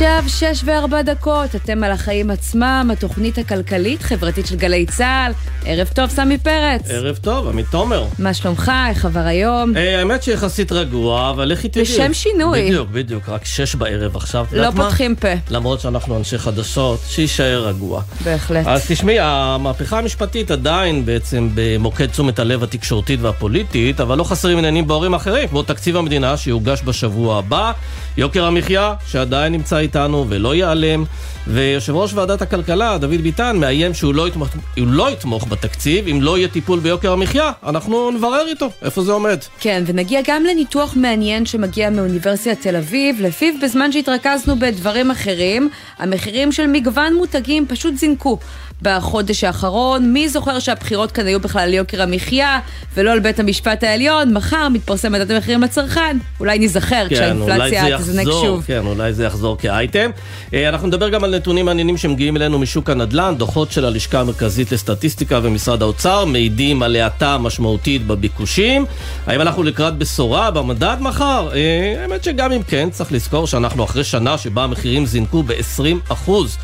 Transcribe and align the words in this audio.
עכשיו 0.00 0.24
שש 0.28 0.62
וארבע 0.64 1.02
דקות, 1.02 1.54
אתם 1.56 1.84
על 1.84 1.92
החיים 1.92 2.30
עצמם, 2.30 2.90
התוכנית 2.92 3.38
הכלכלית-חברתית 3.38 4.46
של 4.46 4.56
גלי 4.56 4.86
צה"ל. 4.86 5.32
ערב 5.64 5.88
טוב, 5.94 6.10
סמי 6.10 6.38
פרץ. 6.38 6.90
ערב 6.90 7.16
טוב, 7.16 7.48
עמית 7.48 7.66
תומר. 7.70 8.04
מה 8.18 8.34
שלומך? 8.34 8.72
איך 8.88 9.04
עבר 9.04 9.20
היום? 9.20 9.76
אה, 9.76 9.98
האמת 9.98 10.22
שיחסית 10.22 10.72
רגוע, 10.72 11.30
אבל 11.30 11.44
לכי 11.44 11.68
תדעי. 11.68 11.82
לשם 11.82 12.14
שינוי. 12.14 12.62
בדיוק, 12.62 12.88
בדיוק, 12.88 13.28
רק 13.28 13.44
שש 13.44 13.74
בערב 13.74 14.16
עכשיו. 14.16 14.46
לא 14.52 14.56
יודעת 14.56 14.74
מה? 14.74 14.84
פותחים 14.84 15.16
פה. 15.16 15.28
למרות 15.50 15.80
שאנחנו 15.80 16.16
אנשי 16.16 16.38
חדשות, 16.38 17.00
שיישאר 17.08 17.68
רגוע. 17.68 18.02
בהחלט. 18.24 18.66
אז 18.66 18.86
תשמעי, 18.88 19.16
המהפכה 19.20 19.98
המשפטית 19.98 20.50
עדיין 20.50 21.06
בעצם 21.06 21.48
במוקד 21.54 22.06
תשומת 22.06 22.38
הלב 22.38 22.62
התקשורתית 22.62 23.20
והפוליטית, 23.22 24.00
אבל 24.00 24.18
לא 24.18 24.24
חסרים 24.24 24.58
עניינים 24.58 24.86
בוערים 24.86 25.14
אחרים, 25.14 25.48
כמו 25.48 25.62
תקציב 25.62 25.96
המדינה 25.96 26.36
שיוגש 26.36 26.82
בשבוע 26.84 27.38
הבא, 27.38 27.72
יוקר 28.16 28.44
המחיה 28.44 28.94
שעדיין 29.06 29.52
נמצא 29.52 29.89
איתנו 29.90 30.26
ולא 30.28 30.54
ייעלם, 30.54 31.04
ויושב 31.46 31.94
ראש 31.96 32.14
ועדת 32.14 32.42
הכלכלה, 32.42 32.98
דוד 32.98 33.20
ביטן, 33.22 33.56
מאיים 33.56 33.94
שהוא 33.94 34.14
לא 34.14 34.28
יתמוך, 34.28 34.48
לא 34.76 35.10
יתמוך 35.10 35.46
בתקציב 35.48 36.08
אם 36.08 36.22
לא 36.22 36.38
יהיה 36.38 36.48
טיפול 36.48 36.78
ביוקר 36.78 37.12
המחיה. 37.12 37.52
אנחנו 37.66 38.10
נברר 38.10 38.46
איתו 38.48 38.70
איפה 38.82 39.02
זה 39.02 39.12
עומד. 39.12 39.38
כן, 39.60 39.82
ונגיע 39.86 40.20
גם 40.26 40.44
לניתוח 40.44 40.96
מעניין 40.96 41.46
שמגיע 41.46 41.90
מאוניברסיטת 41.90 42.60
תל 42.60 42.76
אביב, 42.76 43.20
לפיו 43.20 43.54
בזמן 43.62 43.92
שהתרכזנו 43.92 44.58
בדברים 44.58 45.10
אחרים, 45.10 45.68
המחירים 45.98 46.52
של 46.52 46.66
מגוון 46.66 47.14
מותגים 47.14 47.66
פשוט 47.66 47.96
זינקו. 47.96 48.38
בחודש 48.82 49.44
האחרון, 49.44 50.12
מי 50.12 50.28
זוכר 50.28 50.58
שהבחירות 50.58 51.12
כאן 51.12 51.26
היו 51.26 51.40
בכלל 51.40 51.62
על 51.62 51.74
יוקר 51.74 52.02
המחיה 52.02 52.58
ולא 52.94 53.10
על 53.10 53.20
בית 53.20 53.40
המשפט 53.40 53.84
העליון, 53.84 54.34
מחר 54.34 54.68
מתפרסם 54.68 55.12
מדד 55.12 55.30
המחירים 55.30 55.62
לצרכן, 55.62 56.16
אולי 56.40 56.58
ניזכר 56.58 57.06
כן, 57.08 57.14
כשהאינפלציה 57.14 57.98
תזנק 57.98 58.26
שוב. 58.26 58.64
כן, 58.66 58.86
אולי 58.86 59.12
זה 59.12 59.24
יחזור 59.24 59.58
כאייטם. 59.58 60.10
אה, 60.54 60.68
אנחנו 60.68 60.88
נדבר 60.88 61.08
גם 61.08 61.24
על 61.24 61.36
נתונים 61.36 61.64
מעניינים 61.64 61.96
שמגיעים 61.96 62.36
אלינו 62.36 62.58
משוק 62.58 62.90
הנדל"ן, 62.90 63.34
דוחות 63.38 63.72
של 63.72 63.84
הלשכה 63.84 64.20
המרכזית 64.20 64.72
לסטטיסטיקה 64.72 65.40
ומשרד 65.42 65.82
האוצר 65.82 66.24
מעידים 66.24 66.82
על 66.82 66.96
האטה 66.96 67.38
משמעותית 67.38 68.06
בביקושים. 68.06 68.86
האם 69.26 69.40
אנחנו 69.40 69.62
לקראת 69.62 69.98
בשורה 69.98 70.50
במדד 70.50 70.96
מחר? 71.00 71.48
אה, 71.54 72.02
האמת 72.02 72.24
שגם 72.24 72.52
אם 72.52 72.62
כן, 72.62 72.88
צריך 72.90 73.12
לזכור 73.12 73.46
שאנחנו 73.46 73.84
אחרי 73.84 74.04
שנה 74.04 74.38
שבה 74.38 74.64
המחירים 74.64 75.06
זינקו 75.06 75.42
ב-20 75.42 76.12
אחוז. 76.12 76.56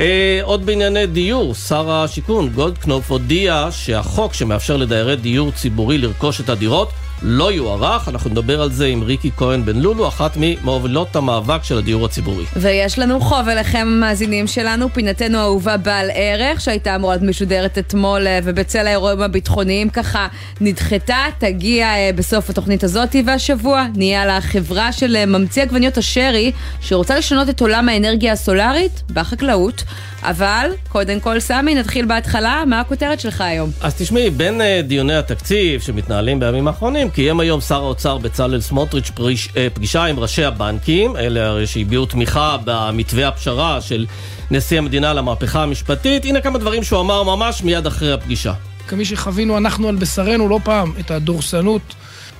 אה, 0.00 0.40
עוד 0.42 0.66
בענייני 0.66 1.06
דיור, 1.06 1.54
שר 1.54 1.90
השיכון 1.90 2.48
גולדקנופ 2.48 3.10
הודיע 3.10 3.68
שהחוק 3.70 4.34
שמאפשר 4.34 4.76
לדיירי 4.76 5.16
דיור 5.16 5.52
ציבורי 5.52 5.98
לרכוש 5.98 6.40
את 6.40 6.48
הדירות 6.48 6.88
לא 7.22 7.52
יוארך, 7.52 8.08
אנחנו 8.08 8.30
נדבר 8.30 8.62
על 8.62 8.72
זה 8.72 8.86
עם 8.86 9.02
ריקי 9.02 9.30
כהן 9.36 9.64
בן 9.64 9.76
לולו, 9.76 10.08
אחת 10.08 10.32
ממובילות 10.36 11.16
המאבק 11.16 11.64
של 11.64 11.78
הדיור 11.78 12.04
הציבורי. 12.04 12.44
ויש 12.56 12.98
לנו 12.98 13.20
חוב 13.20 13.48
אליכם 13.48 13.88
המאזינים 13.90 14.46
שלנו, 14.46 14.88
פינתנו 14.92 15.38
האהובה 15.38 15.76
בעל 15.76 16.10
ערך, 16.14 16.60
שהייתה 16.60 16.96
אמורה 16.96 17.14
להיות 17.14 17.28
משודרת 17.28 17.78
אתמול 17.78 18.26
אה, 18.26 18.38
ובצל 18.44 18.86
האירועים 18.86 19.22
הביטחוניים 19.22 19.90
ככה 19.90 20.28
נדחתה, 20.60 21.24
תגיע 21.38 21.86
אה, 21.86 22.10
בסוף 22.16 22.50
התוכנית 22.50 22.84
הזאת 22.84 23.16
והשבוע 23.26 23.86
נהיה 23.94 24.22
על 24.22 24.30
החברה 24.30 24.92
של 24.92 25.16
אה, 25.16 25.26
ממציא 25.26 25.62
עגבניות 25.62 25.98
השרי, 25.98 26.52
שרוצה 26.80 27.18
לשנות 27.18 27.48
את 27.48 27.60
עולם 27.60 27.88
האנרגיה 27.88 28.32
הסולארית 28.32 29.02
בחקלאות. 29.12 29.84
אבל, 30.22 30.70
קודם 30.88 31.20
כל 31.20 31.40
סמי, 31.40 31.74
נתחיל 31.74 32.04
בהתחלה, 32.04 32.62
מה 32.66 32.80
הכותרת 32.80 33.20
שלך 33.20 33.40
היום? 33.40 33.70
אז 33.80 33.94
תשמעי, 33.94 34.30
בין 34.30 34.60
אה, 34.60 34.80
דיוני 34.82 35.14
התקציב 35.14 35.80
שמתנהלים 35.80 36.40
בימים 36.40 36.68
האחרונים, 36.68 37.10
קיים 37.10 37.40
היום 37.40 37.60
שר 37.60 37.82
האוצר 37.82 38.18
בצלאל 38.18 38.60
סמוטריץ' 38.60 39.10
פריש, 39.10 39.48
אה, 39.56 39.68
פגישה 39.74 40.04
עם 40.04 40.18
ראשי 40.18 40.44
הבנקים, 40.44 41.16
אלה 41.16 41.46
הרי 41.46 41.66
שהביעו 41.66 42.06
תמיכה 42.06 42.56
במתווה 42.64 43.28
הפשרה 43.28 43.80
של 43.80 44.06
נשיא 44.50 44.78
המדינה 44.78 45.12
למהפכה 45.12 45.62
המשפטית. 45.62 46.24
הנה 46.24 46.40
כמה 46.40 46.58
דברים 46.58 46.82
שהוא 46.82 47.00
אמר 47.00 47.22
ממש 47.22 47.62
מיד 47.62 47.86
אחרי 47.86 48.12
הפגישה. 48.12 48.52
כמי 48.88 49.04
שחווינו 49.04 49.56
אנחנו 49.56 49.88
על 49.88 49.96
בשרנו 49.96 50.48
לא 50.48 50.60
פעם 50.64 50.92
את 51.00 51.10
הדורסנות, 51.10 51.94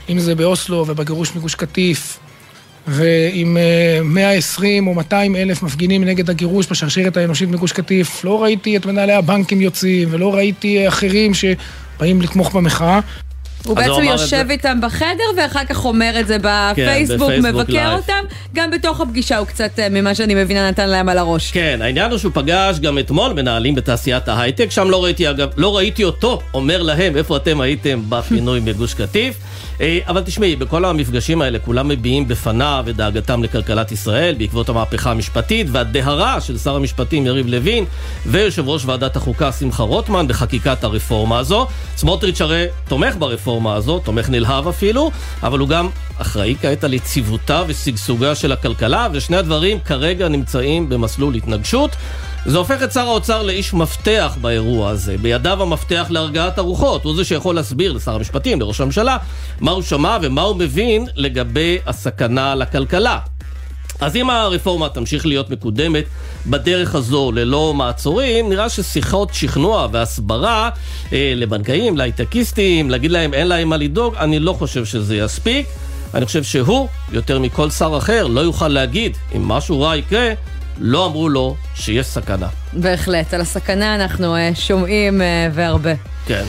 אם 0.08 0.18
זה 0.18 0.34
באוסלו 0.34 0.84
ובגירוש 0.88 1.36
מגוש 1.36 1.54
קטיף, 1.54 2.18
ועם 2.86 3.56
אה, 3.56 4.00
120 4.04 4.86
או 4.86 4.94
200 4.94 5.36
אלף 5.36 5.62
מפגינים 5.62 6.04
נגד 6.04 6.30
הגירוש 6.30 6.66
בשרשרת 6.70 7.16
האנושית 7.16 7.48
מגוש 7.48 7.72
קטיף, 7.72 8.24
לא 8.24 8.42
ראיתי 8.42 8.76
את 8.76 8.86
מנהלי 8.86 9.12
הבנקים 9.12 9.60
יוצאים, 9.60 10.08
ולא 10.10 10.34
ראיתי 10.34 10.88
אחרים 10.88 11.32
שבאים 11.34 12.22
לתמוך 12.22 12.54
במחאה. 12.54 13.00
הוא 13.66 13.76
בעצם 13.76 14.02
יושב 14.02 14.26
זה- 14.46 14.52
איתם 14.52 14.78
בחדר 14.82 15.06
ואחר 15.36 15.64
כך 15.64 15.84
אומר 15.84 16.16
את 16.20 16.26
זה 16.26 16.36
בפייסבוק, 16.38 17.20
בפייסבוק 17.30 17.54
מבקר 17.54 17.72
live. 17.72 17.98
אותם. 17.98 18.24
גם 18.54 18.70
בתוך 18.70 19.00
הפגישה 19.00 19.36
הוא 19.38 19.46
קצת, 19.46 19.78
אה, 19.78 19.88
ממה 19.88 20.14
שאני 20.14 20.34
מבינה, 20.34 20.68
נתן 20.70 20.88
להם 20.88 21.08
על 21.08 21.18
הראש. 21.18 21.50
כן, 21.50 21.78
העניין 21.82 22.10
הוא 22.10 22.18
שהוא 22.18 22.32
פגש 22.34 22.78
גם 22.78 22.98
אתמול 22.98 23.32
מנהלים 23.32 23.74
בתעשיית 23.74 24.28
ההייטק, 24.28 24.70
שם 24.70 24.90
לא 24.90 25.04
ראיתי 25.04 25.30
אגב, 25.30 25.48
לא 25.56 25.76
ראיתי 25.76 26.04
אותו 26.04 26.40
אומר 26.54 26.82
להם 26.82 27.16
איפה 27.16 27.36
אתם 27.36 27.60
הייתם 27.60 28.00
בפינוי 28.08 28.60
מגוש 28.60 28.94
קטיף. 28.94 29.34
אה, 29.80 29.98
אבל 30.08 30.22
תשמעי, 30.22 30.56
בכל 30.56 30.84
המפגשים 30.84 31.42
האלה 31.42 31.58
כולם 31.58 31.88
מביעים 31.88 32.28
בפניו 32.28 32.84
את 32.90 32.96
דאגתם 32.96 33.42
לכלכלת 33.42 33.92
ישראל 33.92 34.34
בעקבות 34.38 34.68
המהפכה 34.68 35.10
המשפטית 35.10 35.66
והדהרה 35.72 36.40
של 36.40 36.58
שר 36.58 36.76
המשפטים 36.76 37.26
יריב 37.26 37.46
לוין 37.46 37.84
ויושב 38.26 38.68
ראש 38.68 38.84
ועדת 38.84 39.16
החוקה 39.16 39.52
שמחה 39.52 39.82
רוטמן 39.82 40.28
בחקיקת 40.28 40.84
הרפורמה 40.84 41.38
הזו. 41.38 41.66
סמוטריץ' 41.96 42.40
הרי 42.40 42.66
תומך 42.88 43.14
ברפורמה 43.18 43.74
הזו, 43.74 43.98
תומך 43.98 44.28
נלהב 44.30 44.68
אפילו, 44.68 45.10
אבל 45.42 45.58
הוא 45.58 45.68
גם 45.68 45.88
אחראי 46.18 46.54
כעת 46.62 46.84
על 46.84 46.94
יציבותה 46.94 47.62
ושגשוגה 47.66 48.34
של 48.34 48.52
הכלכלה, 48.52 49.08
ושני 49.12 49.36
הדברים 49.36 49.78
כרגע 49.80 50.28
נמצאים 50.28 50.88
במסלול 50.88 51.34
התנגשות. 51.34 51.90
זה 52.46 52.58
הופך 52.58 52.82
את 52.82 52.92
שר 52.92 53.06
האוצר 53.06 53.42
לאיש 53.42 53.74
מפתח 53.74 54.36
באירוע 54.40 54.90
הזה. 54.90 55.16
בידיו 55.18 55.62
המפתח 55.62 56.06
להרגעת 56.10 56.58
הרוחות. 56.58 57.04
הוא 57.04 57.16
זה 57.16 57.24
שיכול 57.24 57.54
להסביר 57.54 57.92
לשר 57.92 58.14
המשפטים, 58.14 58.60
לראש 58.60 58.80
הממשלה, 58.80 59.16
מה 59.60 59.70
הוא 59.70 59.82
שמע 59.82 60.18
ומה 60.22 60.42
הוא 60.42 60.56
מבין 60.56 61.06
לגבי 61.14 61.78
הסכנה 61.86 62.54
לכלכלה. 62.54 63.18
אז 64.00 64.16
אם 64.16 64.30
הרפורמה 64.30 64.88
תמשיך 64.88 65.26
להיות 65.26 65.50
מקודמת 65.50 66.04
בדרך 66.46 66.94
הזו 66.94 67.32
ללא 67.32 67.74
מעצורים, 67.74 68.48
נראה 68.48 68.68
ששיחות 68.68 69.34
שכנוע 69.34 69.88
והסברה 69.92 70.70
אה, 71.12 71.32
לבנקאים, 71.36 71.96
להייטקיסטים, 71.96 72.90
להגיד 72.90 73.10
להם 73.10 73.34
אין 73.34 73.48
להם 73.48 73.68
מה 73.68 73.76
לדאוג, 73.76 74.14
אני 74.14 74.38
לא 74.38 74.52
חושב 74.52 74.84
שזה 74.84 75.16
יספיק. 75.16 75.66
אני 76.14 76.26
חושב 76.26 76.42
שהוא, 76.42 76.88
יותר 77.12 77.38
מכל 77.38 77.70
שר 77.70 77.94
אחר, 77.98 78.26
לא 78.26 78.40
יוכל 78.40 78.68
להגיד 78.68 79.16
אם 79.36 79.48
משהו 79.48 79.80
רע 79.80 79.96
יקרה, 79.96 80.32
לא 80.78 81.06
אמרו 81.06 81.28
לו 81.28 81.56
שיש 81.74 82.06
סכנה. 82.06 82.48
בהחלט, 82.72 83.34
על 83.34 83.40
הסכנה 83.40 83.94
אנחנו 83.94 84.36
אה, 84.36 84.50
שומעים 84.54 85.22
אה, 85.22 85.48
והרבה. 85.52 85.92
כן. 86.26 86.44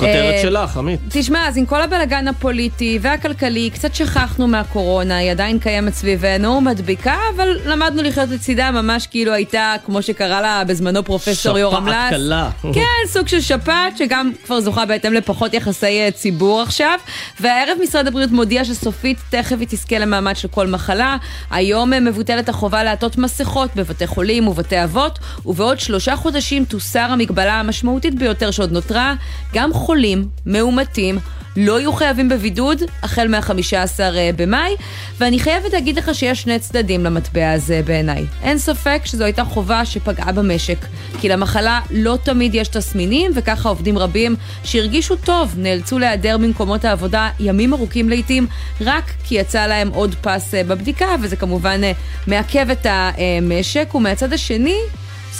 כותרת 0.00 0.34
אה, 0.34 0.42
שלך, 0.42 0.76
עמית. 0.76 1.00
תשמע, 1.08 1.48
אז 1.48 1.56
עם 1.56 1.66
כל 1.66 1.82
הבלגן 1.82 2.28
הפוליטי 2.28 2.98
והכלכלי, 3.02 3.70
קצת 3.70 3.94
שכחנו 3.94 4.46
מהקורונה, 4.46 5.16
היא 5.16 5.30
עדיין 5.30 5.58
קיימת 5.58 5.94
סביבנו, 5.94 6.60
מדביקה, 6.60 7.16
אבל 7.36 7.48
למדנו 7.64 8.02
לחיות 8.02 8.28
לצידה 8.28 8.70
ממש 8.70 9.06
כאילו 9.06 9.32
הייתה, 9.32 9.74
כמו 9.86 10.02
שקרא 10.02 10.40
לה 10.40 10.62
בזמנו 10.66 11.04
פרופסור 11.04 11.58
יורם 11.58 11.88
לס. 11.88 11.94
שפעת 11.94 12.10
קלה. 12.10 12.50
כן, 12.74 13.06
סוג 13.06 13.28
של 13.28 13.40
שפעת, 13.40 13.96
שגם 13.96 14.30
כבר 14.44 14.60
זוכה 14.60 14.86
בהתאם 14.86 15.12
לפחות 15.12 15.54
יחסי 15.54 16.00
אה, 16.00 16.10
ציבור 16.10 16.62
עכשיו. 16.62 16.98
והערב 17.40 17.78
משרד 17.82 18.06
הבריאות 18.06 18.30
מודיע 18.30 18.64
שסופית 18.64 19.18
תכף 19.30 19.56
היא 19.60 19.68
תזכה 19.70 19.98
למעמד 19.98 20.36
של 20.36 20.48
כל 20.48 20.66
מחלה. 20.66 21.16
היום 21.50 21.92
אה, 21.92 22.00
מבוטלת 22.00 22.48
החובה 22.48 22.84
לעטות 22.84 23.18
מסכות 23.18 23.70
בבתי 23.76 24.06
חולים 24.06 24.48
ובתי 24.48 24.84
אבות, 24.84 25.18
ובעוד 25.46 25.80
שלושה 25.80 26.16
חודשים 26.16 26.64
תוסר 26.64 27.06
המגבלה 27.10 27.60
המשמעותית 27.60 28.14
ביותר 28.14 28.50
שעוד 28.50 28.72
נותרה. 28.72 29.14
גם 29.54 29.72
חולים, 29.90 30.28
מאומתים, 30.46 31.18
לא 31.56 31.80
יהיו 31.80 31.92
חייבים 31.92 32.28
בבידוד 32.28 32.82
החל 33.02 33.28
מה-15 33.28 34.00
במאי, 34.36 34.74
ואני 35.18 35.38
חייבת 35.38 35.72
להגיד 35.72 35.96
לך 35.96 36.14
שיש 36.14 36.42
שני 36.42 36.58
צדדים 36.58 37.04
למטבע 37.04 37.52
הזה 37.52 37.82
בעיניי. 37.84 38.24
אין 38.42 38.58
ספק 38.58 39.00
שזו 39.04 39.24
הייתה 39.24 39.44
חובה 39.44 39.84
שפגעה 39.84 40.32
במשק, 40.32 40.78
כי 41.20 41.28
למחלה 41.28 41.80
לא 41.90 42.18
תמיד 42.22 42.54
יש 42.54 42.68
תסמינים, 42.68 43.30
וככה 43.34 43.68
עובדים 43.68 43.98
רבים 43.98 44.36
שהרגישו 44.64 45.16
טוב 45.16 45.54
נאלצו 45.58 45.98
להיעדר 45.98 46.36
ממקומות 46.38 46.84
העבודה 46.84 47.30
ימים 47.40 47.74
ארוכים 47.74 48.08
לעיתים, 48.08 48.46
רק 48.80 49.04
כי 49.24 49.34
יצא 49.34 49.66
להם 49.66 49.88
עוד 49.94 50.14
פס 50.20 50.54
אה, 50.54 50.64
בבדיקה, 50.64 51.06
וזה 51.22 51.36
כמובן 51.36 51.80
אה, 51.84 51.92
מעכב 52.26 52.70
את 52.70 52.86
המשק, 52.90 53.94
ומהצד 53.94 54.32
השני, 54.32 54.78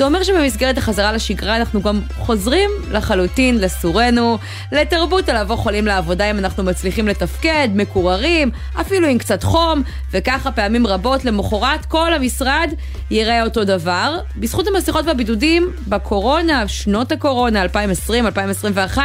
זה 0.00 0.04
אומר 0.06 0.22
שבמסגרת 0.22 0.78
החזרה 0.78 1.12
לשגרה 1.12 1.56
אנחנו 1.56 1.82
גם 1.82 2.00
חוזרים 2.18 2.70
לחלוטין 2.90 3.58
לסורנו, 3.58 4.38
לתרבות 4.72 5.28
על 5.28 5.40
לבוא 5.40 5.56
חולים 5.56 5.86
לעבודה 5.86 6.30
אם 6.30 6.38
אנחנו 6.38 6.64
מצליחים 6.64 7.08
לתפקד, 7.08 7.68
מקוררים, 7.74 8.50
אפילו 8.80 9.08
עם 9.08 9.18
קצת 9.18 9.42
חום, 9.42 9.82
וככה 10.10 10.52
פעמים 10.52 10.86
רבות 10.86 11.24
למחרת 11.24 11.84
כל 11.86 12.14
המשרד 12.14 12.70
יראה 13.10 13.42
אותו 13.42 13.64
דבר. 13.64 14.18
בזכות 14.36 14.66
המסכות 14.66 15.06
והבידודים, 15.06 15.72
בקורונה, 15.88 16.68
שנות 16.68 17.12
הקורונה, 17.12 17.64
2020-2021, 17.64 18.98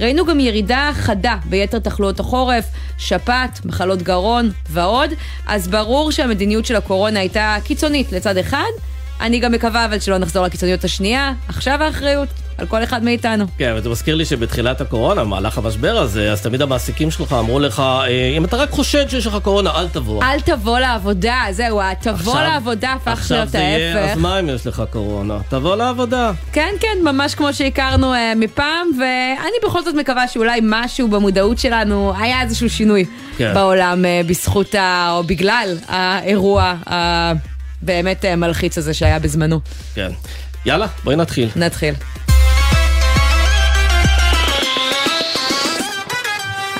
ראינו 0.00 0.26
גם 0.26 0.40
ירידה 0.40 0.90
חדה 0.94 1.36
ביתר 1.44 1.78
תחלואות 1.78 2.20
החורף, 2.20 2.64
שפעת, 2.98 3.64
מחלות 3.64 4.02
גרון 4.02 4.50
ועוד, 4.70 5.10
אז 5.46 5.68
ברור 5.68 6.12
שהמדיניות 6.12 6.66
של 6.66 6.76
הקורונה 6.76 7.20
הייתה 7.20 7.56
קיצונית 7.64 8.12
לצד 8.12 8.36
אחד. 8.36 8.70
אני 9.20 9.38
גם 9.38 9.52
מקווה 9.52 9.84
אבל 9.84 9.98
שלא 10.00 10.18
נחזור 10.18 10.44
לקיצוניות 10.44 10.84
השנייה. 10.84 11.32
עכשיו 11.48 11.82
האחריות 11.82 12.28
על 12.58 12.66
כל 12.66 12.82
אחד 12.82 13.04
מאיתנו. 13.04 13.44
כן, 13.58 13.72
וזה 13.76 13.88
מזכיר 13.88 14.14
לי 14.14 14.24
שבתחילת 14.24 14.80
הקורונה, 14.80 15.24
במהלך 15.24 15.58
המשבר 15.58 15.96
הזה, 15.98 16.32
אז 16.32 16.42
תמיד 16.42 16.62
המעסיקים 16.62 17.10
שלך 17.10 17.32
אמרו 17.32 17.58
לך, 17.60 17.80
אה, 17.80 18.06
אם 18.36 18.44
אתה 18.44 18.56
רק 18.56 18.70
חושד 18.70 19.08
שיש 19.08 19.26
לך 19.26 19.36
קורונה, 19.42 19.70
אל 19.80 19.88
תבוא. 19.88 20.22
אל 20.24 20.40
תבוא 20.40 20.78
לעבודה, 20.78 21.42
זהו, 21.50 21.80
תבוא 22.00 22.32
עכשיו- 22.32 22.34
לעבודה 22.52 22.92
הפך 22.92 23.08
עכשיו 23.12 23.36
להיות 23.36 23.48
זה 23.48 23.58
יהיה, 23.58 23.98
ההפך. 24.00 24.12
אז 24.12 24.18
מה 24.18 24.40
אם 24.40 24.48
יש 24.48 24.66
לך 24.66 24.82
קורונה? 24.90 25.38
תבוא 25.48 25.76
לעבודה. 25.76 26.32
כן, 26.52 26.74
כן, 26.80 26.98
ממש 27.04 27.34
כמו 27.34 27.52
שהכרנו 27.54 28.14
אה, 28.14 28.32
מפעם, 28.36 28.86
ואני 29.00 29.56
בכל 29.66 29.82
זאת 29.84 29.94
מקווה 29.94 30.28
שאולי 30.28 30.60
משהו 30.62 31.08
במודעות 31.08 31.58
שלנו, 31.58 32.12
היה 32.20 32.42
איזשהו 32.42 32.70
שינוי 32.70 33.04
כן. 33.36 33.54
בעולם 33.54 34.04
אה, 34.04 34.20
בזכות 34.26 34.74
ה... 34.74 35.08
או 35.12 35.22
בגלל 35.24 35.76
האירוע 35.88 36.74
הבאמת 36.86 37.49
אה, 38.24 38.36
מלחיץ 38.36 38.78
הזה 38.78 38.94
שהיה 38.94 39.18
בזמנו. 39.18 39.60
כן. 39.94 40.10
יאללה, 40.66 40.86
בואי 41.04 41.16
נתחיל. 41.16 41.48
נתחיל. 41.56 41.94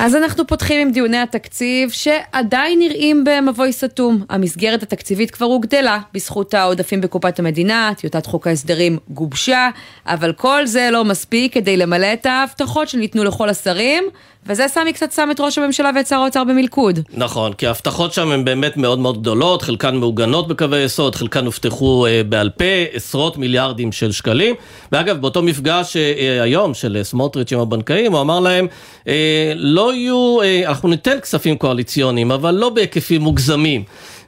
אז 0.02 0.16
אנחנו 0.16 0.46
פותחים 0.46 0.80
עם 0.80 0.92
דיוני 0.92 1.16
התקציב 1.18 1.90
שעדיין 1.90 2.78
נראים 2.78 3.24
במבוי 3.24 3.72
סתום. 3.72 4.24
המסגרת 4.30 4.82
התקציבית 4.82 5.30
כבר 5.30 5.46
הוגדלה 5.46 5.98
בזכות 6.14 6.54
העודפים 6.54 7.00
בקופת 7.00 7.38
המדינה, 7.38 7.92
טיוטת 7.96 8.26
חוק 8.26 8.46
ההסדרים 8.46 8.98
גובשה, 9.08 9.68
אבל 10.06 10.32
כל 10.32 10.66
זה 10.66 10.88
לא 10.92 11.04
מספיק 11.04 11.54
כדי 11.54 11.76
למלא 11.76 12.12
את 12.12 12.26
ההבטחות 12.26 12.88
שניתנו 12.88 13.24
לכל 13.24 13.48
השרים, 13.48 14.04
וזה 14.46 14.68
סמי 14.68 14.92
קצת 14.92 15.12
שם 15.12 15.28
את 15.30 15.40
ראש 15.40 15.58
הממשלה 15.58 15.90
ואת 15.94 16.06
שר 16.06 16.16
האוצר 16.16 16.44
במלכוד. 16.44 16.98
נכון, 17.14 17.52
כי 17.52 17.66
ההבטחות 17.66 18.12
שם 18.12 18.30
הן 18.30 18.44
באמת 18.44 18.76
מאוד 18.76 18.98
מאוד 18.98 19.20
גדולות, 19.20 19.62
חלקן 19.62 19.96
מעוגנות 19.96 20.48
בקווי 20.48 20.82
יסוד, 20.82 21.14
חלקן 21.14 21.44
הובטחו 21.44 22.06
אה, 22.06 22.22
בעל 22.28 22.50
פה, 22.50 22.64
עשרות 22.92 23.38
מיליארדים 23.38 23.92
של 23.92 24.12
שקלים. 24.12 24.54
ואגב, 24.92 25.20
באותו 25.20 25.42
מפגש 25.42 25.96
אה, 25.96 26.42
היום 26.42 26.74
של 26.74 26.96
אה, 26.96 27.04
סמוטריץ' 27.04 27.52
עם 27.52 27.60
הבנקאים, 27.60 28.12
הוא 28.12 28.20
אמר 28.20 28.40
להם, 28.40 28.66
אה, 29.08 29.52
לא 29.90 29.94
יהיו, 29.94 30.40
אה, 30.42 30.68
אנחנו 30.68 30.88
ניתן 30.88 31.20
כספים 31.20 31.56
קואליציוניים, 31.56 32.30
אבל 32.32 32.54
לא 32.54 32.68
בהיקפים 32.68 33.20
מוגזמים. 33.20 33.82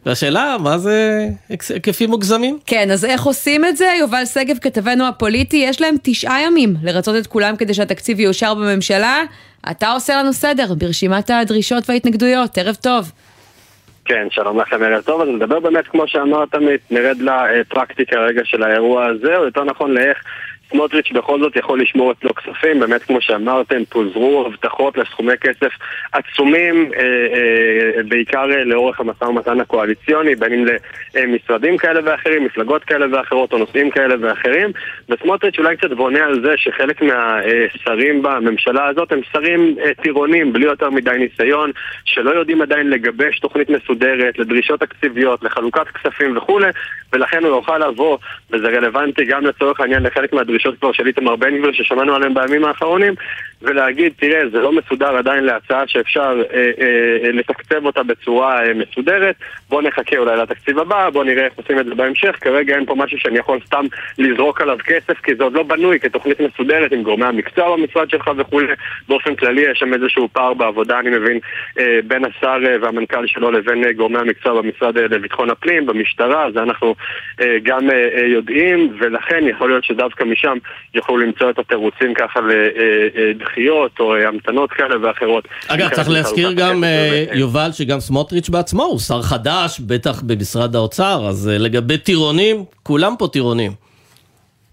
והשאלה, 0.07 0.57
מה 0.61 0.79
זה 0.79 1.27
היקפים 1.49 2.11
מוגזמים? 2.11 2.59
כן, 2.67 2.91
אז 2.91 3.05
איך 3.05 3.23
עושים 3.23 3.65
את 3.65 3.77
זה? 3.77 3.93
יובל 4.01 4.25
שגב, 4.25 4.59
כתבנו 4.59 5.09
הפוליטי, 5.09 5.57
יש 5.57 5.81
להם 5.81 5.95
תשעה 6.03 6.43
ימים 6.43 6.75
לרצות 6.83 7.17
את 7.17 7.27
כולם 7.27 7.57
כדי 7.57 7.75
שהתקציב 7.75 8.21
יאושר 8.21 8.55
בממשלה. 8.55 9.23
אתה 9.71 9.93
עושה 9.93 10.17
לנו 10.17 10.33
סדר 10.33 10.75
ברשימת 10.75 11.31
הדרישות 11.31 11.89
וההתנגדויות. 11.89 12.59
ערב 12.59 12.75
טוב. 12.75 13.13
כן, 14.05 14.27
שלום 14.31 14.61
לכם, 14.61 14.83
ערב 14.83 15.03
טוב. 15.03 15.21
אז 15.21 15.29
נדבר 15.29 15.61
באמת, 15.61 15.89
כמו 15.89 16.09
שאמרת, 16.09 16.55
נרד 16.91 17.19
לפרקטיקה 17.21 18.17
רגע 18.21 18.43
של 18.45 18.63
האירוע 18.63 19.07
הזה, 19.07 19.37
או 19.37 19.45
יותר 19.45 19.65
נכון 19.65 19.91
לאיך 19.95 20.19
סמוטריץ' 20.73 21.13
בכל 21.13 21.41
זאת 21.41 21.57
יכול 21.57 21.83
לשמור 21.83 22.13
אצלו 22.13 22.35
כספים, 22.35 22.81
באמת 22.81 23.03
כמו 23.03 23.21
שאמרתם, 23.21 23.85
פוזרו 23.89 24.47
הבטחות 24.47 24.99
לסכומי 24.99 25.37
כסף 25.41 25.73
עצומים, 26.13 26.91
אה, 26.97 27.03
אה, 27.03 28.03
בעיקר 28.09 28.51
אה, 28.51 28.65
לאורך 28.65 29.01
המשא 29.01 29.25
ומתן 29.25 29.61
הקואליציוני, 29.61 30.35
בין 30.35 30.53
אם 30.53 30.67
למשרדים 31.15 31.77
כאלה 31.77 32.01
ואחרים, 32.05 32.45
מפלגות 32.45 32.85
כאלה 32.85 33.07
ואחרות 33.13 33.53
או 33.53 33.59
נושאים 33.59 33.91
כאלה 33.91 34.15
ואחרים, 34.21 34.71
וסמוטריץ' 35.09 35.59
אולי 35.59 35.77
קצת 35.77 35.93
בונה 35.93 36.25
על 36.25 36.41
זה 36.45 36.55
שחלק 36.57 37.03
מהשרים 37.03 38.23
בממשלה 38.23 38.87
הזאת 38.87 39.13
הם 39.13 39.21
שרים 39.33 39.77
אה, 39.85 39.95
טירונים, 40.03 40.53
בלי 40.53 40.65
יותר 40.65 40.91
מדי 40.91 41.11
ניסיון, 41.19 41.71
שלא 42.05 42.31
יודעים 42.31 42.63
עדיין 42.63 42.91
לגבש 42.91 43.39
תוכנית 43.39 43.71
מסודרת, 43.71 44.39
לדרישות 44.39 44.81
תקציביות, 44.81 45.43
לחלוקת 45.43 45.89
כספים 45.89 46.37
וכולי, 46.37 46.71
ולכן 47.13 47.45
הוא 47.45 47.57
יוכל 47.57 47.79
לבוא, 47.79 48.19
וזה 48.51 48.69
רלוונטי 48.69 49.25
גם 49.25 49.47
לצורך 49.47 49.81
העניין 49.81 50.03
לחלק 50.03 50.33
מהדרישות 50.33 50.62
כבר 50.81 50.93
של 50.93 51.07
איתמר 51.07 51.37
בן 51.37 51.59
גביר 51.59 51.73
ששמענו 51.73 52.15
עליהן 52.15 52.35
בימים 52.35 52.65
האחרונים, 52.65 53.15
ולהגיד, 53.63 54.13
תראה, 54.17 54.49
זה 54.49 54.61
לא 54.61 54.73
מסודר 54.73 55.17
עדיין 55.17 55.45
להצעה 55.45 55.83
שאפשר 55.87 56.43
אה, 56.55 56.71
אה, 56.81 57.33
לתקצב 57.33 57.87
אותה 57.87 58.03
בצורה 58.03 58.67
אה, 58.67 58.75
מסודרת, 58.75 59.35
בוא 59.69 59.83
נחכה 59.83 60.17
אולי 60.19 60.37
לתקציב 60.37 60.79
הבא, 60.79 61.11
בוא 61.11 61.25
נראה 61.25 61.45
איך 61.45 61.53
עושים 61.57 61.79
את 61.79 61.87
זה 61.87 61.95
בהמשך, 61.95 62.37
כרגע 62.41 62.77
אין 62.77 62.87
פה 62.87 62.95
משהו 62.95 63.19
שאני 63.19 63.39
יכול 63.39 63.59
סתם 63.67 63.85
לזרוק 64.19 64.61
עליו 64.61 64.79
כסף, 64.85 65.21
כי 65.23 65.35
זה 65.35 65.45
עוד 65.45 65.53
לא 65.53 65.63
בנוי 65.63 66.01
כתוכנית 66.01 66.41
מסודרת 66.41 66.93
עם 66.93 67.03
גורמי 67.03 67.27
המקצוע 67.27 67.77
במשרד 67.77 68.11
שלך 68.11 68.31
וכולי, 68.37 68.67
באופן 69.09 69.35
כללי 69.35 69.61
יש 69.71 69.79
שם 69.79 69.95
איזשהו 69.95 70.29
פער 70.33 70.55
בעבודה, 70.55 70.99
אני 70.99 71.11
מבין, 71.11 71.39
אה, 71.79 71.99
בין 72.07 72.25
השר 72.25 72.59
אה, 72.67 72.77
והמנכ"ל 72.81 73.27
שלו 73.27 73.51
לבין 73.51 73.85
אה, 73.85 73.93
גורמי 73.93 74.19
המקצוע 74.19 74.63
במשרד 74.63 74.99
אה, 74.99 75.03
לביטחון 75.03 75.51
הפנים, 75.51 75.87
במשטרה, 75.87 76.51
זה 76.55 76.63
אנחנו 76.63 76.95
אה, 77.41 77.57
גם 77.63 77.91
אה, 77.91 78.09
אה, 78.15 78.27
יודעים, 78.27 78.97
ולכן 78.99 79.49
יכול 79.49 79.69
להיות 79.69 79.85
שדווקא 79.85 80.25
משם 80.25 80.59
יוכלו 80.95 81.17
למצוא 81.17 81.51
את 81.51 81.59
התירוצים 81.59 82.15
ככה 82.15 82.41
לדחיות 82.41 82.73
או 83.17 83.19
אה, 83.19 83.52
המתנות 84.29 84.71
כאלה 84.71 84.95
ואחרות. 85.03 85.49
אגב, 85.69 85.89
צריך 85.89 86.09
להזכיר 86.09 86.53
גם, 86.53 86.85
אה, 86.85 87.25
יובל, 87.33 87.73
שגם 87.73 88.01
סמוטריץ' 88.01 88.49
בעצמו 88.49 88.83
הוא 88.83 88.99
שר 88.99 89.23
חדש, 89.23 89.81
בטח 89.81 90.23
במשרד 90.23 90.77
האוצר, 90.77 91.27
אז 91.29 91.49
אה, 91.49 91.59
לגבי 91.59 91.99
טירונים, 91.99 92.65
כולם 92.83 93.15
פה 93.19 93.29
טירונים. 93.33 93.73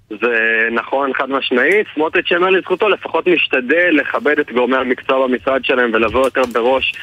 זה 0.10 0.68
נכון 0.72 1.14
חד 1.14 1.30
משמעית, 1.30 1.88
סמוטריץ' 1.94 2.32
יאמר 2.32 2.50
לזכותו 2.50 2.90
לפחות 2.90 3.28
משתדל 3.28 3.90
לכבד 3.92 4.40
את 4.40 4.52
גורמי 4.52 4.78
המקצוע 4.78 5.28
במשרד 5.28 5.66
שלהם 5.66 5.92
ולבוא 5.94 6.26
יותר 6.26 6.42
בראש 6.54 6.94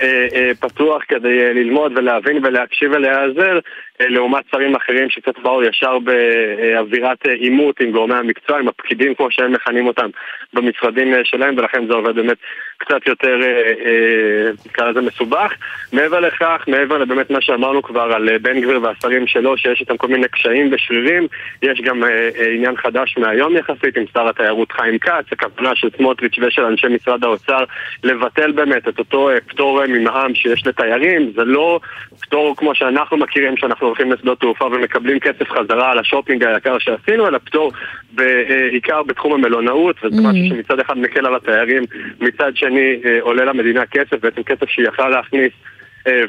אה, 0.00 0.26
אה, 0.34 0.50
פתוח 0.60 1.02
כדי 1.08 1.40
אה, 1.40 1.52
ללמוד 1.52 1.92
ולהבין 1.96 2.44
ולהקשיב 2.44 2.92
ולהיעזר 2.92 3.54
אה, 3.54 3.60
לעומת 4.00 4.44
שרים 4.50 4.76
אחרים 4.76 5.10
שקצת 5.10 5.38
באו 5.38 5.62
ישר 5.62 5.98
באווירת 5.98 7.26
אה, 7.26 7.32
עימות 7.32 7.80
עם 7.80 7.90
גורמי 7.90 8.14
המקצוע, 8.14 8.58
עם 8.58 8.68
הפקידים 8.68 9.14
כמו 9.14 9.30
שהם 9.30 9.52
מכנים 9.52 9.86
אותם 9.86 10.08
במשרדים 10.52 11.14
אה, 11.14 11.20
שלהם 11.24 11.54
ולכן 11.58 11.86
זה 11.86 11.94
עובד 11.94 12.14
באמת 12.14 12.36
קצת 12.78 13.06
יותר, 13.06 13.42
אה, 13.42 13.72
אה, 13.86 14.50
נקרא 14.66 14.90
לזה 14.90 15.00
מסובך. 15.00 15.52
מעבר 15.92 16.20
לכך, 16.20 16.64
מעבר 16.68 16.98
לבאמת 16.98 17.30
מה 17.30 17.40
שאמרנו 17.40 17.82
כבר 17.82 18.12
על 18.12 18.28
אה, 18.28 18.38
בן 18.38 18.60
גביר 18.60 18.82
והשרים 18.82 19.26
שלו 19.26 19.58
שיש 19.58 19.80
איתם 19.80 19.96
כל 19.96 20.08
מיני 20.08 20.28
קשיים 20.28 20.68
ושרירים, 20.72 21.26
יש 21.62 21.80
גם 21.80 22.04
אה, 22.04 22.28
אה, 22.38 22.50
עניין 22.54 22.76
חדש 22.76 23.16
מהיום 23.18 23.56
יחסית 23.56 23.96
עם 23.96 24.04
שר 24.12 24.28
התיירות 24.28 24.72
חיים 24.72 24.98
כץ, 24.98 25.24
הכוונה 25.32 25.76
של 25.76 25.88
סמוטריץ' 25.96 26.38
ושל 26.42 26.62
אנשי 26.62 26.86
משרד 26.88 27.24
האוצר 27.24 27.64
לבטל 28.04 28.52
באמת 28.52 28.88
את 28.88 28.98
אותו 28.98 29.30
אה, 29.30 29.40
פטור 29.40 29.82
אה, 29.82 29.86
ממע"מ 29.86 30.34
שיש 30.34 30.66
לתיירים, 30.66 31.32
זה 31.36 31.44
לא 31.44 31.80
פטור 32.20 32.56
כמו 32.56 32.74
שאנחנו 32.74 33.16
מכירים 33.16 33.56
שאנחנו 33.56 33.85
הולכים 33.86 34.12
לשדות 34.12 34.40
תעופה 34.40 34.64
ומקבלים 34.64 35.20
כסף 35.20 35.50
חזרה 35.50 35.90
על 35.90 35.98
השופינג 35.98 36.44
היקר 36.44 36.78
שעשינו, 36.78 37.28
אלא 37.28 37.38
פטור 37.38 37.72
בעיקר 38.12 39.02
בתחום 39.02 39.32
המלונאות, 39.32 39.96
וזה 40.04 40.22
משהו 40.22 40.46
שמצד 40.48 40.80
אחד 40.80 40.98
מקל 40.98 41.26
על 41.26 41.34
התיירים, 41.34 41.82
מצד 42.20 42.56
שני 42.56 43.00
אה, 43.04 43.18
עולה 43.20 43.44
למדינה 43.44 43.86
כסף, 43.86 44.20
בעצם 44.22 44.42
כסף 44.42 44.68
שהיא 44.68 44.88
יכלה 44.88 45.08
להכניס 45.08 45.52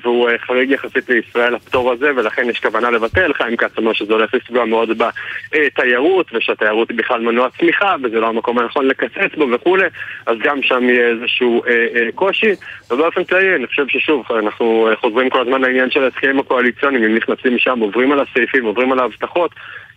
והוא 0.01 0.29
אה, 0.29 0.37
חריג 0.37 0.71
יחסית 0.71 1.09
לישראל 1.09 1.55
הפטור 1.55 1.91
הזה, 1.91 2.11
ולכן 2.15 2.49
יש 2.49 2.59
כוונה 2.59 2.91
לבטל. 2.91 3.33
חיים 3.33 3.57
כץ 3.57 3.77
אומר 3.77 3.93
שזה 3.93 4.13
הולך 4.13 4.33
לפגוע 4.33 4.65
מאוד 4.65 4.89
בתיירות, 5.51 6.27
ושהתיירות 6.33 6.89
היא 6.89 6.97
בכלל 6.97 7.21
מנוע 7.21 7.49
צמיחה, 7.59 7.95
וזה 8.03 8.19
לא 8.19 8.27
המקום 8.27 8.59
הנכון 8.59 8.87
לקצץ 8.87 9.35
בו 9.37 9.45
וכולי, 9.51 9.87
אז 10.25 10.37
גם 10.43 10.61
שם 10.61 10.89
יהיה 10.89 11.07
איזשהו 11.07 11.63
אה, 11.63 11.85
אה, 11.95 12.11
קושי. 12.15 12.51
ובאופן 12.91 13.23
כללי, 13.23 13.55
אני 13.55 13.67
חושב 13.67 13.87
ששוב, 13.87 14.25
אנחנו 14.39 14.89
אה, 14.89 14.95
חוזרים 14.95 15.29
כל 15.29 15.41
הזמן 15.41 15.61
לעניין 15.61 15.91
של 15.91 16.03
ההסכמים 16.03 16.39
הקואליציוניים, 16.39 17.03
אם 17.03 17.15
נכנסים 17.15 17.55
משם, 17.55 17.79
עוברים 17.79 18.11
על 18.11 18.19
הסעיפים, 18.19 18.65
עוברים 18.65 18.91
על 18.91 18.99
ההבטחות. 18.99 19.51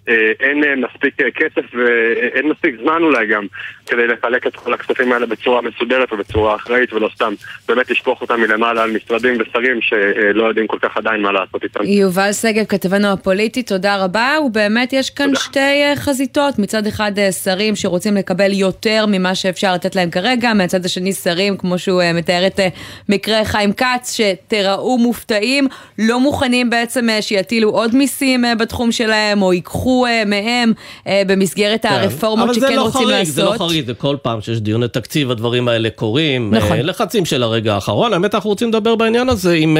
אה, 0.09 0.33
אין 0.41 0.65
אה, 0.65 0.75
מספיק 0.77 1.21
אה, 1.21 1.31
כסף 1.31 1.75
ואין 1.75 2.49
מספיק 2.49 2.75
זמן 2.83 3.03
אולי 3.03 3.27
גם 3.27 3.47
כדי 3.87 4.07
לחלק 4.07 4.47
את 4.47 4.57
כל 4.57 4.75
הכספים 4.75 5.13
האלה 5.13 5.27
בצורה 5.27 5.63
מסודרת 5.63 6.13
ובצורה 6.13 6.57
אחראית 6.57 6.93
ולא 6.93 7.11
סתם 7.15 7.33
באמת 7.69 7.91
לשפוך 7.91 8.21
אותם 8.21 8.41
מלמעלה 8.41 8.83
על 8.83 8.91
משרדים 8.91 9.37
ושרים 9.41 9.81
שלא 9.81 10.45
יודעים 10.45 10.67
כל 10.67 10.79
כך 10.83 10.97
עדיין 10.97 11.23
מה 11.23 11.33
לעשות 11.33 11.65
איתם. 11.65 11.85
יובל 11.85 12.33
שגב, 12.33 12.65
כתבנו 12.65 13.13
הפוליטי, 13.13 13.63
תודה 13.63 14.05
רבה, 14.05 14.37
ובאמת 14.47 14.93
יש 14.93 15.11
כאן 15.11 15.27
תודה. 15.27 15.41
שתי 15.41 15.83
חזיתות, 15.97 16.59
מצד 16.59 16.87
אחד 16.87 17.13
שרים 17.45 17.77
שרוצים 17.77 18.15
לקבל 18.15 18.53
יותר 18.53 19.05
ממה 19.09 19.35
שאפשר 19.35 19.75
לתת 19.75 19.97
להם 19.97 20.11
כרגע, 20.11 20.53
מהצד 20.55 20.85
השני 20.85 21.13
שרים, 21.13 21.57
כמו 21.57 21.79
שהוא 21.79 22.03
מתאר 22.15 22.47
את 22.47 22.61
מקרה 23.09 23.45
חיים 23.45 23.73
כץ, 23.73 24.17
שתיראו 24.17 24.99
מופתעים, 24.99 25.69
לא 25.99 26.21
מוכנים 26.21 26.71
בעצם 26.71 27.07
שיטילו 27.21 27.71
עוד 27.71 27.95
מיסים 27.95 28.45
בתחום 28.59 28.93
שלהם, 28.93 29.43
או 29.43 29.53
ייקחו 29.53 29.90
ייקחו 29.91 30.07
אה, 30.07 30.25
מהם 30.25 30.73
אה, 31.07 31.23
במסגרת 31.27 31.83
כן. 31.83 31.89
הרפורמות 31.89 32.55
שכן 32.55 32.77
לא 32.77 32.83
רוצים 32.83 33.01
חריג, 33.01 33.19
לעשות. 33.19 33.35
זה 33.35 33.45
לא 33.45 33.55
חריג, 33.59 33.87
זה 33.87 33.95
כל 33.95 34.17
פעם 34.23 34.41
שיש 34.41 34.61
דיוני 34.61 34.89
תקציב 34.89 35.31
הדברים 35.31 35.69
האלה 35.69 35.91
קורים. 35.91 36.55
נכון. 36.55 36.77
אה, 36.77 36.83
לחצים 36.83 37.25
של 37.25 37.43
הרגע 37.43 37.75
האחרון. 37.75 38.13
האמת 38.13 38.35
אנחנו 38.35 38.51
רוצים 38.51 38.69
לדבר 38.69 38.97
בעניין 38.97 39.29
הזה 39.29 39.55
עם 39.55 39.77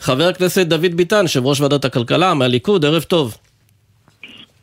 חבר 0.00 0.28
הכנסת 0.28 0.66
דוד 0.66 0.94
ביטן, 0.94 1.22
יושב 1.22 1.46
ראש 1.46 1.60
ועדת 1.60 1.84
הכלכלה 1.84 2.34
מהליכוד, 2.34 2.84
ערב 2.84 3.02
טוב. 3.02 3.36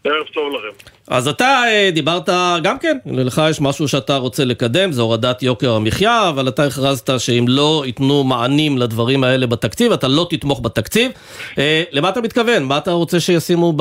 ערב 0.08 0.28
טוב 0.34 0.54
לכם. 0.54 0.90
אז 1.08 1.28
אתה 1.28 1.64
אה, 1.68 1.90
דיברת, 1.94 2.30
גם 2.64 2.80
כן, 2.80 2.98
לך 3.06 3.42
יש 3.50 3.62
משהו 3.62 3.88
שאתה 3.88 4.18
רוצה 4.18 4.46
לקדם, 4.46 4.92
זה 4.92 5.02
הורדת 5.02 5.44
יוקר 5.44 5.72
המחיה, 5.76 6.30
אבל 6.30 6.48
אתה 6.48 6.64
הכרזת 6.64 7.20
שאם 7.20 7.46
לא 7.48 7.84
ייתנו 7.86 8.24
מענים 8.24 8.78
לדברים 8.78 9.24
האלה 9.24 9.48
בתקציב, 9.48 9.92
אתה 9.92 10.08
לא 10.08 10.28
תתמוך 10.30 10.62
בתקציב. 10.64 11.12
אה, 11.58 11.84
למה 11.92 12.10
אתה 12.10 12.22
מתכוון? 12.22 12.64
מה 12.64 12.78
אתה 12.78 12.92
רוצה 12.92 13.20
שישימו 13.20 13.74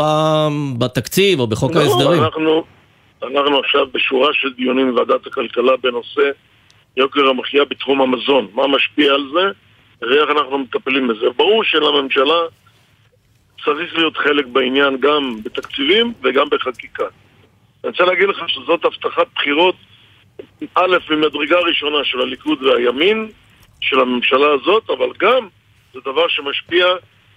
בתקציב 0.78 1.40
או 1.40 1.47
בחוק 1.47 1.75
לא, 1.75 1.80
ההסדרים? 1.80 2.23
אנחנו, 2.23 2.64
אנחנו 3.23 3.59
עכשיו 3.59 3.87
בשורה 3.95 4.28
של 4.33 4.49
דיונים 4.56 4.90
בוועדת 4.90 5.26
הכלכלה 5.26 5.73
בנושא 5.83 6.30
יוקר 6.97 7.26
המחיה 7.28 7.64
בתחום 7.64 8.00
המזון. 8.00 8.47
מה 8.54 8.66
משפיע 8.66 9.12
על 9.12 9.25
זה 9.35 9.49
ואיך 10.02 10.30
אנחנו 10.30 10.59
מטפלים 10.59 11.09
בזה. 11.09 11.26
ברור 11.37 11.64
שלממשלה 11.64 12.40
צריך 13.66 13.94
להיות 13.94 14.16
חלק 14.16 14.46
בעניין 14.46 14.96
גם 15.00 15.37
בתקציבים 15.42 16.12
וגם 16.25 16.46
בחקיקה. 16.50 17.04
אני 17.85 17.90
רוצה 17.90 18.04
להגיד 18.04 18.28
לך 18.28 18.37
שזאת 18.49 18.85
הבטחת 18.85 19.26
בחירות, 19.35 19.75
א', 20.75 20.96
ממדרגה 21.11 21.58
ראשונה 21.68 21.99
של 22.04 22.20
הליכוד 22.20 22.62
והימין, 22.62 23.28
של 23.80 24.00
הממשלה 24.00 24.46
הזאת, 24.61 24.90
אבל 24.90 25.08
גם 25.20 25.49
זה 25.94 26.00
דבר 26.00 26.28
שמשפיע 26.28 26.87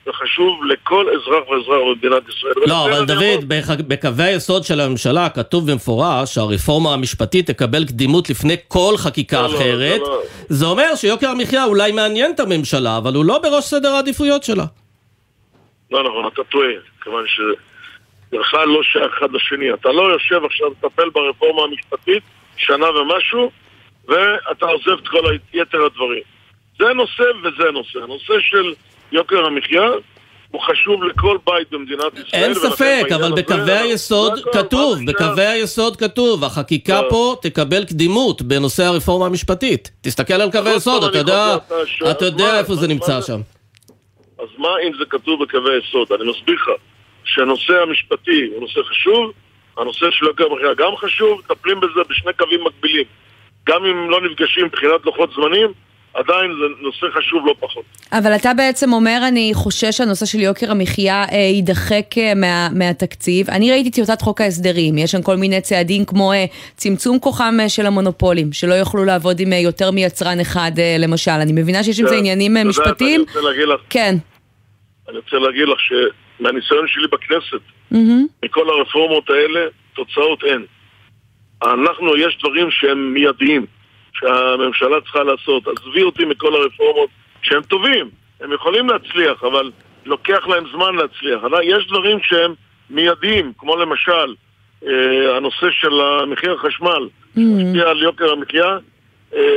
וחשוב 0.08 0.64
לכל 0.66 1.06
אזרח 1.10 1.50
ואזרח 1.50 1.80
במדינת 1.92 2.24
ישראל. 2.30 2.54
לא, 2.68 2.86
אבל 2.86 3.06
דוד, 3.06 3.48
בח- 3.48 3.82
בקווי 3.88 4.24
היסוד 4.24 4.64
של 4.64 4.80
הממשלה 4.80 5.30
כתוב 5.30 5.72
במפורש 5.72 6.34
שהרפורמה 6.36 6.94
המשפטית 6.94 7.48
תקבל 7.52 7.86
קדימות 7.86 8.30
לפני 8.30 8.56
כל 8.68 8.94
חקיקה 8.98 9.42
לא, 9.42 9.48
לא, 9.50 9.56
אחרת. 9.58 10.00
זה 10.00 10.06
לא. 10.12 10.22
זה 10.50 10.66
אומר 10.66 10.96
שיוקר 10.96 11.30
המחיה 11.30 11.66
אולי 11.66 11.92
מעניין 11.92 12.32
את 12.32 12.40
הממשלה, 12.40 12.98
אבל 12.98 13.14
הוא 13.16 13.26
לא 13.26 13.40
בראש 13.44 13.64
סדר 13.66 13.90
העדיפויות 13.90 14.44
שלה. 14.44 14.66
לא 15.92 16.04
נכון, 16.04 16.28
אתה 16.34 16.44
טועה, 16.44 16.70
כיוון 17.04 17.26
בכלל 18.32 18.68
לא 18.68 18.84
שייך 18.84 19.12
אחד 19.18 19.32
לשני. 19.32 19.74
אתה 19.74 19.90
לא 19.92 20.02
יושב 20.02 20.46
עכשיו 20.46 20.68
לטפל 20.68 21.10
ברפורמה 21.10 21.64
המשפטית 21.64 22.24
שנה 22.58 22.90
ומשהו, 22.90 23.52
ואתה 24.08 24.66
עוזב 24.66 25.02
את 25.04 25.08
כל 25.08 25.36
יתר 25.54 25.86
הדברים. 25.86 26.24
זה 26.80 26.94
נושא 26.94 27.24
וזה 27.44 27.72
נושא. 27.72 28.00
הנושא 28.00 28.34
של 28.40 28.74
יוקר 29.12 29.46
המחיה 29.46 29.90
הוא 30.52 30.62
חשוב 30.62 31.04
לכל 31.04 31.38
בית 31.46 31.72
במדינת 31.72 32.14
ישראל. 32.28 32.44
אין 32.44 32.54
ספק, 32.54 33.06
אבל 33.16 33.32
בקווי 33.32 33.78
היסוד 33.78 34.40
כתוב? 34.54 35.00
בקווי 35.06 35.46
היסוד 35.46 35.96
כתוב, 35.96 36.44
החקיקה 36.44 37.02
לא. 37.02 37.10
פה 37.10 37.36
תקבל 37.42 37.86
קדימות 37.86 38.42
בנושא 38.42 38.84
הרפורמה 38.84 39.26
המשפטית. 39.26 39.92
תסתכל 40.02 40.34
על 40.34 40.52
קווי 40.52 40.72
היסוד, 40.72 41.04
אתה 42.12 42.26
יודע, 42.26 42.60
איפה 42.60 42.76
זה 42.76 42.88
נמצא? 42.88 43.22
שם. 43.22 43.42
אז 44.40 44.48
מה 44.58 44.70
אם 44.88 44.92
זה 45.00 45.06
כתוב 45.10 45.44
בקווי 45.44 45.76
היסוד? 45.76 46.12
אני 46.12 46.30
מסביר 46.30 46.56
לך 46.56 46.70
שהנושא 47.24 47.74
המשפטי 47.82 48.50
הוא 48.54 48.62
נושא 48.62 48.80
חשוב, 48.90 49.32
הנושא 49.78 50.06
של 50.12 50.26
יוקר 50.26 50.44
המחיה 50.52 50.74
גם 50.78 50.96
חשוב, 50.96 51.40
מטפלים 51.40 51.80
בזה 51.80 52.02
בשני 52.10 52.34
קווים 52.38 52.64
מקבילים. 52.64 53.06
גם 53.68 53.86
אם 53.86 54.10
לא 54.10 54.22
נפגשים 54.22 54.66
מבחינת 54.66 55.06
לוחות 55.06 55.30
זמנים, 55.36 55.74
עדיין 56.14 56.52
זה 56.52 56.66
נושא 56.82 57.06
חשוב 57.18 57.46
לא 57.46 57.56
פחות. 57.60 57.84
אבל 58.12 58.36
אתה 58.36 58.54
בעצם 58.54 58.94
אומר, 58.94 59.20
אני 59.28 59.52
חושש 59.54 59.98
שהנושא 59.98 60.26
של 60.26 60.40
יוקר 60.40 60.72
המחיה 60.72 61.26
אה, 61.32 61.38
יידחק 61.38 62.18
אה, 62.18 62.34
מה, 62.36 62.70
מהתקציב. 62.76 63.50
אני 63.50 63.72
ראיתי 63.72 63.92
טיוטת 63.92 64.22
חוק 64.22 64.42
ההסדרים, 64.42 64.98
יש 64.98 65.12
שם 65.12 65.22
כל 65.22 65.36
מיני 65.36 65.62
צעדים 65.62 66.06
כמו 66.06 66.34
אה, 66.34 66.46
צמצום 66.76 67.20
כוחם 67.20 67.58
אה, 67.60 67.70
של 67.70 67.86
המונופולים, 67.86 68.54
שלא 68.54 68.74
יוכלו 68.74 69.06
לעבוד 69.06 69.40
עם 69.40 69.54
אה, 69.54 69.58
יותר 69.58 69.92
מיצרן 69.92 70.40
אחד 70.40 70.72
אה, 70.78 70.96
למשל. 71.00 71.32
אני 71.32 71.52
מבינה 71.52 71.84
שיש 71.84 72.00
עם 72.00 72.08
זה 72.08 72.14
כן, 72.14 72.20
עניינים 72.20 72.58
אה, 72.58 72.64
משפטיים. 72.64 73.22
אני 73.22 73.28
רוצה 73.28 73.50
להגיד 73.50 73.68
לך, 73.68 73.82
כן. 73.90 74.16
אני 75.10 75.18
רוצה 75.18 75.38
להגיד 75.40 75.68
לך 75.68 75.80
שמהניסיון 75.80 76.88
שלי 76.88 77.08
בכנסת, 77.08 77.62
מהמם. 77.92 78.28
מכל 78.46 78.70
הרפורמות 78.70 79.30
האלה, 79.30 79.66
תוצאות 79.94 80.44
אין. 80.44 80.66
אנחנו, 81.64 82.18
יש 82.18 82.38
דברים 82.40 82.72
שהם 82.72 83.14
מיידיים, 83.14 83.66
שהממשלה 84.14 85.02
צריכה 85.02 85.24
לעשות. 85.24 85.68
עזבי 85.68 86.04
אותי 86.04 86.26
מכל 86.26 86.56
הרפורמות 86.56 87.10
שהם 87.42 87.62
טובים, 87.62 88.10
הם 88.42 88.54
יכולים 88.54 88.90
להצליח, 88.90 89.44
אבל 89.44 89.72
לוקח 90.06 90.48
להם 90.48 90.64
זמן 90.72 90.96
להצליח. 90.96 91.42
יש 91.64 91.88
דברים 91.88 92.18
שהם 92.24 92.54
מיידיים, 92.90 93.54
כמו 93.58 93.76
למשל 93.76 94.36
אה, 94.88 95.38
הנושא 95.38 95.68
של 95.72 96.26
מחיר 96.28 96.54
החשמל, 96.54 97.10
שמשפיע 97.36 97.90
על 97.90 98.02
יוקר 98.02 98.32
המחיה. 98.32 98.78
אה, 99.34 99.56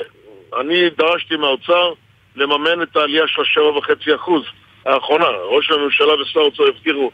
אני 0.61 0.91
דרשתי 0.91 1.37
מהאוצר 1.37 1.93
לממן 2.37 2.83
את 2.83 2.97
העלייה 2.97 3.29
של 3.29 3.43
השבע 3.43 3.79
וחצי 3.79 4.15
אחוז 4.15 4.43
האחרונה. 4.87 5.25
ראש 5.57 5.71
הממשלה 5.71 6.23
ושר 6.23 6.41
האוצר 6.41 6.63
הבטיחו 6.69 7.11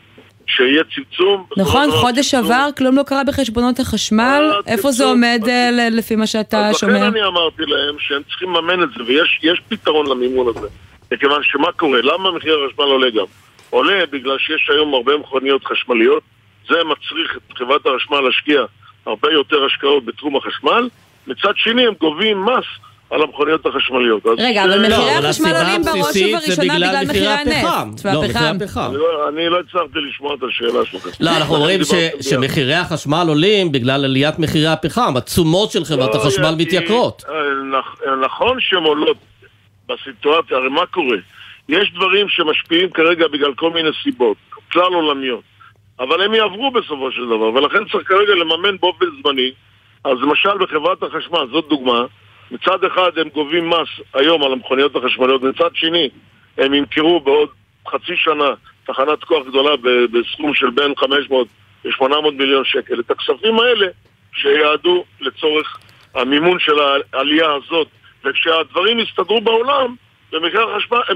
שיהיה 0.47 0.83
צמצום. 0.95 1.47
נכון, 1.57 1.91
חודש. 1.91 2.35
עבר, 2.35 2.69
כלום 2.79 2.97
לא 2.97 3.03
קרה 3.03 3.25
בחשבונות 3.25 3.81
החשמל. 3.81 4.51
אה, 4.53 4.73
איפה 4.73 4.91
זה 4.91 5.05
עומד 5.05 5.41
אז- 5.43 5.49
אה, 5.49 5.89
לפי 5.91 6.17
מה 6.17 6.27
שאתה 6.27 6.69
אז 6.69 6.77
שומע? 6.79 6.93
לכן 6.95 7.03
אני 7.05 7.25
אמרתי 7.25 7.63
להם 7.67 7.95
שהם 7.99 8.23
צריכים 8.29 8.55
לממן 8.55 8.83
את 8.83 8.89
זה, 8.97 9.05
ויש 9.07 9.39
יש 9.43 9.61
פתרון 9.69 10.07
למימון 10.07 10.47
הזה. 10.57 10.67
מכיוון 11.13 11.41
שמה 11.45 11.73
קורה? 11.73 11.99
למה 12.03 12.31
מחיר 12.33 12.59
החשמל 12.67 12.85
עולה 12.85 13.11
גם? 13.11 13.25
עולה 13.71 14.05
בגלל 14.11 14.39
שיש 14.39 14.71
היום 14.71 14.95
הרבה 14.95 15.17
מכוניות 15.17 15.65
חשמליות, 15.65 16.23
זה 16.69 16.75
מצריך 16.85 17.37
את 17.53 17.59
חברת 17.59 17.81
החשמל 17.87 18.21
להשקיע 18.21 18.63
הרבה 19.07 19.33
יותר 19.33 19.65
השקעות 19.65 20.05
בתחום 20.05 20.37
החשמל, 20.37 20.89
מצד 21.27 21.53
שני 21.57 21.87
הם 21.87 21.95
גובים 22.01 22.45
מס 22.45 22.65
על 23.11 23.23
המכוניות 23.23 23.67
החשמליות. 23.67 24.23
רגע, 24.39 24.65
אבל 24.65 24.79
מחירי 24.79 24.91
לא, 24.91 25.27
החשמל 25.29 25.53
עולים 25.57 25.83
בראש 25.83 26.17
ובראשונה 26.17 26.75
בגלל 26.75 27.05
מחירי 27.07 27.27
הנפט. 27.27 28.05
לא, 28.05 28.23
מחירי. 28.23 28.39
הפחם. 28.49 28.81
אני 28.91 28.97
לא- 28.99 29.29
אני 29.29 29.49
לא 29.49 29.61
הצלחתי 29.61 29.99
לשמוע 30.09 30.35
את 30.35 30.41
השאלה 30.49 30.85
שלכם. 30.85 31.11
לא, 31.21 31.31
אנחנו 31.37 31.55
אומרים 31.55 31.79
ביחד. 31.79 31.97
שמחירי 32.23 32.75
החשמל 32.75 33.25
עולים 33.29 33.73
בגלל 33.73 34.05
עליית 34.05 34.39
מחירי 34.39 34.67
הפחם, 34.67 35.17
התשומות 35.17 35.71
של 35.71 35.85
חברת 35.85 36.15
לא, 36.15 36.21
החשמל 36.21 36.55
מתייקרות. 36.59 37.25
אה, 37.29 37.35
נכ- 37.81 38.11
נכון 38.27 38.57
שהן 38.61 38.83
עולות 38.85 39.17
בסיטואציה, 39.89 40.57
הרי 40.57 40.69
מה 40.69 40.87
קורה? 40.87 41.17
יש 41.69 41.93
דברים 41.95 42.27
שמשפיעים 42.29 42.91
כרגע 42.91 43.29
בגלל 43.29 43.55
כל 43.55 43.71
מיני 43.71 43.89
סיבות, 44.03 44.37
כלל 44.73 44.83
עולמיות, 44.95 45.41
אבל 46.01 46.23
הם 46.23 46.35
יעברו 46.35 46.71
בסופו 46.71 47.13
של 47.13 47.27
דבר, 47.27 47.45
ולכן 47.55 47.79
צריך 47.93 48.09
כרגע 48.09 48.35
לממן 48.35 48.77
באופן 48.81 49.05
זמני. 49.23 49.51
אז 50.05 50.13
למשל 50.23 50.59
בחברת 50.61 51.03
החשמל, 51.03 51.47
זאת 51.53 51.65
דוגמה, 51.69 52.05
מצד 52.51 52.85
אחד 52.85 53.19
הם 53.19 53.29
גובים 53.29 53.71
מס 53.71 53.89
היום 54.15 54.43
על 54.43 54.53
המכוניות 54.53 54.97
החשמליות, 54.97 55.43
מצד 55.43 55.71
שני 55.75 56.09
הם 56.59 56.75
ימכרו 56.75 57.21
בעוד 57.21 57.49
חצי 57.89 58.17
שנה 58.17 58.55
תחנת 58.87 59.25
כוח 59.25 59.47
גדולה 59.47 59.71
בסכום 60.13 60.55
של 60.55 60.71
בין 60.71 60.95
500 60.97 61.49
ל-800 61.85 62.31
מיליון 62.39 62.65
שקל. 62.65 63.01
את 63.01 63.11
הכספים 63.11 63.59
האלה 63.61 63.87
שיעדו 64.33 65.05
לצורך 65.21 65.79
המימון 66.15 66.59
של 66.59 66.73
העלייה 67.13 67.53
הזאת, 67.53 67.89
וכשהדברים 68.25 68.99
יסתדרו 68.99 69.41
בעולם 69.41 69.95
ומחיר 70.33 70.67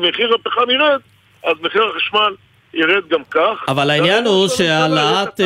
מחיר 0.01 0.35
הפחם 0.35 0.71
ירד, 0.71 1.01
אז 1.45 1.57
מחיר 1.61 1.85
החשמל 1.85 2.35
ירד 2.75 3.09
גם 3.09 3.25
כך. 3.31 3.65
אבל 3.69 3.91
העניין 3.91 4.27
הוא 4.27 4.49
שהעלאת 4.49 5.41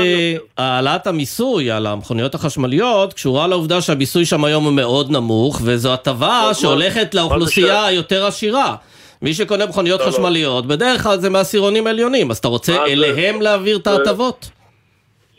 אה, 1.04 1.10
המיסוי 1.10 1.70
על 1.70 1.86
המכוניות 1.86 2.34
החשמליות 2.34 3.12
קשורה 3.12 3.46
לעובדה 3.46 3.80
שהמיסוי 3.80 4.24
שם 4.24 4.44
היום 4.44 4.64
הוא 4.64 4.72
מאוד 4.72 5.10
נמוך, 5.10 5.60
וזו 5.64 5.92
הטבה 5.94 6.40
אז 6.42 6.48
מה- 6.48 6.54
שהולכת 6.54 7.14
לאוכלוסייה 7.14 7.84
היותר 7.86 8.26
עשירה. 8.26 8.76
מי 9.22 9.34
שקונה 9.34 9.66
מכוניות 9.66 10.00
לא. 10.00 10.06
חשמליות, 10.06 10.66
בדרך 10.66 11.02
כלל 11.02 11.16
זה 11.18 11.30
מעשירונים 11.30 11.86
עליונים, 11.86 12.30
אז 12.30 12.38
אתה 12.38 12.48
רוצה 12.48 12.84
אליהם 12.84 13.40
להעביר 13.42 13.76
את 13.76 13.86
ההטבות? 13.86 14.50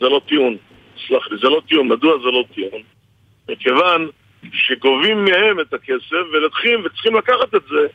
זה 0.00 0.06
לא 0.08 0.20
טיעון. 0.28 0.56
סלח 1.08 1.28
לי, 1.30 1.36
זה 1.42 1.48
לא 1.48 1.60
טיעון. 1.68 1.88
מדוע 1.88 2.12
זה 2.18 2.26
לא 2.30 2.44
טיעון? 2.54 2.80
מכיוון 3.50 4.08
שגובים 4.52 5.24
מהם 5.24 5.60
את 5.60 5.74
הכסף 5.74 6.24
ולוקחים 6.32 6.80
וצריכים 6.84 7.14
לקחת 7.16 7.54
את 7.54 7.62
זה 7.70 7.86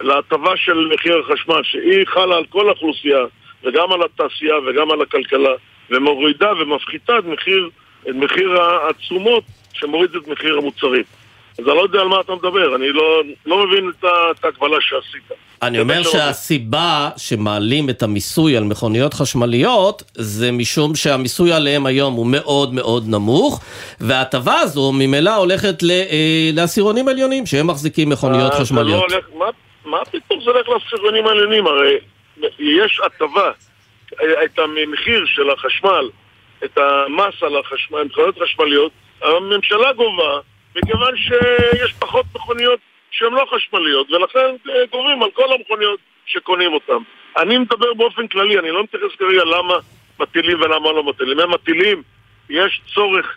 להטבה 0.00 0.50
של 0.56 0.88
מחיר 0.94 1.14
החשמל, 1.24 1.60
שהיא 1.62 2.06
חלה 2.06 2.36
על 2.36 2.44
כל 2.48 2.68
האוכלוסייה 2.68 3.18
וגם 3.64 3.92
על 3.92 4.02
התעשייה 4.02 4.54
וגם 4.66 4.90
על 4.90 5.02
הכלכלה 5.02 5.54
ומורידה 5.90 6.52
ומפחיתה 6.52 7.18
את 7.18 7.24
מחיר, 7.24 7.70
את 8.02 8.14
מחיר 8.14 8.58
התשומות 8.90 9.44
שמוריד 9.72 10.14
את 10.14 10.28
מחיר 10.28 10.56
המוצרים. 10.56 11.04
אז 11.58 11.68
אני 11.68 11.76
לא 11.76 11.82
יודע 11.82 12.00
על 12.00 12.08
מה 12.08 12.20
אתה 12.20 12.34
מדבר, 12.34 12.76
אני 12.76 12.92
לא, 12.92 13.22
לא 13.46 13.66
מבין 13.66 13.90
את 13.98 14.04
את 14.04 14.44
ההקבלה 14.44 14.76
שעשית. 14.80 15.38
אני 15.62 15.80
אומר. 15.80 16.02
שהסיבה 16.02 17.10
שמעלים 17.16 17.90
את 17.90 18.02
המיסוי 18.02 18.56
על 18.56 18.64
מכוניות 18.64 19.14
חשמליות 19.14 20.02
זה 20.14 20.52
משום 20.52 20.94
שהמיסוי 20.94 21.52
עליהם 21.52 21.86
היום 21.86 22.14
הוא 22.14 22.26
מאוד 22.26 22.74
מאוד 22.74 23.08
נמוך 23.08 23.60
וההטבה 24.00 24.58
הזו 24.58 24.92
ממילא 24.92 25.36
הולכת 25.36 25.82
אה, 25.90 26.50
לעשירונים 26.52 27.08
עליונים 27.08 27.46
שהם 27.46 27.66
מחזיקים 27.66 28.08
מכוניות 28.08 28.52
אה, 28.52 28.56
זה 28.56 28.64
חשמליות. 28.64 29.10
לא 29.10 29.14
הולך, 29.14 29.24
מה, 29.38 29.46
מה 29.84 29.98
פתאום 30.04 30.40
זה 30.44 30.50
הולך 30.50 30.68
לעשירונים 30.68 31.26
העליונים? 31.26 31.66
הרי 31.66 31.98
יש 32.58 33.00
הטבה, 33.04 33.50
את 34.44 34.58
המחיר 34.58 35.24
של 35.26 35.50
החשמל 35.50 36.10
את 36.64 36.78
המס 36.78 37.42
על 37.42 37.56
החשמל, 37.56 38.08
מכוניות 38.08 38.34
חשמליות, 38.42 38.92
הממשלה 39.22 39.92
גובה, 39.92 40.38
מכיוון 40.76 41.16
שיש 41.16 41.92
פחות 41.98 42.26
מכוניות 42.34 42.80
שהן 43.10 43.32
לא 43.32 43.46
חשמליות, 43.54 44.10
ולכן 44.10 44.56
אה, 44.68 44.86
גובים 44.90 45.22
על 45.22 45.30
כל 45.30 45.52
המכוניות 45.52 46.00
שקונים 46.26 46.72
אותן. 46.72 47.02
אני 47.36 47.58
מדבר 47.58 47.94
באופן 47.94 48.26
כללי, 48.26 48.58
אני 48.58 48.70
לא 48.70 48.82
מתייחס 48.82 49.16
כרגע 49.18 49.44
למה 49.44 49.74
מטילים 50.20 50.60
ולמה 50.60 50.92
לא 50.92 51.04
מטילים. 51.04 51.40
הם 51.40 51.50
מטילים, 51.50 52.02
יש 52.50 52.80
צורך, 52.94 53.36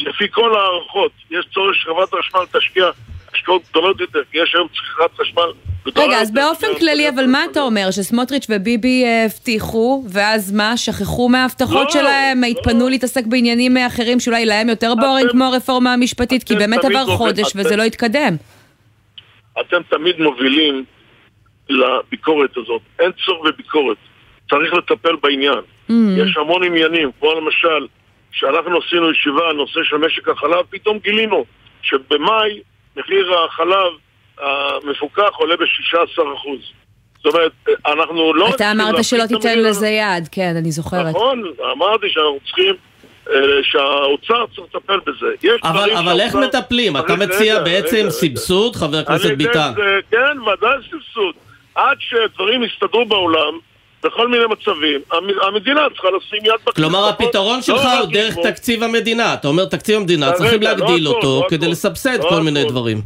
לפי 0.00 0.28
כל 0.30 0.54
ההערכות, 0.54 1.12
יש 1.30 1.46
צורך 1.54 1.74
שחברת 1.74 2.08
החשמל 2.12 2.60
תשקיע 2.60 2.90
השקעות 3.38 3.62
גדולות 3.70 4.00
יותר, 4.00 4.20
כי 4.32 4.38
יש 4.38 4.54
היום 4.54 4.68
צריכת 4.68 5.20
חשמל 5.20 5.52
רגע, 5.96 6.20
אז 6.20 6.30
באופן 6.30 6.66
כללי, 6.78 7.08
אבל 7.08 7.26
מה 7.26 7.44
אתה 7.50 7.60
אומר? 7.60 7.90
שסמוטריץ' 7.90 8.46
וביבי 8.50 9.04
אה, 9.04 9.24
הבטיחו, 9.24 10.04
ואז 10.12 10.52
מה? 10.52 10.76
שכחו 10.76 11.28
מההבטחות 11.28 11.84
לא, 11.84 11.90
שלהם? 11.90 12.40
לא. 12.40 12.46
התפנו 12.46 12.88
להתעסק 12.88 13.26
בעניינים 13.26 13.76
אחרים 13.76 14.20
שאולי 14.20 14.46
להם 14.46 14.68
יותר 14.68 14.94
בורינג 14.94 15.30
כמו 15.30 15.44
הרפורמה 15.44 15.92
המשפטית? 15.92 16.44
כי 16.44 16.54
באמת 16.54 16.84
עבר 16.84 17.06
חודש 17.06 17.52
וזה 17.56 17.76
לא 17.76 17.82
התקדם. 17.82 18.36
אתם 19.60 19.82
תמיד 19.88 20.20
מובילים 20.20 20.84
לביקורת 21.68 22.56
הזאת. 22.56 22.82
אין 22.98 23.10
צורך 23.24 23.52
בביקורת. 23.52 23.96
צריך 24.50 24.74
לטפל 24.74 25.16
בעניין. 25.22 25.60
יש 26.16 26.36
המון 26.36 26.64
עניינים, 26.64 27.10
כמו 27.20 27.34
למשל, 27.34 27.86
כשאנחנו 28.32 28.78
עשינו 28.78 29.10
ישיבה 29.10 29.48
על 29.48 29.56
נושא 29.56 29.80
של 29.84 29.96
משק 29.96 30.28
החלב, 30.28 30.64
פתאום 30.70 30.98
גילינו 30.98 31.44
שבמאי 31.82 32.60
מחיר 32.98 33.34
החלב 33.46 33.92
המפוקח 34.38 35.30
עולה 35.36 35.56
ב-16%. 35.56 36.20
זאת 37.24 37.34
אומרת, 37.34 37.52
אנחנו 37.86 38.34
לא... 38.34 38.48
אתה 38.48 38.70
אמרת 38.70 39.04
שלא 39.04 39.26
תיתן 39.26 39.58
לזה 39.58 39.88
יד, 39.88 40.28
כן, 40.32 40.54
אני 40.56 40.70
זוכרת. 40.70 41.14
נכון, 41.14 41.42
אמרתי 41.72 42.06
שאנחנו 42.08 42.38
צריכים, 42.46 42.74
אה, 43.30 43.34
שהאוצר 43.62 44.44
צריך 44.54 44.74
לטפל 44.74 44.98
בזה. 45.06 45.26
אבל, 45.64 45.90
אבל 45.90 46.20
איך 46.20 46.34
מטפלים? 46.34 46.96
אתה 46.96 47.16
מציע 47.16 47.54
רגע, 47.54 47.64
בעצם 47.64 47.96
רגע, 47.96 48.02
רגע. 48.02 48.10
סבסוד, 48.10 48.76
חבר 48.76 48.96
הכנסת 48.96 49.30
ביטן? 49.30 49.72
כן, 50.10 50.40
ודאי 50.40 50.78
סבסוד. 50.90 51.34
עד 51.74 51.96
שדברים 52.00 52.62
יסתדרו 52.62 53.06
בעולם, 53.06 53.58
בכל 54.04 54.28
מיני 54.28 54.44
מצבים, 54.46 55.00
המ- 55.12 55.40
המדינה 55.42 55.80
צריכה 55.92 56.08
לשים 56.10 56.44
יד 56.44 56.52
בכיס. 56.64 56.74
כלומר, 56.76 57.10
נכון? 57.10 57.26
הפתרון 57.26 57.62
שלך 57.62 57.84
לא 57.84 57.98
הוא 57.98 58.12
דרך 58.12 58.30
לגמור. 58.30 58.50
תקציב 58.50 58.82
המדינה. 58.82 59.34
אתה 59.34 59.48
אומר 59.48 59.64
תקציב 59.64 59.96
המדינה, 59.96 60.32
צריכים 60.32 60.62
לא 60.62 60.68
להגדיל 60.68 61.06
הכל, 61.06 61.16
אותו 61.16 61.40
לא 61.44 61.48
כדי 61.50 61.64
הכל. 61.66 61.72
לסבסד 61.72 62.18
לא 62.24 62.28
כל 62.28 62.40
מיני. 62.42 62.64
דברים. 62.64 63.00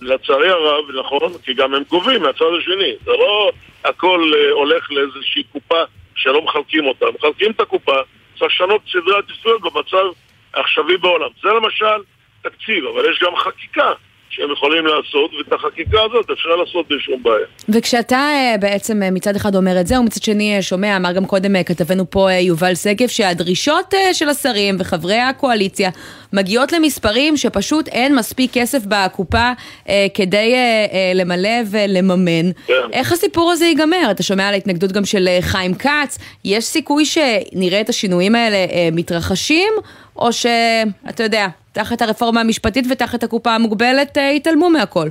לצערי 0.00 0.48
הרב, 0.48 0.84
נכון, 1.00 1.32
כי 1.44 1.54
גם 1.54 1.74
הם 1.74 1.82
גובים 1.88 2.22
מהצד 2.22 2.44
השני. 2.60 2.92
זה 3.04 3.10
לא 3.10 3.50
הכל 3.84 4.32
אה, 4.36 4.50
הולך 4.52 4.90
לאיזושהי 4.92 5.42
קופה 5.52 5.82
שלא 6.14 6.42
מחלקים 6.44 6.86
אותה. 6.86 7.06
מחלקים 7.18 7.50
את 7.50 7.60
הקופה, 7.60 7.96
צריך 8.38 8.52
לשנות 8.54 8.80
סדרי 8.92 9.16
עדיפויות 9.18 9.60
במצב 9.62 10.06
העכשווי 10.54 10.96
בעולם. 10.96 11.28
זה 11.42 11.48
למשל 11.48 12.02
תקציב, 12.42 12.84
אבל 12.94 13.10
יש 13.10 13.20
גם 13.22 13.36
חקיקה 13.36 13.92
שהם 14.30 14.52
יכולים 14.52 14.86
לעשות, 14.86 15.30
ואת 15.34 15.52
החקיקה 15.52 15.98
הזאת 16.02 16.30
אפשר 16.30 16.48
לעשות 16.48 16.88
בלי 16.88 17.00
שום 17.00 17.22
בעיה. 17.22 17.46
וכשאתה 17.68 18.16
אה, 18.16 18.54
בעצם 18.60 19.02
אה, 19.02 19.10
מצד 19.10 19.36
אחד 19.36 19.54
אומר 19.54 19.80
את 19.80 19.86
זה, 19.86 20.00
ומצד 20.00 20.22
שני 20.22 20.56
אה, 20.56 20.62
שומע, 20.62 20.96
אמר 20.96 21.12
גם 21.12 21.26
קודם 21.26 21.62
כתבנו 21.62 22.10
פה 22.10 22.32
יובל 22.32 22.74
שגב, 22.74 23.08
שהדרישות 23.08 23.94
של 24.12 24.28
השרים 24.28 24.76
וחברי 24.78 25.18
הקואליציה 25.18 25.90
מגיעות 26.32 26.72
למספרים 26.72 27.36
שפשוט 27.36 27.88
אין 27.88 28.16
מספיק 28.16 28.50
כסף 28.54 28.82
בקופה 28.88 29.52
אה, 29.88 30.06
כדי 30.14 30.54
אה, 30.54 30.86
אה, 30.92 31.12
למלא 31.14 31.58
ולממן. 31.70 32.52
כן. 32.66 32.74
איך 32.92 33.12
הסיפור 33.12 33.50
הזה 33.50 33.64
ייגמר? 33.64 34.10
אתה 34.10 34.22
שומע 34.22 34.48
על 34.48 34.54
ההתנגדות 34.54 34.92
גם 34.92 35.04
של 35.04 35.28
אה, 35.28 35.38
חיים 35.42 35.74
כץ, 35.74 36.18
יש 36.44 36.64
סיכוי 36.64 37.04
שנראה 37.04 37.80
את 37.80 37.88
השינויים 37.88 38.34
האלה 38.34 38.56
אה, 38.56 38.88
מתרחשים, 38.92 39.72
או 40.16 40.32
שאתה 40.32 41.22
יודע, 41.22 41.46
תחת 41.72 42.02
הרפורמה 42.02 42.40
המשפטית 42.40 42.84
ותחת 42.90 43.22
הקופה 43.22 43.54
המוגבלת 43.54 44.18
אה, 44.18 44.22
יתעלמו 44.22 44.70
מהכל? 44.70 45.08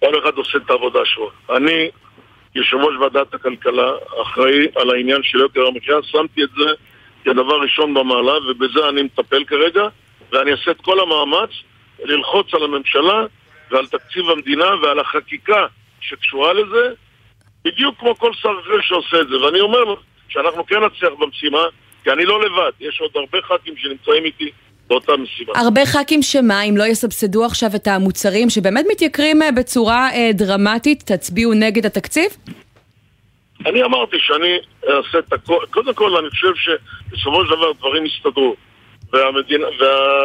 כל 0.00 0.18
אחד 0.22 0.32
עושה 0.36 0.58
את 0.58 0.70
העבודה 0.70 1.00
שלו. 1.04 1.30
אני, 1.56 1.90
יושב 2.54 2.76
ראש 2.76 2.96
ועדת 3.00 3.34
הכלכלה, 3.34 3.90
אחראי 4.22 4.66
על 4.76 4.90
העניין 4.90 5.22
של 5.22 5.38
יוקר 5.38 5.60
המחיה, 5.66 5.96
שמתי 6.02 6.42
את 6.42 6.48
זה 6.58 6.64
כדבר 7.24 7.60
ראשון 7.60 7.94
במעלה, 7.94 8.50
ובזה 8.50 8.88
אני 8.88 9.02
מטפל 9.02 9.44
כרגע, 9.44 9.82
ואני 10.32 10.52
אעשה 10.52 10.70
את 10.70 10.80
כל 10.80 11.00
המאמץ 11.00 11.50
ללחוץ 12.04 12.54
על 12.54 12.64
הממשלה 12.64 13.24
ועל 13.70 13.86
תקציב 13.86 14.30
המדינה 14.30 14.66
ועל 14.82 14.98
החקיקה 14.98 15.66
שקשורה 16.00 16.52
לזה, 16.52 16.94
בדיוק 17.64 17.98
כמו 17.98 18.16
כל 18.18 18.32
שר 18.34 18.54
אחר 18.62 18.80
שעושה 18.80 19.20
את 19.20 19.28
זה. 19.28 19.44
ואני 19.44 19.60
אומר 19.60 19.94
שאנחנו 20.28 20.66
כן 20.66 20.76
נצליח 20.84 21.12
במשימה, 21.18 21.62
כי 22.04 22.10
אני 22.10 22.24
לא 22.24 22.40
לבד, 22.44 22.70
יש 22.80 23.00
עוד 23.00 23.10
הרבה 23.14 23.38
ח"כים 23.42 23.74
שנמצאים 23.76 24.24
איתי. 24.24 24.50
הרבה 25.54 25.86
ח"כים 25.86 26.22
שמה, 26.22 26.62
אם 26.62 26.76
לא 26.76 26.84
יסבסדו 26.84 27.44
עכשיו 27.44 27.70
את 27.74 27.86
המוצרים 27.86 28.50
שבאמת 28.50 28.84
מתייקרים 28.90 29.42
אה, 29.42 29.52
בצורה 29.52 30.10
אה, 30.12 30.30
דרמטית, 30.32 31.02
תצביעו 31.02 31.54
נגד 31.54 31.86
התקציב? 31.86 32.36
אני 33.66 33.82
אמרתי 33.82 34.16
שאני 34.20 34.58
אעשה 34.88 35.18
את 35.18 35.32
הכל, 35.32 35.64
קודם 35.70 35.94
כל 35.94 36.16
אני 36.16 36.30
חושב 36.30 36.52
שבסופו 36.54 37.44
של 37.44 37.50
דבר 37.50 37.72
דברים 37.72 38.06
יסתדרו 38.06 38.56
והמדינה, 39.12 39.66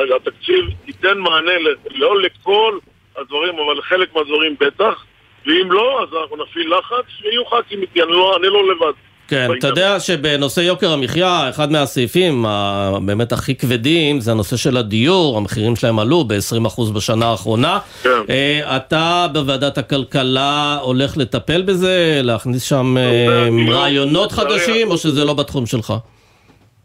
והתקציב 0.09 0.65
ייתן 0.87 1.17
מענה 1.17 1.51
לא 1.89 2.21
לכל 2.21 2.77
הדברים, 3.17 3.59
אבל 3.59 3.77
לחלק 3.77 4.15
מהדברים 4.15 4.55
בטח 4.59 5.05
ואם 5.45 5.71
לא, 5.71 6.03
אז 6.03 6.09
אנחנו 6.21 6.37
נפעיל 6.43 6.73
לחץ 6.75 7.05
ויהיו 7.21 7.45
ח"כים 7.45 7.81
איתי, 7.81 8.03
אני 8.03 8.11
לא, 8.11 8.37
אני 8.37 8.47
לא 8.47 8.71
לבד. 8.71 8.93
כן, 9.27 9.47
אתה 9.59 9.67
יודע 9.67 9.99
שבנושא 9.99 10.59
יוקר 10.61 10.91
המחיה, 10.93 11.49
אחד 11.49 11.71
מהסעיפים 11.71 12.45
ה- 12.45 12.91
באמת 13.05 13.31
הכי 13.31 13.55
כבדים 13.55 14.19
זה 14.19 14.31
הנושא 14.31 14.57
של 14.57 14.77
הדיור, 14.77 15.37
המחירים 15.37 15.75
שלהם 15.75 15.99
עלו 15.99 16.23
ב-20% 16.23 16.81
בשנה 16.95 17.25
האחרונה. 17.25 17.79
כן. 18.03 18.09
אה, 18.29 18.77
אתה 18.77 19.27
בוועדת 19.33 19.77
הכלכלה 19.77 20.77
הולך 20.81 21.17
לטפל 21.17 21.61
בזה, 21.61 22.19
להכניס 22.23 22.63
שם 22.63 22.95
אה, 22.97 23.47
רעיונות 23.69 24.31
חדשים. 24.31 24.91
או 24.91 24.97
שזה 24.97 25.25
לא 25.25 25.33
בתחום 25.33 25.65
שלך? 25.65 25.93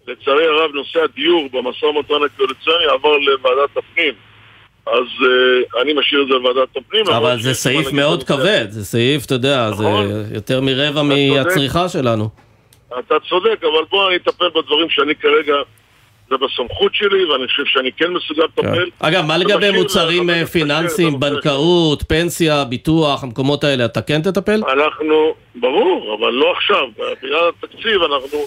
לצערי 0.09 0.45
הרב 0.45 0.71
נושא 0.75 0.99
הדיור 1.13 1.49
במשא 1.53 1.85
ומתן 1.85 2.15
הקואליציוני 2.35 2.85
עבר 2.95 3.17
לוועדת 3.19 3.77
הפנים 3.77 4.13
אז 4.87 4.93
אה, 4.95 5.83
אני 5.83 5.93
משאיר 5.93 6.23
את 6.23 6.27
זה 6.29 6.35
לוועדת 6.35 6.77
הפנים. 6.77 7.07
אבל 7.07 7.41
זה 7.41 7.55
סעיף 7.55 7.93
מאוד. 7.93 8.23
כבד, 8.23 8.67
זה 8.71 8.85
סעיף, 8.85 9.27
אתה 9.27 9.35
יודע, 9.35 9.71
זה 9.71 9.85
נכון. 9.85 10.07
יותר 10.35 10.61
מרבע. 10.61 11.03
מהצריכה 11.03 11.89
שלנו. 11.89 12.29
אתה 12.99 13.15
צודק, 13.29 13.61
אבל 13.61 13.85
בוא 13.91 14.09
אני 14.09 14.17
אטפל 14.17 14.49
בדברים 14.49 14.91
שאני 14.91 15.15
כרגע, 15.15 15.55
זה 16.31 16.37
בסמכות 16.37 16.95
שלי, 16.95 17.25
ואני 17.25 17.47
חושב 17.47 17.63
שאני 17.67 17.93
כן 17.93 18.11
מסוגל 18.13 18.45
לטפל. 18.45 18.91
אגב, 18.99 19.25
מה 19.25 19.39
לגבי 19.39 19.71
מוצרים 19.71 20.29
לחבר 20.29 20.41
אה, 20.41 20.47
פיננסיים, 20.47 21.21
בנקאות, 21.21 22.03
פנסיה, 22.09 22.65
ביטוח, 22.65 23.25
המקומות 23.25 23.65
האלה, 23.65 23.85
אתה 23.85 24.03
כן 24.03 24.23
תטפל? 24.23 24.63
אנחנו, 24.73 25.35
ברור, 25.55 26.17
אבל 26.19 26.31
לא 26.33 26.53
עכשיו. 26.53 26.89
בגלל 27.23 27.49
התקציב 27.49 28.03
אנחנו 28.03 28.39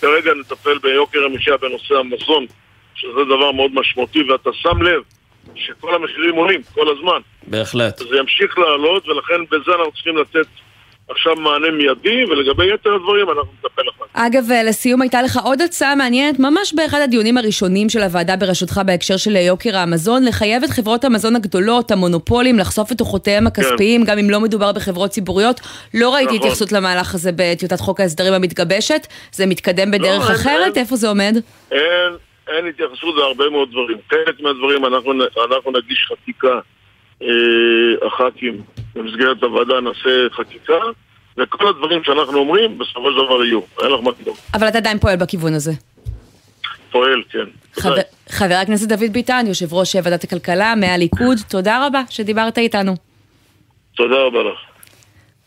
כרגע 0.00 0.32
נטפל 0.40 0.78
ביוקר 0.78 1.24
המחיה 1.24 1.56
בנושא 1.56 1.94
המזון, 1.94 2.46
שזה 2.94 3.24
דבר 3.24 3.52
מאוד 3.52 3.70
משמעותי, 3.74 4.22
ואתה 4.30 4.50
שם 4.52 4.82
לב 4.82 5.02
שכל 5.56 5.94
המחירים 5.94 6.34
עולים 6.34 6.60
כל 6.74 6.86
הזמן. 6.98 7.20
בהחלט. 7.46 7.98
זה 7.98 8.16
ימשיך 8.18 8.58
לעלות, 8.58 9.08
ולכן 9.08 9.44
בזה 9.50 9.72
אנחנו 9.78 9.92
צריכים 9.92 10.16
לתת 10.16 10.46
עכשיו 11.08 11.36
מענה 11.36 11.70
מיידי, 11.70 12.24
ולגבי 12.24 12.74
יתר 12.74 12.94
הדברים 12.94 13.28
אנחנו 13.28 13.52
נטפל 13.58 13.82
אחר 13.96 14.04
כך. 14.04 14.20
אגב, 14.26 14.50
אה, 14.50 14.62
לסיום 14.62 15.02
הייתה 15.02 15.22
לך 15.22 15.38
עוד 15.44 15.60
הצעה 15.62 15.94
מעניינת, 15.94 16.38
ממש 16.38 16.74
באחד 16.74 17.00
הדיונים 17.04 17.38
הראשונים 17.38 17.88
של 17.88 18.02
הוועדה 18.02 18.36
בראשותך 18.36 18.80
בהקשר 18.86 19.16
של 19.16 19.36
יוקר 19.36 19.76
המזון, 19.76 20.24
לחייב 20.24 20.64
את 20.64 20.70
חברות 20.70 21.04
המזון 21.04 21.36
הגדולות, 21.36 21.90
המונופולים, 21.90 22.58
לחשוף 22.58 22.92
את 22.92 22.96
דוחותיהם 22.96 23.46
הכספיים, 23.46 24.04
גם 24.04 24.18
אם 24.18 24.30
לא 24.30 24.40
מדובר 24.40 24.72
בחברות 24.72 25.10
ציבוריות. 25.10 25.60
לא 25.94 26.14
ראיתי 26.14 26.26
נכון. 26.26 26.36
התייחסות 26.38 26.72
למהלך 26.72 27.14
הזה 27.14 27.30
בטיוטת 27.36 27.80
חוק 27.80 28.00
ההסדרים 28.00 28.32
המתגבשת. 28.32 29.06
זה 29.32 29.46
מתקדם 29.46 29.90
בדרך 29.90 30.22
אין- 30.30 30.36
אחרת? 30.36 30.76
אין. 30.76 30.82
איפה 30.84 30.96
זה 30.96 31.08
עומד? 31.08 31.36
אין, 31.72 31.80
אין 32.48 32.66
התייחסות 32.66 33.14
להרבה 33.16 33.50
מאוד 33.50 33.70
דברים. 33.70 33.98
חלק 34.10 34.40
מהדברים 34.40 34.84
אנחנו, 34.84 35.12
אנחנו 35.50 35.70
נגיש 35.70 36.08
חקיקה, 36.12 36.60
אה, 37.22 38.06
הח"כים, 38.06 38.62
במסגרת 38.94 39.42
הוועדה 39.42 39.80
נעשה 39.80 40.10
חקיקה, 40.32 40.78
וכל 41.36 41.68
הדברים 41.68 42.04
שאנחנו 42.04 42.38
אומרים, 42.38 42.78
בסופו 42.78 43.10
של 43.10 43.16
דבר 43.16 43.44
יהיו. 43.44 43.60
אין 43.82 43.90
לך 43.90 44.00
מה 44.00 44.10
לדאוג. 44.20 44.36
אבל 44.54 44.68
אתה 44.68 44.78
עדיין 44.78 44.98
פועל 44.98 45.16
בכיוון 45.16 45.54
הזה. 45.54 45.72
פועל, 46.90 47.22
כן. 47.30 47.46
חבר. 47.72 47.94
חבר 48.28 48.54
הכנסת 48.54 48.88
דוד 48.88 49.12
ביטן, 49.12 49.44
יושב 49.48 49.74
ראש 49.74 49.94
ועדת 49.94 50.24
הכלכלה 50.24 50.74
מהליכוד, 50.74 51.38
תודה 51.50 51.86
רבה 51.86 52.02
שדיברת 52.10 52.58
איתנו. 52.58 52.94
תודה 53.96 54.16
רבה 54.16 54.38
לך. 54.42 54.75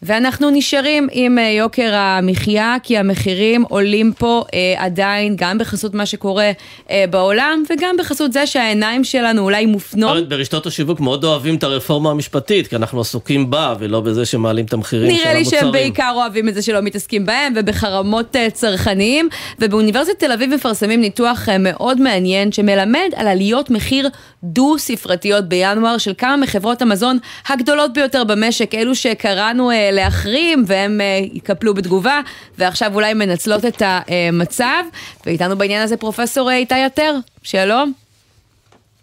ואנחנו 0.03 0.49
נשארים 0.49 1.07
עם 1.11 1.39
אה, 1.39 1.43
יוקר 1.43 1.95
המחיה, 1.95 2.75
כי 2.83 2.97
המחירים 2.97 3.63
עולים 3.69 4.13
פה 4.17 4.43
אה, 4.53 4.73
עדיין, 4.77 5.35
גם 5.35 5.57
בחסות 5.57 5.93
מה 5.93 6.05
שקורה 6.05 6.51
אה, 6.89 7.05
בעולם, 7.09 7.63
וגם 7.69 7.95
בחסות 7.99 8.33
זה 8.33 8.47
שהעיניים 8.47 9.03
שלנו 9.03 9.41
אולי 9.41 9.65
מופנות. 9.65 10.29
ברשתות 10.29 10.65
השיווק 10.65 10.99
מאוד 10.99 11.23
אוהבים 11.23 11.55
את 11.55 11.63
הרפורמה 11.63 12.11
המשפטית, 12.11 12.67
כי 12.67 12.75
אנחנו 12.75 13.01
עסוקים 13.01 13.49
בה, 13.49 13.75
ולא 13.79 14.01
בזה 14.01 14.25
שמעלים 14.25 14.65
את 14.65 14.73
המחירים 14.73 15.11
של 15.11 15.15
המוצרים. 15.15 15.33
נראה 15.33 15.43
לי 15.43 15.59
שהם 15.59 15.71
בעיקר 15.71 16.11
אוהבים 16.15 16.49
את 16.49 16.53
זה 16.53 16.61
שלא 16.61 16.81
מתעסקים 16.81 17.25
בהם, 17.25 17.53
ובחרמות 17.55 18.35
אה, 18.35 18.49
צרכניים. 18.49 19.29
ובאוניברסיטת 19.59 20.19
תל 20.19 20.31
אביב 20.31 20.53
מפרסמים 20.55 21.01
ניתוח 21.01 21.49
אה, 21.49 21.57
מאוד 21.57 22.01
מעניין, 22.01 22.51
שמלמד 22.51 23.09
על 23.15 23.27
עליות 23.27 23.69
מחיר 23.69 24.09
דו-ספרתיות 24.43 25.45
בינואר 25.45 25.97
של 25.97 26.13
כמה 26.17 26.37
מחברות 26.37 26.81
המזון 26.81 27.17
הגדולות 27.49 27.93
ביותר 27.93 28.23
במשק, 28.23 28.75
אלו 28.75 28.95
שקראנו 28.95 29.71
אה, 29.71 29.88
להחרים 29.91 30.63
והם 30.67 31.01
אה, 31.01 31.19
יקפלו 31.33 31.73
בתגובה, 31.73 32.21
ועכשיו 32.57 32.95
אולי 32.95 33.13
מנצלות 33.13 33.65
את 33.65 33.81
המצב. 33.85 34.83
ואיתנו 35.25 35.57
בעניין 35.57 35.81
הזה 35.81 35.97
פרופסור 35.97 36.51
איתי 36.51 36.85
יתר, 36.85 37.15
שלום. 37.43 37.93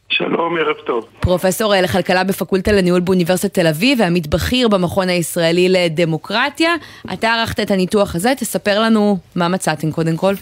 שלום, 0.08 0.56
ערב 0.58 0.76
טוב. 0.86 1.04
פרופסור 1.20 1.74
אה, 1.74 1.80
לכלכלה 1.80 2.24
בפקולטה 2.24 2.72
לניהול 2.72 3.00
באוניברסיטת 3.00 3.54
תל 3.54 3.66
אביב 3.66 4.00
ועמית 4.00 4.26
בכיר 4.26 4.68
במכון 4.68 5.08
הישראלי 5.08 5.68
לדמוקרטיה. 5.68 6.74
אתה 7.12 7.34
ערכת 7.34 7.60
את 7.60 7.70
הניתוח 7.70 8.14
הזה, 8.14 8.32
תספר 8.38 8.80
לנו 8.80 9.18
מה 9.34 9.48
מצאתם 9.48 9.92
קודם 9.92 10.16
כל. 10.16 10.34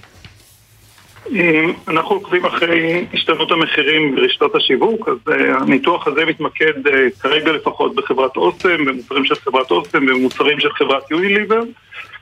אנחנו 1.89 2.15
עוקבים 2.15 2.45
אחרי 2.45 3.05
השתנות 3.13 3.51
המחירים 3.51 4.15
ברשתות 4.17 4.55
השיווק, 4.55 5.09
אז 5.09 5.17
uh, 5.29 5.63
הניתוח 5.63 6.07
הזה 6.07 6.25
מתמקד 6.25 6.87
uh, 6.87 6.91
כרגע 7.21 7.53
לפחות 7.53 7.95
בחברת 7.95 8.37
אוסם, 8.37 8.85
במוצרים 8.85 9.25
של 9.25 9.35
חברת 9.35 9.71
אוסם, 9.71 10.07
במוצרים 10.07 10.61
של 10.61 10.73
חברת 10.73 11.11
יוניליבר. 11.11 11.61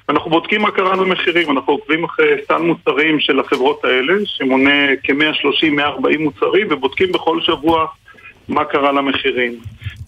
אנחנו 0.09 0.31
בודקים 0.31 0.63
מה 0.63 0.71
קרה 0.71 0.97
במחירים, 0.97 1.51
אנחנו 1.51 1.73
עוקבים 1.73 2.05
אחרי 2.05 2.35
סל 2.49 2.59
מוצרים 2.59 3.21
של 3.21 3.41
החברות 3.41 3.85
האלה, 3.85 4.15
שמונה 4.25 4.97
כ-130-140 5.03 6.19
מוצרים, 6.19 6.67
ובודקים 6.71 7.13
בכל 7.13 7.41
שבוע 7.41 7.87
מה 8.49 8.65
קרה 8.65 8.93
למחירים. 8.93 9.53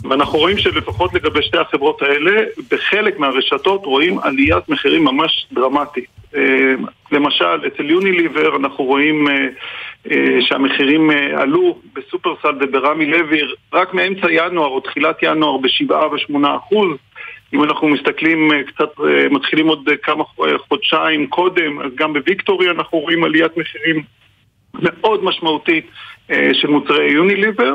ואנחנו 0.05 0.39
רואים 0.39 0.59
שלפחות 0.59 1.15
לגבי 1.15 1.43
שתי 1.43 1.59
החברות 1.59 2.03
האלה, 2.03 2.43
בחלק 2.71 3.19
מהרשתות 3.19 3.85
רואים 3.85 4.19
עליית 4.19 4.69
מחירים 4.69 5.05
ממש 5.05 5.47
דרמטית. 5.53 6.05
אה, 6.37 6.75
למשל, 7.13 7.67
אצל 7.67 7.91
יוניליבר 7.91 8.57
אנחנו 8.57 8.85
רואים 8.85 9.29
אה, 9.29 9.49
אה, 10.11 10.37
שהמחירים 10.41 11.11
עלו 11.37 11.79
בסופרסל 11.95 12.55
וברמי 12.61 13.07
לוי 13.07 13.41
רק 13.73 13.95
מאמצע 13.95 14.27
ינואר 14.31 14.69
או 14.69 14.81
תחילת 14.81 15.17
ינואר 15.23 15.57
ב-7 15.57 15.93
ו-8 15.93 16.57
אחוז. 16.57 16.89
אם 17.55 17.65
אנחנו 17.65 17.89
מסתכלים 17.89 18.51
קצת, 18.67 18.89
מתחילים 19.31 19.69
עוד 19.69 19.89
כמה 20.03 20.25
חודשיים 20.69 21.27
קודם, 21.27 21.81
אז 21.81 21.91
גם 21.95 22.13
בוויקטורי 22.13 22.71
אנחנו 22.71 22.99
רואים 22.99 23.25
עליית 23.25 23.57
מחירים 23.57 24.03
מאוד 24.75 25.25
משמעותית 25.25 25.87
של 26.53 26.69
מוצרי 26.69 27.13
יוניליבר. 27.13 27.75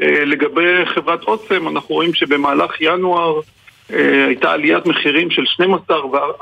לגבי 0.00 0.86
חברת 0.94 1.22
אוסם, 1.22 1.68
אנחנו 1.68 1.94
רואים 1.94 2.14
שבמהלך 2.14 2.80
ינואר 2.80 3.40
אה, 3.92 4.26
הייתה 4.26 4.50
עליית 4.50 4.86
מחירים 4.86 5.30
של 5.30 5.42
12 5.46 5.96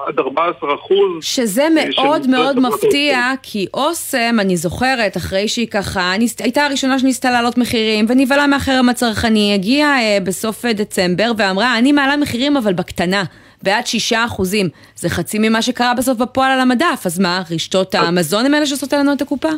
עד 0.06 0.18
14 0.18 0.74
אחוז. 0.74 1.24
שזה 1.24 1.62
אה, 1.62 1.68
מאוד 1.68 2.26
מאוד 2.26 2.60
מפתיע, 2.60 3.32
כי 3.42 3.66
אוסם, 3.74 4.36
אני 4.38 4.56
זוכרת, 4.56 5.16
אחרי 5.16 5.48
שהיא 5.48 5.66
ככה, 5.66 6.12
הייתה 6.38 6.66
הראשונה 6.66 6.98
שניסתה 6.98 7.30
להעלות 7.30 7.58
מחירים, 7.58 8.06
ונבהלה 8.08 8.46
מהחרם 8.46 8.88
הצרכני, 8.88 9.54
הגיעה 9.54 10.00
אה, 10.00 10.18
בסוף 10.24 10.64
דצמבר 10.64 11.32
ואמרה, 11.36 11.78
אני 11.78 11.92
מעלה 11.92 12.16
מחירים 12.16 12.56
אבל 12.56 12.72
בקטנה. 12.72 13.24
בעד 13.62 13.86
שישה 13.86 14.24
אחוזים. 14.24 14.68
זה 14.96 15.08
חצי 15.08 15.38
ממה 15.38 15.62
שקרה 15.62 15.94
בסוף 15.94 16.18
בפועל 16.18 16.52
על 16.52 16.60
המדף, 16.60 17.02
אז 17.04 17.18
מה, 17.18 17.42
רשתות 17.50 17.94
המזון 17.94 18.46
הם 18.46 18.54
אלה 18.54 18.66
שעושות 18.66 18.92
עלינו 18.92 19.12
את 19.12 19.22
הקופה? 19.22 19.48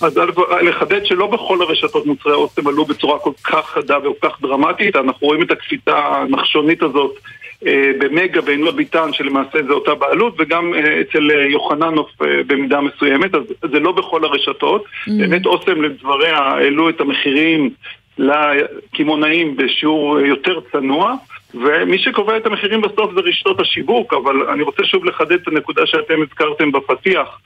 אז 0.00 0.20
לחדד 0.62 1.06
שלא 1.06 1.26
בכל 1.26 1.62
הרשתות 1.62 2.06
מוצרי 2.06 2.32
אוסם 2.32 2.68
עלו 2.68 2.84
בצורה 2.84 3.18
כל 3.18 3.32
כך 3.44 3.66
חדה 3.66 3.98
וכל 3.98 4.28
כך 4.28 4.40
דרמטית, 4.40 4.96
אנחנו 4.96 5.26
רואים 5.26 5.42
את 5.42 5.50
הקפיצה 5.50 5.96
הנחשונית 5.96 6.82
הזאת 6.82 7.18
אה, 7.66 7.90
במגה 7.98 8.40
ועינוי 8.44 8.72
ביטן 8.72 9.12
שלמעשה 9.12 9.58
זה 9.66 9.72
אותה 9.72 9.94
בעלות 9.94 10.34
וגם 10.38 10.74
אה, 10.74 11.00
אצל 11.00 11.30
אה, 11.30 11.46
יוחננוף 11.46 12.10
במידה 12.46 12.80
מסוימת, 12.80 13.34
אז 13.34 13.42
זה 13.72 13.80
לא 13.80 13.92
בכל 13.92 14.24
הרשתות. 14.24 14.84
Mm. 14.84 15.10
באמת 15.18 15.46
אוסם 15.46 15.82
לדבריה 15.82 16.38
העלו 16.38 16.88
את 16.88 17.00
המחירים 17.00 17.70
לקמעונאים 18.18 19.56
בשיעור 19.56 20.20
יותר 20.20 20.60
צנוע. 20.72 21.14
ומי 21.54 21.98
שקובע 21.98 22.36
את 22.36 22.46
המחירים 22.46 22.80
בסוף 22.80 23.14
זה 23.14 23.20
רשתות 23.20 23.60
השיווק, 23.60 24.14
אבל 24.14 24.48
אני 24.48 24.62
רוצה 24.62 24.84
שוב 24.84 25.04
לחדד 25.04 25.32
את 25.32 25.48
הנקודה 25.48 25.86
שאתם 25.86 26.22
הזכרתם 26.22 26.72
בפתיח. 26.72 27.38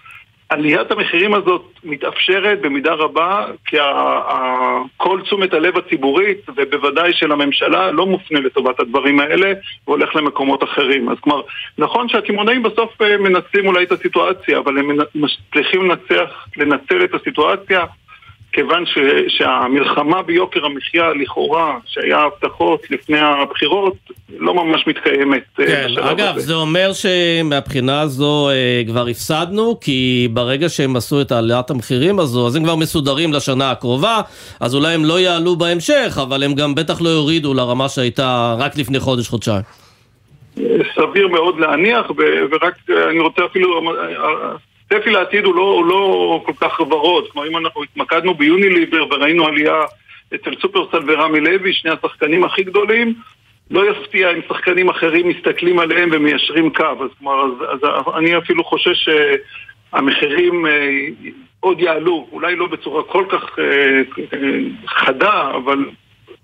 עליית 0.52 0.90
המחירים 0.90 1.34
הזאת 1.34 1.62
מתאפשרת 1.84 2.60
במידה 2.60 2.92
רבה 2.92 3.46
כי 3.66 3.76
כל 4.96 5.20
תשומת 5.22 5.54
הלב 5.54 5.78
הציבורית 5.78 6.38
ובוודאי 6.56 7.12
של 7.12 7.32
הממשלה 7.32 7.90
לא 7.90 8.06
מופנה 8.06 8.40
לטובת 8.40 8.80
הדברים 8.80 9.20
האלה 9.20 9.52
והולך 9.86 10.16
למקומות 10.16 10.64
אחרים. 10.64 11.08
אז 11.08 11.16
כלומר, 11.20 11.42
נכון 11.78 12.08
שהקמעונאים 12.08 12.62
בסוף 12.62 13.02
אה, 13.02 13.16
מנצלים 13.16 13.66
אולי 13.66 13.84
את 13.84 13.92
הסיטואציה, 13.92 14.58
אבל 14.58 14.78
הם 14.78 14.98
מצליחים 15.14 15.90
לנצח, 15.90 16.46
לנצל 16.56 17.04
את 17.04 17.14
הסיטואציה 17.14 17.84
כיוון 18.52 18.86
ש, 18.86 18.98
שהמלחמה 19.28 20.22
ביוקר 20.22 20.66
המחיה 20.66 21.10
לכאורה, 21.14 21.78
שהיה 21.86 22.18
הבטחות 22.18 22.90
לפני 22.90 23.18
הבחירות, 23.18 23.94
לא 24.38 24.54
ממש 24.54 24.86
מתקיימת. 24.86 25.42
אה, 25.60 25.66
כן, 25.66 25.88
אגב, 26.00 26.36
הזה. 26.36 26.46
זה 26.46 26.54
אומר 26.54 26.90
שמבחינה 26.92 28.00
הזו 28.00 28.48
אה, 28.50 28.82
כבר 28.86 29.06
הפסדנו, 29.06 29.80
כי 29.80 30.28
ברגע 30.32 30.68
שהם 30.68 30.96
עשו 30.96 31.20
את 31.20 31.32
העליית 31.32 31.70
המחירים 31.70 32.18
הזו, 32.18 32.46
אז 32.46 32.56
הם 32.56 32.64
כבר 32.64 32.76
מסודרים 32.76 33.32
לשנה 33.32 33.70
הקרובה, 33.70 34.20
אז 34.60 34.74
אולי 34.74 34.94
הם 34.94 35.04
לא 35.04 35.20
יעלו 35.20 35.56
בהמשך, 35.56 36.18
אבל 36.22 36.42
הם 36.42 36.54
גם 36.54 36.74
בטח 36.74 37.02
לא 37.02 37.08
יורידו 37.08 37.54
לרמה 37.54 37.88
שהייתה 37.88 38.56
רק 38.58 38.76
לפני 38.76 39.00
חודש-חודשיים. 39.00 39.62
סביר 40.94 41.28
מאוד 41.28 41.60
להניח, 41.60 42.10
ורק 42.50 42.74
אני 43.10 43.20
רוצה 43.20 43.44
אפילו 43.44 43.80
הצפי 44.92 45.10
לעתיד 45.10 45.44
הוא 45.44 45.54
לא, 45.54 45.62
הוא 45.62 45.86
לא 45.86 46.42
כל 46.46 46.52
כך 46.60 46.80
ורוד. 46.80 47.24
כלומר, 47.32 47.48
אם 47.48 47.56
אנחנו 47.56 47.82
התמקדנו 47.82 48.34
ביוניליבר 48.34 49.06
וראינו 49.10 49.46
עלייה 49.46 49.84
אצל 50.34 50.54
סופרסל 50.60 50.98
ורמי 51.06 51.40
לוי, 51.40 51.72
שני 51.72 51.90
השחקנים 51.90 52.44
הכי 52.44 52.62
גדולים, 52.62 53.14
לא 53.70 53.90
יפתיע 53.90 54.30
אם 54.30 54.40
שחקנים 54.48 54.88
אחרים 54.88 55.28
מסתכלים 55.28 55.78
עליהם 55.78 56.08
ומיישרים 56.12 56.72
קו. 56.72 56.84
אז 56.84 57.10
כלומר, 57.18 57.44
אז, 57.44 57.78
אז 57.82 58.14
אני 58.18 58.38
אפילו 58.38 58.64
חושש 58.64 59.08
שהמחירים 59.08 60.66
אה, 60.66 61.06
עוד 61.60 61.80
יעלו, 61.80 62.28
אולי 62.32 62.56
לא 62.56 62.66
בצורה 62.66 63.02
כל 63.02 63.24
כך 63.28 63.58
אה, 63.58 63.64
אה, 64.32 64.58
חדה, 64.86 65.50
אבל 65.50 65.78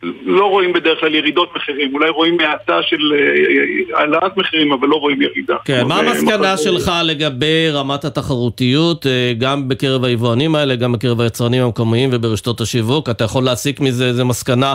לא 0.02 0.44
רואים 0.44 0.72
בדרך 0.72 1.00
כלל 1.00 1.14
ירידות 1.14 1.56
מחירים, 1.56 1.94
אולי 1.94 2.08
רואים 2.10 2.36
האטה 2.40 2.82
של 2.82 3.12
אה, 3.12 3.98
העלאת 3.98 4.36
מחירים, 4.36 4.72
אבל 4.72 4.88
לא 4.88 4.96
רואים 4.96 5.22
ירידה. 5.22 5.56
כן, 5.64 5.86
מה 5.86 5.98
המסקנה 5.98 6.56
שלך 6.56 6.92
לגבי 7.04 7.70
רמת 7.72 8.04
התחרותיות, 8.04 9.06
אה, 9.06 9.32
גם 9.38 9.68
בקרב 9.68 10.04
היבואנים 10.04 10.54
האלה, 10.54 10.76
גם 10.76 10.92
בקרב 10.92 11.20
היצרנים 11.20 11.62
המקומיים 11.62 12.10
וברשתות 12.12 12.60
השיווק? 12.60 13.10
אתה 13.10 13.24
יכול 13.24 13.44
להסיק 13.44 13.80
מזה 13.80 14.06
איזה 14.06 14.24
מסקנה 14.24 14.74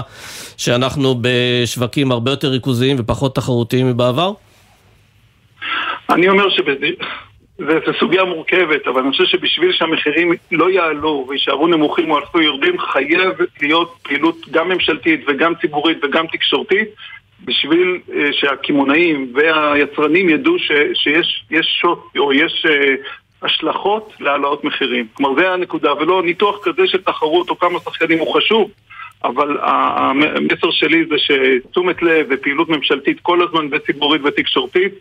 שאנחנו 0.57 1.15
בשווקים 1.21 2.11
הרבה 2.11 2.31
יותר 2.31 2.47
ריכוזיים 2.47 2.95
ופחות 2.99 3.35
תחרותיים 3.35 3.87
מבעבר? 3.89 4.33
אני 6.09 6.29
אומר 6.29 6.49
זו 7.57 7.93
סוגיה 7.99 8.23
מורכבת, 8.23 8.87
אבל 8.87 9.01
אני 9.01 9.11
חושב 9.11 9.25
שבשביל 9.25 9.71
שהמחירים 9.71 10.31
לא 10.51 10.69
יעלו 10.69 11.25
ויישארו 11.29 11.67
נמוכים 11.67 12.11
או 12.11 12.19
אפילו 12.19 12.43
יורדים, 12.43 12.79
חייב 12.79 13.33
להיות 13.61 13.95
פעילות 14.03 14.49
גם 14.51 14.69
ממשלתית 14.69 15.21
וגם 15.27 15.53
ציבורית 15.61 15.97
וגם 16.03 16.27
תקשורתית, 16.27 16.87
בשביל 17.45 17.99
uh, 18.07 18.11
שהקמעונאים 18.31 19.33
והיצרנים 19.35 20.29
ידעו 20.29 20.59
ש, 20.59 20.71
שיש 20.93 21.45
יש 21.51 21.77
שוט 21.81 21.99
או 22.17 22.33
יש 22.33 22.65
uh, 22.65 23.45
השלכות 23.45 24.13
להעלאות 24.19 24.63
מחירים. 24.63 25.07
כלומר, 25.13 25.41
זה 25.41 25.51
הנקודה, 25.51 25.93
ולא 25.93 26.23
ניתוח 26.23 26.59
כזה 26.63 26.87
של 26.87 27.01
תחרות 27.01 27.49
או 27.49 27.59
כמה 27.59 27.79
שחקנים 27.79 28.19
הוא 28.19 28.35
חשוב. 28.35 28.71
אבל 29.23 29.57
המסר 29.61 30.71
שלי 30.71 31.05
זה 31.05 31.15
שתשומת 31.17 32.01
לב 32.01 32.27
ופעילות 32.29 32.69
ממשלתית 32.69 33.19
כל 33.19 33.43
הזמן 33.43 33.67
וציבורית 33.71 34.21
ותקשורתית 34.25 34.93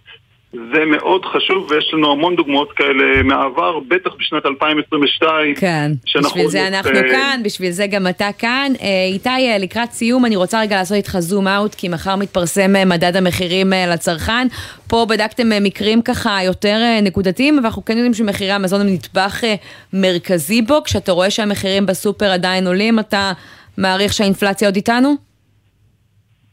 זה 0.53 0.85
מאוד 0.87 1.25
חשוב, 1.25 1.71
ויש 1.71 1.91
לנו 1.93 2.13
המון 2.13 2.37
דוגמאות 2.37 2.73
כאלה 2.73 3.23
מהעבר, 3.23 3.79
בטח 3.89 4.11
בשנת 4.19 4.47
2022. 4.47 5.55
כן, 5.55 5.93
בשביל 6.05 6.49
זה 6.49 6.69
אנחנו 6.69 6.91
uh... 6.91 7.11
כאן, 7.11 7.41
בשביל 7.45 7.71
זה 7.71 7.87
גם 7.87 8.07
אתה 8.07 8.29
כאן. 8.39 8.73
Uh, 8.77 8.83
איתי, 9.13 9.29
uh, 9.29 9.59
לקראת 9.59 9.93
סיום, 9.93 10.27
אני 10.27 10.37
רוצה 10.37 10.61
רגע 10.61 10.77
לעשות 10.77 10.97
איתך 10.97 11.19
זום 11.19 11.49
אאוט, 11.49 11.75
כי 11.75 11.89
מחר 11.89 12.17
מתפרסם 12.17 12.73
מדד 12.89 13.17
המחירים 13.17 13.73
לצרכן. 13.89 14.47
פה 14.89 15.07
בדקתם 15.09 15.65
מקרים 15.65 16.03
ככה 16.03 16.39
יותר 16.45 16.79
נקודתיים, 17.03 17.57
ואנחנו 17.57 17.85
כן 17.85 17.97
יודעים 17.97 18.15
שמחירי 18.15 18.53
המזון 18.53 18.81
הם 18.81 18.87
נדבך 18.87 19.45
מרכזי 19.93 20.63
בו. 20.63 20.83
כשאתה 20.85 21.13
רואה 21.13 21.31
שהמחירים 21.31 21.87
בסופר 21.87 22.31
עדיין 22.31 22.67
עולים, 22.67 22.99
אתה 22.99 23.33
מעריך 23.79 24.13
שהאינפלציה 24.13 24.69
עוד 24.69 24.77
איתנו? 24.77 25.32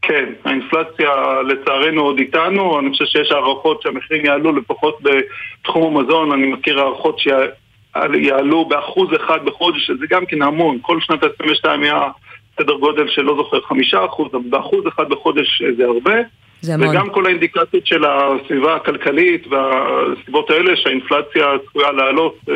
כן, 0.02 0.24
האינפלציה 0.44 1.10
לצערנו 1.48 2.02
עוד 2.02 2.18
איתנו, 2.18 2.78
אני 2.78 2.90
חושב 2.90 3.04
שיש 3.04 3.32
הערכות 3.32 3.82
שהמחירים 3.82 4.24
יעלו 4.24 4.56
לפחות 4.56 4.98
בתחום 5.02 5.96
המזון, 5.96 6.32
אני 6.32 6.46
מכיר 6.46 6.80
הערכות 6.80 7.18
שיעלו 7.18 8.64
באחוז 8.64 9.08
אחד 9.16 9.44
בחודש, 9.44 9.86
שזה 9.86 10.06
גם 10.10 10.26
כן 10.26 10.42
המון, 10.42 10.78
כל 10.82 11.00
שנת 11.00 11.24
22 11.24 11.82
היה 11.82 12.08
סדר 12.56 12.74
גודל 12.74 13.08
של 13.08 13.22
לא 13.22 13.36
זוכר 13.36 13.60
חמישה 13.60 14.04
אחוז, 14.04 14.28
אבל 14.34 14.42
באחוז 14.50 14.84
אחד 14.88 15.08
בחודש 15.08 15.62
זה 15.76 15.84
הרבה. 15.84 16.14
זה 16.60 16.74
המון. 16.74 16.88
וגם 16.88 17.10
כל 17.10 17.26
האינדיקציות 17.26 17.86
של 17.86 18.04
הסביבה 18.04 18.76
הכלכלית 18.76 19.46
והסיבות 19.46 20.50
האלה 20.50 20.76
שהאינפלציה 20.76 21.46
צפויה 21.66 21.92
לעלות 21.92 22.36
אה, 22.48 22.54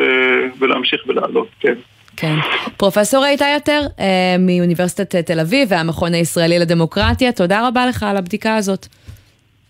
ולהמשיך 0.59 1.03
ולעלות, 1.07 1.47
כן. 1.59 1.75
כן. 2.17 2.35
פרופסור 2.77 3.25
איתי 3.25 3.53
יותר 3.53 3.81
אה, 3.99 4.35
מאוניברסיטת 4.39 5.15
תל 5.15 5.39
אביב 5.39 5.67
והמכון 5.71 6.13
הישראלי 6.13 6.59
לדמוקרטיה, 6.59 7.31
תודה 7.31 7.67
רבה 7.67 7.85
לך 7.85 8.03
על 8.03 8.17
הבדיקה 8.17 8.55
הזאת. 8.55 8.87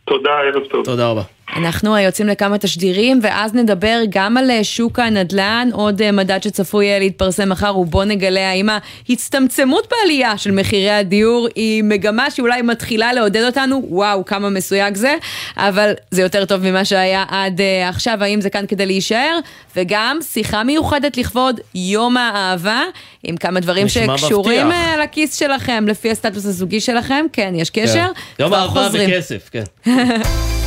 תודה, 0.06 0.30
ערב 0.30 0.64
טוב. 0.72 0.86
תודה 0.86 1.08
רבה. 1.08 1.35
אנחנו 1.56 1.98
יוצאים 1.98 2.28
לכמה 2.28 2.58
תשדירים, 2.58 3.20
ואז 3.24 3.54
נדבר 3.54 4.00
גם 4.10 4.38
על 4.38 4.52
אה, 4.52 4.64
שוק 4.64 5.00
הנדל"ן, 5.00 5.70
עוד 5.74 6.02
אה, 6.02 6.12
מדד 6.12 6.44
שצפוי 6.44 6.94
אה, 6.94 7.00
להתפרסם 7.00 7.50
מחר, 7.50 7.78
ובוא 7.78 8.04
נגלה 8.04 8.50
האם 8.50 8.70
ההצטמצמות 9.10 9.88
בעלייה 9.92 10.38
של 10.38 10.52
מחירי 10.52 10.92
הדיור 10.92 11.48
היא 11.56 11.84
מגמה 11.84 12.32
שאולי 12.32 12.62
מתחילה 12.62 13.14
לעודד 13.14 13.44
אותנו, 13.44 13.86
וואו, 13.90 14.26
כמה 14.26 14.50
מסויג 14.50 14.96
זה, 14.96 15.16
אבל 15.58 15.94
זה 16.12 16.22
יותר 16.22 16.46
טוב 16.46 16.62
ממה 16.62 16.86
שהיה 16.86 17.26
עד 17.28 17.60
uh, 17.60 17.90
עכשיו, 17.90 18.18
האם 18.24 18.42
זה 18.42 18.50
כאן 18.50 18.66
כדי 18.68 18.86
להישאר, 18.86 19.40
וגם 19.76 20.20
שיחה 20.22 20.64
מיוחדת 20.64 21.18
לכבוד 21.18 21.60
יום 21.76 22.18
האהבה, 22.18 22.82
עם 23.24 23.38
כמה 23.38 23.60
דברים 23.60 23.90
שקשורים 23.90 24.68
מבטיח. 24.68 25.00
לכיס 25.04 25.36
שלכם, 25.36 25.86
לפי 25.88 26.12
הסטטוס 26.12 26.46
הזוגי 26.46 26.82
שלכם, 26.82 27.26
כן, 27.34 27.54
יש 27.56 27.70
קשר, 27.70 27.94
כן. 27.94 28.44
יום 28.44 28.54
האהבה. 28.54 28.90
בכסף, 28.90 29.50
כן. 29.52 29.64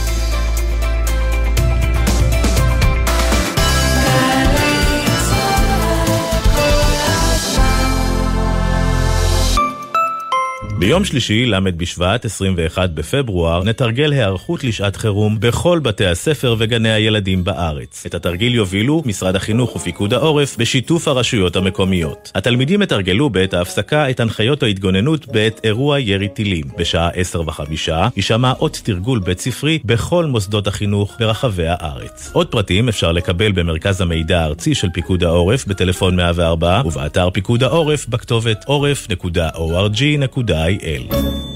ביום 10.79 11.05
שלישי, 11.05 11.47
ל' 11.47 11.71
בשבט, 11.77 12.25
21 12.25 12.91
בפברואר, 12.91 13.65
נתרגל 13.65 14.13
היערכות 14.13 14.65
לשעת 14.65 14.97
חירום 14.97 15.41
בכל 15.41 15.79
בתי 15.79 16.07
הספר 16.07 16.57
וגני 16.59 16.93
הילדים 16.93 17.45
בארץ. 17.45 18.07
את 18.07 18.15
התרגיל 18.15 18.55
יובילו 18.55 19.03
משרד 19.07 19.37
החינוך 19.37 19.77
ופיקוד 19.77 20.15
העורף 20.15 20.57
בשיתוף 20.57 21.09
הרשויות 21.09 21.57
המקומיות. 21.57 22.33
התלמידים 22.35 22.83
יתרגלו 22.83 23.31
בעת 23.31 23.55
ההפסקה 23.55 24.11
את 24.11 24.21
הנחיות 24.21 24.63
ההתגוננות 24.63 25.27
בעת 25.27 25.61
אירוע 25.65 26.01
ירי 26.01 26.29
טילים. 26.29 26.65
בשעה 26.79 27.09
10 27.09 27.43
וחמישה 27.47 28.09
יישמע 28.17 28.53
אות 28.61 28.81
תרגול 28.85 29.19
בית 29.19 29.41
ספרי 29.41 29.79
בכל 29.85 30.25
מוסדות 30.25 30.67
החינוך 30.67 31.17
ברחבי 31.19 31.67
הארץ. 31.69 32.31
עוד 32.33 32.47
פרטים 32.47 32.89
אפשר 32.89 33.13
לקבל 33.13 33.53
במרכז 33.53 34.01
המידע 34.01 34.41
הארצי 34.41 34.75
של 34.75 34.89
פיקוד 34.93 35.25
העורף 35.25 35.67
בטלפון 35.67 36.17
104 36.17 36.83
ובאתר 36.85 37.31
פיקוד 37.31 37.63
העורף 37.63 38.09
בכתובת 38.09 38.65
עורף.org.il. 38.65 40.68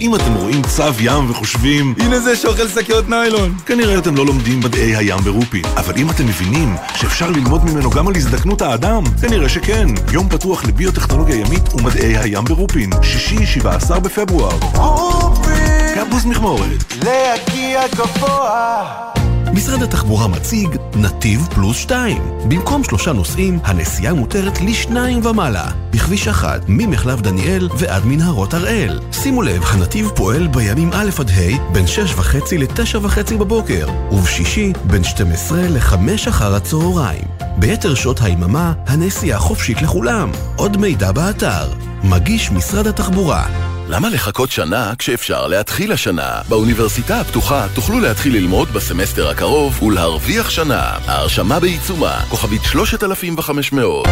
אם 0.00 0.14
אתם 0.14 0.34
רואים 0.34 0.62
צב 0.62 0.94
ים 1.00 1.30
וחושבים, 1.30 1.94
הנה 1.98 2.20
זה 2.20 2.36
שאוכל 2.36 2.68
שקיות 2.68 3.08
ניילון, 3.08 3.54
כנראה 3.66 3.98
אתם 3.98 4.16
לא 4.16 4.26
לומדים 4.26 4.60
מדעי 4.60 4.96
הים 4.96 5.20
ברופין. 5.24 5.62
אבל 5.76 5.92
אם 5.96 6.10
אתם 6.10 6.26
מבינים 6.26 6.76
שאפשר 6.94 7.30
ללמוד 7.30 7.64
ממנו 7.64 7.90
גם 7.90 8.08
על 8.08 8.16
הזדקנות 8.16 8.62
האדם, 8.62 9.02
כנראה 9.20 9.48
שכן. 9.48 9.86
יום 10.12 10.28
פתוח 10.28 10.64
לביוטכנולוגיה 10.64 11.36
ימית 11.36 11.74
ומדעי 11.74 12.16
הים 12.18 12.44
ברופין, 12.44 12.90
שישי, 13.02 13.46
17 13.46 14.00
בפברואר. 14.00 14.56
רופין! 14.74 15.94
קמפוס 15.94 16.24
מכמורת. 16.24 16.94
להגיע 17.04 17.82
גבוה 17.96 19.21
משרד 19.52 19.82
התחבורה 19.82 20.28
מציג 20.28 20.68
נתיב 20.96 21.48
פלוס 21.54 21.76
2. 21.76 22.22
במקום 22.48 22.84
שלושה 22.84 23.12
נוסעים, 23.12 23.58
הנסיעה 23.64 24.14
מותרת 24.14 24.60
לשניים 24.60 25.26
ומעלה. 25.26 25.68
בכביש 25.90 26.28
אחת, 26.28 26.60
ממחלף 26.68 27.20
דניאל 27.20 27.68
ועד 27.78 28.04
מנהרות 28.04 28.54
הראל. 28.54 29.00
שימו 29.12 29.42
לב, 29.42 29.62
הנתיב 29.64 30.10
פועל 30.14 30.46
בימים 30.46 30.90
א' 30.92 31.10
עד 31.18 31.30
ה' 31.30 31.72
בין 31.72 31.86
שש 31.86 32.14
וחצי 32.14 32.58
לתשע 32.58 32.98
וחצי 33.02 33.36
בבוקר, 33.36 33.86
ובשישי 34.12 34.72
בין 34.84 35.04
12 35.04 35.62
ל-5 35.68 36.28
אחר 36.28 36.54
הצהריים. 36.54 37.24
ביתר 37.56 37.94
שעות 37.94 38.20
היממה, 38.22 38.72
הנסיעה 38.86 39.38
חופשית 39.38 39.82
לכולם. 39.82 40.30
עוד 40.56 40.76
מידע 40.76 41.12
באתר. 41.12 41.72
מגיש 42.04 42.50
משרד 42.50 42.86
התחבורה. 42.86 43.71
למה 43.92 44.08
לחכות 44.08 44.50
שנה 44.50 44.92
כשאפשר 44.98 45.46
להתחיל 45.46 45.92
השנה? 45.92 46.40
באוניברסיטה 46.48 47.20
הפתוחה 47.20 47.66
תוכלו 47.74 48.00
להתחיל 48.00 48.36
ללמוד 48.36 48.68
בסמסטר 48.68 49.28
הקרוב 49.28 49.82
ולהרוויח 49.82 50.50
שנה. 50.50 50.82
ההרשמה 51.06 51.60
בעיצומה, 51.60 52.20
כוכבית 52.28 52.62
3500. 52.64 54.06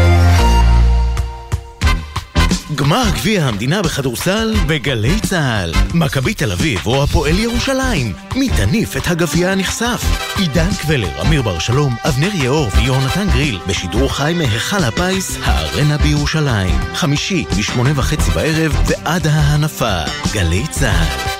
גמר 2.74 3.04
גביע 3.14 3.44
המדינה 3.44 3.82
בכדורסל 3.82 4.54
בגלי 4.66 5.20
צה"ל. 5.20 5.72
מכבי 5.94 6.34
תל 6.34 6.52
אביב 6.52 6.86
או 6.86 7.02
הפועל 7.02 7.38
ירושלים. 7.38 8.12
מי 8.36 8.48
תניף 8.48 8.96
את 8.96 9.02
הגביע 9.06 9.50
הנכסף? 9.50 10.04
עידן 10.36 10.68
קבלר, 10.82 11.20
אמיר 11.26 11.42
בר 11.42 11.58
שלום, 11.58 11.96
אבנר 12.08 12.34
יאור 12.34 12.68
ויונתן 12.76 13.30
גריל 13.30 13.58
בשידור 13.66 14.14
חי 14.14 14.34
מהיכל 14.36 14.84
הפיס, 14.84 15.38
הארנה 15.44 15.98
בירושלים. 15.98 16.78
חמישי, 16.94 17.44
משמונה 17.58 17.90
וחצי 17.94 18.30
בערב 18.30 18.76
ועד 18.86 19.26
ההנפה. 19.26 20.00
גלי 20.32 20.64
צה"ל. 20.70 21.39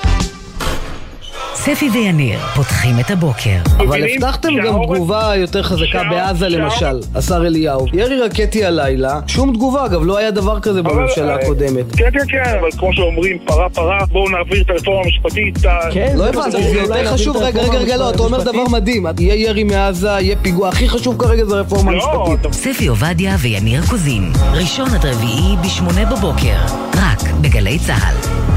ספי 1.63 1.91
ויניר 1.91 2.39
פותחים 2.55 3.01
את 3.01 3.11
הבוקר. 3.11 3.57
אבל 3.79 4.05
הבטחתם 4.05 4.49
גם 4.65 4.75
תגובה 4.85 5.33
יותר 5.37 5.63
חזקה 5.63 6.03
בעזה 6.11 6.49
למשל, 6.49 7.01
השר 7.15 7.47
אליהו. 7.47 7.87
ירי 7.93 8.21
רקטי 8.21 8.65
הלילה, 8.65 9.21
שום 9.27 9.55
תגובה, 9.55 9.87
אגב, 9.87 10.01
לא 10.05 10.19
היה 10.19 10.31
דבר 10.31 10.61
כזה 10.61 10.83
בממשלה 10.83 11.35
הקודמת. 11.35 11.97
כן, 11.97 12.09
כן, 12.13 12.25
כן, 12.29 12.57
אבל 12.61 12.71
כמו 12.79 12.93
שאומרים, 12.93 13.39
פרה 13.45 13.69
פרה, 13.69 13.99
בואו 14.13 14.29
נעביר 14.29 14.63
את 14.63 14.71
הרפורמה 14.71 15.03
המשפטית. 15.05 15.59
כן, 15.93 16.15
לא 16.17 16.29
הבנתי, 16.29 16.51
זה 16.51 16.79
יותר 16.79 17.13
חשוב, 17.13 17.37
רגע, 17.37 17.63
רגע, 17.63 17.79
רגע, 17.79 17.97
לא, 17.97 18.11
אתה 18.11 18.23
אומר 18.23 18.43
דבר 18.43 18.65
מדהים, 18.71 19.07
יהיה 19.19 19.35
ירי 19.35 19.65
מעזה, 19.65 20.09
יהיה 20.09 20.37
פיגוע, 20.43 20.69
הכי 20.69 20.89
חשוב 20.89 21.17
כרגע 21.19 21.45
זה 21.45 21.55
רפורמה 21.55 21.93
משפטית. 21.93 22.53
ספי 22.53 22.87
עובדיה 22.87 23.37
ויניר 23.39 23.83
קוזין, 23.91 24.33
ראשון 24.53 24.89
עד 24.95 25.07
רביעי 25.07 25.57
בשמונה 25.65 26.05
בבוקר, 26.05 26.57
רק 26.95 27.31
בגלי 27.41 27.79
צה"ל. 27.79 28.50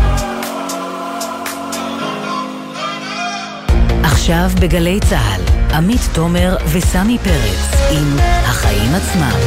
עכשיו 4.24 4.50
בגלי 4.62 5.00
צה"ל, 5.10 5.42
עמית 5.76 6.02
תומר 6.14 6.56
וסמי 6.74 7.18
פרץ 7.18 7.92
עם 7.92 8.18
החיים 8.20 8.96
עצמם. 8.96 9.40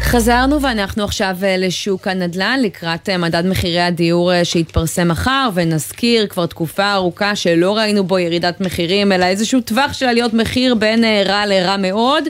חזרנו 0.00 0.62
ואנחנו 0.62 1.04
עכשיו 1.04 1.36
אה, 1.42 1.56
לשוק 1.56 2.08
הנדל"ן 2.08 2.60
לקראת 2.62 3.08
אה, 3.08 3.18
מדד 3.18 3.46
מחירי 3.46 3.80
הדיור 3.80 4.32
אה, 4.32 4.44
שהתפרסם 4.44 5.08
מחר 5.08 5.48
ונזכיר 5.54 6.26
כבר 6.26 6.46
תקופה 6.46 6.92
ארוכה 6.92 7.36
שלא 7.36 7.76
ראינו 7.76 8.04
בו 8.04 8.18
ירידת 8.18 8.60
מחירים 8.60 9.12
אלא 9.12 9.24
איזשהו 9.24 9.60
טווח 9.60 9.92
של 9.92 10.06
עליות 10.06 10.34
מחיר 10.34 10.74
בין 10.74 11.04
רע 11.26 11.46
לרע 11.46 11.76
מאוד. 11.76 12.24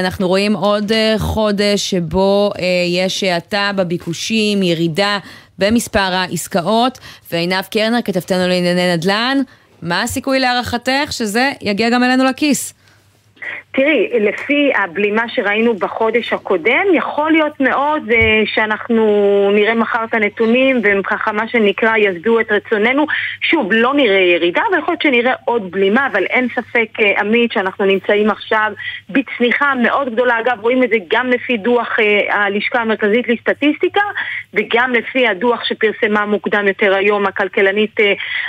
אנחנו 0.00 0.28
רואים 0.28 0.54
עוד 0.54 0.92
חודש 1.18 1.90
שבו 1.90 2.50
יש 2.86 3.24
האטה 3.24 3.70
בביקושים, 3.76 4.62
ירידה 4.62 5.18
במספר 5.58 5.98
העסקאות 5.98 6.98
ועינב 7.32 7.64
קרנר 7.70 8.02
כתבתנו 8.04 8.48
לענייני 8.48 8.96
נדל"ן, 8.96 9.38
מה 9.82 10.02
הסיכוי 10.02 10.40
להערכתך 10.40 11.08
שזה 11.10 11.52
יגיע 11.60 11.90
גם 11.90 12.04
אלינו 12.04 12.24
לכיס? 12.24 12.74
תראי, 13.72 14.08
לפי 14.20 14.72
הבלימה 14.74 15.28
שראינו 15.28 15.74
בחודש 15.74 16.32
הקודם, 16.32 16.84
יכול 16.94 17.32
להיות 17.32 17.60
מאוד 17.60 18.02
uh, 18.08 18.14
שאנחנו 18.54 19.04
נראה 19.54 19.74
מחר 19.74 20.04
את 20.04 20.14
הנתונים 20.14 20.80
והם 20.82 21.02
ככה 21.02 21.32
מה 21.32 21.48
שנקרא 21.48 21.96
יסדו 21.96 22.40
את 22.40 22.52
רצוננו. 22.52 23.06
שוב, 23.42 23.72
לא 23.72 23.94
נראה 23.94 24.18
ירידה, 24.18 24.62
אבל 24.70 24.78
יכול 24.78 24.92
להיות 24.92 25.02
שנראה 25.02 25.32
עוד 25.44 25.70
בלימה, 25.70 26.06
אבל 26.06 26.24
אין 26.24 26.48
ספק, 26.48 26.88
uh, 26.98 27.20
עמית, 27.20 27.52
שאנחנו 27.52 27.84
נמצאים 27.84 28.30
עכשיו 28.30 28.72
בצניחה 29.10 29.74
מאוד 29.74 30.12
גדולה. 30.12 30.40
אגב, 30.40 30.60
רואים 30.60 30.82
את 30.82 30.88
זה 30.88 30.96
גם 31.08 31.30
לפי 31.30 31.56
דוח 31.56 31.96
uh, 31.98 32.34
הלשכה 32.34 32.80
המרכזית 32.80 33.28
לסטטיסטיקה 33.28 34.02
וגם 34.54 34.92
לפי 34.92 35.28
הדוח 35.28 35.64
שפרסמה 35.64 36.26
מוקדם 36.26 36.68
יותר 36.68 36.94
היום 36.94 37.26
הכלכלנית 37.26 38.00
uh, 38.00 38.02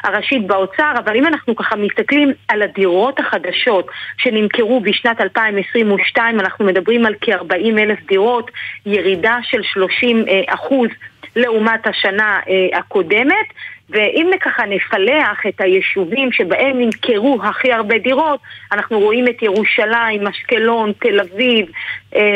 הראשית 0.03 0.47
באוצר, 0.47 0.93
אבל 0.97 1.15
אם 1.15 1.25
אנחנו 1.25 1.55
ככה 1.55 1.75
מסתכלים 1.75 2.33
על 2.47 2.61
הדירות 2.61 3.19
החדשות 3.19 3.87
שנמכרו 4.17 4.81
בשנת 4.89 5.21
2022 5.21 6.39
אנחנו 6.39 6.65
מדברים 6.65 7.05
על 7.05 7.15
כ-40 7.21 7.79
אלף 7.79 7.99
דירות, 8.07 8.51
ירידה 8.85 9.37
של 9.43 9.63
30 9.63 10.25
אחוז 10.47 10.87
לעומת 11.35 11.87
השנה 11.87 12.39
הקודמת 12.73 13.47
ואם 13.89 14.31
ככה 14.41 14.65
נפלח 14.65 15.45
את 15.47 15.61
היישובים 15.61 16.31
שבהם 16.31 16.79
נמכרו 16.79 17.39
הכי 17.43 17.71
הרבה 17.73 17.97
דירות, 17.97 18.39
אנחנו 18.71 18.99
רואים 18.99 19.27
את 19.27 19.41
ירושלים, 19.41 20.27
אשקלון, 20.27 20.91
תל 20.99 21.19
אביב, 21.19 21.65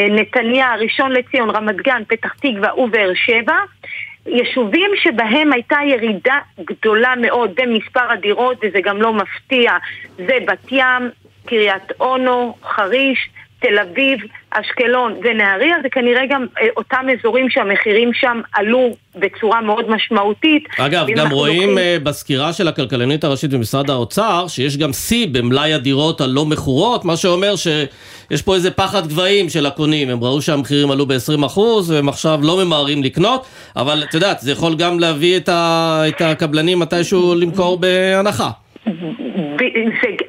נתניה, 0.10 0.76
ראשון 0.76 1.12
לציון, 1.12 1.50
רמת 1.50 1.76
גן, 1.76 2.02
פתח 2.08 2.34
תקווה 2.34 2.80
ובאר 2.80 3.12
שבע. 3.14 3.58
יישובים 4.28 4.92
שבהם 4.96 5.54
הייתה 5.54 5.78
ירידה 5.86 6.40
גדולה 6.64 7.14
מאוד 7.18 7.52
במספר 7.56 8.12
הדירות, 8.12 8.58
וזה 8.64 8.82
גם 8.84 9.02
לא 9.02 9.14
מפתיע, 9.14 9.72
זה 10.18 10.38
בת 10.48 10.72
ים, 10.72 11.10
קריית 11.46 11.92
אונו, 12.00 12.56
חריש, 12.76 13.30
תל 13.60 13.80
אביב, 13.80 14.20
אשקלון 14.52 15.14
ונהריה, 15.24 15.76
זה 15.84 15.90
כנראה 15.90 16.22
גם 16.30 16.46
אה, 16.62 16.68
אותם 16.78 17.06
אזורים 17.20 17.50
שהמחירים 17.50 18.12
שם 18.14 18.42
עלו 18.54 18.90
בצורה 19.16 19.62
מאוד 19.62 19.90
משמעותית. 19.90 20.64
אגב, 20.78 21.06
גם 21.16 21.32
רואים 21.32 21.60
לוקחים- 21.70 21.78
אה, 21.78 21.98
בסקירה 22.04 22.54
של 22.54 22.68
הכלכלנית 22.68 23.24
הראשית 23.24 23.50
במשרד 23.54 23.90
האוצר, 23.90 24.46
שיש 24.48 24.78
גם 24.78 24.94
שיא 24.94 25.28
במלאי 25.32 25.74
הדירות 25.74 26.22
הלא 26.22 26.46
מכורות, 26.46 27.06
מה 27.06 27.18
שאומר 27.18 27.56
שיש 27.56 28.42
פה 28.42 28.56
איזה 28.56 28.72
פחד 28.72 29.08
גבהים 29.08 29.50
של 29.50 29.66
הקונים, 29.66 30.10
הם 30.10 30.24
ראו 30.24 30.42
שהמחירים 30.42 30.92
עלו 30.92 31.06
ב-20% 31.06 31.60
והם 31.90 32.10
עכשיו 32.10 32.40
לא 32.44 32.66
ממהרים 32.66 33.04
לקנות, 33.04 33.46
אבל 33.76 34.04
את 34.10 34.14
יודעת, 34.14 34.40
זה 34.40 34.52
יכול 34.52 34.76
גם 34.76 35.00
להביא 35.00 35.38
את, 35.38 35.50
ה... 35.50 36.02
את 36.08 36.22
הקבלנים 36.22 36.80
מתישהו 36.80 37.36
למכור 37.36 37.78
בהנחה. 37.78 38.50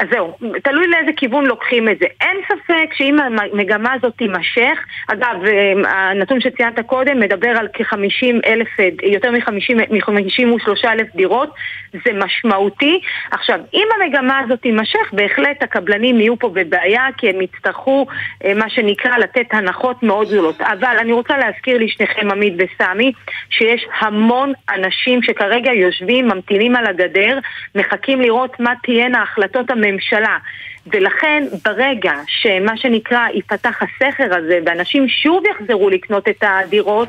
אז 0.01 0.09
זהו, 0.11 0.37
תלוי 0.63 0.87
לאיזה 0.87 1.11
כיוון 1.17 1.47
לוקחים 1.47 1.89
את 1.89 1.99
זה. 1.99 2.07
אין 2.21 2.37
ספק 2.49 2.95
שאם 2.95 3.17
המגמה 3.21 3.93
הזאת 3.93 4.13
תימשך, 4.17 4.79
אגב, 5.09 5.45
אה, 5.47 6.11
הנתון 6.11 6.41
שציינת 6.41 6.81
קודם 6.81 7.21
מדבר 7.21 7.49
על 7.49 7.69
כ-50 7.73 8.47
אלף, 8.47 8.81
אה, 8.81 8.89
יותר 9.03 9.31
מ-53 9.31 10.85
אלף 10.85 11.15
דירות, 11.15 11.55
זה 11.93 12.13
משמעותי. 12.15 13.01
עכשיו, 13.31 13.61
אם 13.75 13.89
המגמה 13.97 14.39
הזאת 14.39 14.61
תימשך, 14.61 15.13
בהחלט 15.13 15.63
הקבלנים 15.63 16.21
יהיו 16.21 16.39
פה 16.39 16.49
בבעיה, 16.49 17.07
כי 17.17 17.29
הם 17.31 17.41
יצטרכו, 17.41 18.07
אה, 18.45 18.55
מה 18.55 18.71
שנקרא, 18.71 19.19
לתת 19.19 19.47
הנחות 19.53 20.03
מאוד 20.03 20.29
גדולות. 20.29 20.61
אבל 20.61 20.97
אני 21.01 21.13
רוצה 21.13 21.39
להזכיר 21.39 21.79
לשניכם, 21.79 22.31
עמית 22.31 22.55
וסמי, 22.59 23.13
שיש 23.51 23.87
המון 24.01 24.53
אנשים 24.75 25.23
שכרגע 25.23 25.73
יושבים, 25.73 26.29
ממתינים 26.29 26.77
על 26.77 26.87
הגדר, 26.87 27.39
מחכים 27.75 28.21
לראות 28.21 28.61
מה 28.61 28.73
תהיינה 28.83 29.14
החלטות 29.23 29.71
הממשלה. 29.71 30.39
ולכן 30.87 31.45
ברגע 31.65 32.13
שמה 32.27 32.77
שנקרא 32.77 33.29
ייפתח 33.35 33.83
הסכר 33.83 34.35
הזה 34.35 34.59
ואנשים 34.67 35.09
שוב 35.09 35.43
יחזרו 35.47 35.91
לקנות 35.91 36.29
את 36.29 36.45
הדירות 36.47 37.09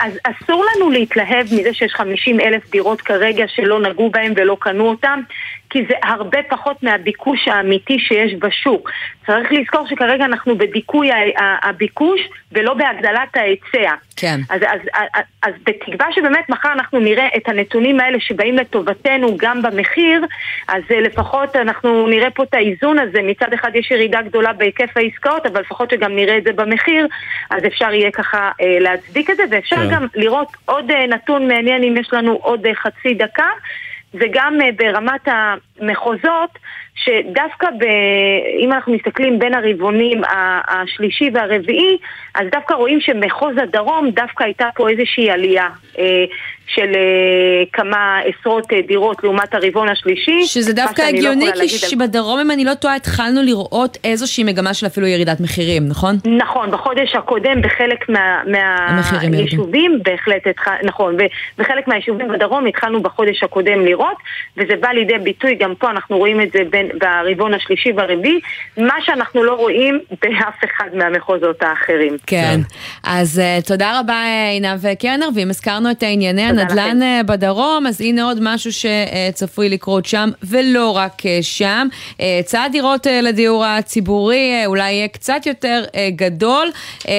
אז 0.00 0.18
אסור 0.24 0.64
לנו 0.74 0.90
להתלהב 0.90 1.46
מזה 1.46 1.74
שיש 1.74 1.94
50 1.94 2.40
אלף 2.40 2.70
דירות 2.70 3.00
כרגע 3.00 3.44
שלא 3.48 3.80
נגעו 3.80 4.10
בהם 4.10 4.32
ולא 4.36 4.56
קנו 4.60 4.88
אותם 4.88 5.20
כי 5.70 5.84
זה 5.88 5.94
הרבה 6.02 6.38
פחות 6.48 6.82
מהביקוש 6.82 7.48
האמיתי 7.48 7.98
שיש 7.98 8.34
בשוק. 8.38 8.90
צריך 9.26 9.52
לזכור 9.52 9.86
שכרגע 9.86 10.24
אנחנו 10.24 10.58
בדיכוי 10.58 11.10
הביקוש 11.62 12.20
ולא 12.52 12.74
בהגדלת 12.74 13.36
ההיצע. 13.36 13.94
כן. 14.16 14.40
אז, 14.50 14.62
אז, 14.62 14.80
אז, 15.14 15.22
אז 15.42 15.52
בתקווה 15.66 16.06
שבאמת 16.12 16.48
מחר 16.48 16.72
אנחנו 16.72 17.00
נראה 17.00 17.28
את 17.36 17.48
הנתונים 17.48 18.00
האלה 18.00 18.20
שבאים 18.20 18.56
לטובתנו 18.56 19.36
גם 19.36 19.62
במחיר, 19.62 20.24
אז 20.68 20.82
אה, 20.90 21.00
לפחות 21.00 21.56
אנחנו 21.56 22.08
נראה 22.08 22.30
פה 22.30 22.42
את 22.42 22.54
האיזון 22.54 22.98
הזה. 22.98 23.22
מצד 23.22 23.52
אחד 23.52 23.70
יש 23.74 23.90
ירידה 23.90 24.22
גדולה 24.22 24.52
בהיקף 24.52 24.96
העסקאות, 24.96 25.46
אבל 25.46 25.60
לפחות 25.60 25.90
שגם 25.90 26.16
נראה 26.16 26.38
את 26.38 26.44
זה 26.44 26.52
במחיר, 26.52 27.06
אז 27.50 27.64
אפשר 27.66 27.92
יהיה 27.92 28.10
ככה 28.10 28.50
אה, 28.60 28.78
להצדיק 28.80 29.30
את 29.30 29.36
זה, 29.36 29.42
ואפשר 29.50 29.76
כן. 29.76 29.90
גם 29.90 30.06
לראות 30.14 30.48
עוד 30.64 30.90
אה, 30.90 31.06
נתון 31.06 31.48
מעניין 31.48 31.82
אם 31.82 31.96
יש 31.96 32.12
לנו 32.12 32.32
עוד 32.32 32.66
אה, 32.66 32.74
חצי 32.74 33.14
דקה. 33.14 33.48
וגם 34.14 34.58
אה, 34.62 34.66
ברמת 34.76 35.28
המחוזות, 35.28 36.58
שדווקא 37.04 37.66
ב... 37.78 37.84
אם 38.58 38.72
אנחנו 38.72 38.92
מסתכלים 38.92 39.38
בין 39.38 39.54
הרבעונים 39.54 40.20
השלישי 40.68 41.30
והרביעי, 41.34 41.98
אז 42.34 42.46
דווקא 42.52 42.74
רואים 42.74 43.00
שמחוז 43.00 43.54
הדרום 43.62 44.10
דווקא 44.10 44.44
הייתה 44.44 44.68
פה 44.74 44.88
איזושהי 44.88 45.30
עלייה 45.30 45.68
אה, 45.98 46.04
של 46.66 46.92
אה, 46.94 47.64
כמה 47.72 48.18
עשרות 48.24 48.72
אה, 48.72 48.80
דירות 48.88 49.24
לעומת 49.24 49.54
הרבעון 49.54 49.88
השלישי. 49.88 50.42
שזה 50.46 50.72
מה 50.74 50.86
דווקא 50.86 51.02
לא 51.02 51.06
הגיוני, 51.06 51.44
יכולה 51.44 51.60
כי 51.62 51.68
שבדרום, 51.68 52.40
אם 52.40 52.50
אני 52.50 52.64
לא 52.64 52.74
טועה, 52.74 52.94
התחלנו 52.94 53.42
לראות 53.42 53.98
איזושהי 54.04 54.44
מגמה 54.44 54.74
של 54.74 54.86
אפילו 54.86 55.06
ירידת 55.06 55.40
מחירים, 55.40 55.88
נכון? 55.88 56.16
נכון, 56.38 56.70
בחודש 56.70 57.14
הקודם 57.14 57.62
בחלק 57.62 58.08
מה. 58.08 58.42
מהיישובים, 59.30 59.98
בהחלט, 60.02 60.46
התח... 60.46 60.68
נכון, 60.82 61.16
בחלק 61.58 61.88
מהיישובים 61.88 62.28
בדרום 62.28 62.66
התחלנו 62.66 63.02
בחודש 63.02 63.42
הקודם 63.42 63.84
לראות, 63.84 64.16
וזה 64.56 64.76
בא 64.80 64.88
לידי 64.88 65.18
ביטוי, 65.18 65.54
גם 65.54 65.74
פה 65.74 65.90
אנחנו 65.90 66.18
רואים 66.18 66.40
את 66.40 66.52
זה 66.52 66.58
בין, 66.70 66.87
ברבעון 67.00 67.54
השלישי 67.54 67.92
והרביעי, 67.96 68.40
מה 68.76 68.94
שאנחנו 69.04 69.44
לא 69.44 69.52
רואים 69.52 69.98
באף 70.22 70.64
אחד 70.64 70.88
מהמחוזות 70.94 71.62
האחרים. 71.62 72.16
כן. 72.26 72.60
אז 73.02 73.38
uh, 73.38 73.66
תודה 73.66 74.00
רבה 74.00 74.12
אה, 74.12 74.50
עינב 74.50 74.94
קרנר, 74.94 75.28
ואם 75.34 75.50
הזכרנו 75.50 75.90
את 75.90 76.02
ענייני 76.02 76.42
הנדל"ן 76.42 76.98
uh, 77.02 77.26
בדרום, 77.26 77.86
אז 77.86 78.00
הנה 78.00 78.24
עוד 78.24 78.38
משהו 78.40 78.70
שצפוי 78.72 79.68
לקרות 79.68 80.06
שם, 80.06 80.28
ולא 80.42 80.96
רק 80.96 81.22
שם. 81.42 81.88
היצע 82.18 82.68
דירות 82.68 83.06
לדיור 83.22 83.64
הציבורי 83.64 84.66
אולי 84.66 84.92
יהיה 84.92 85.08
קצת 85.08 85.46
יותר 85.46 85.84
גדול, 86.16 86.68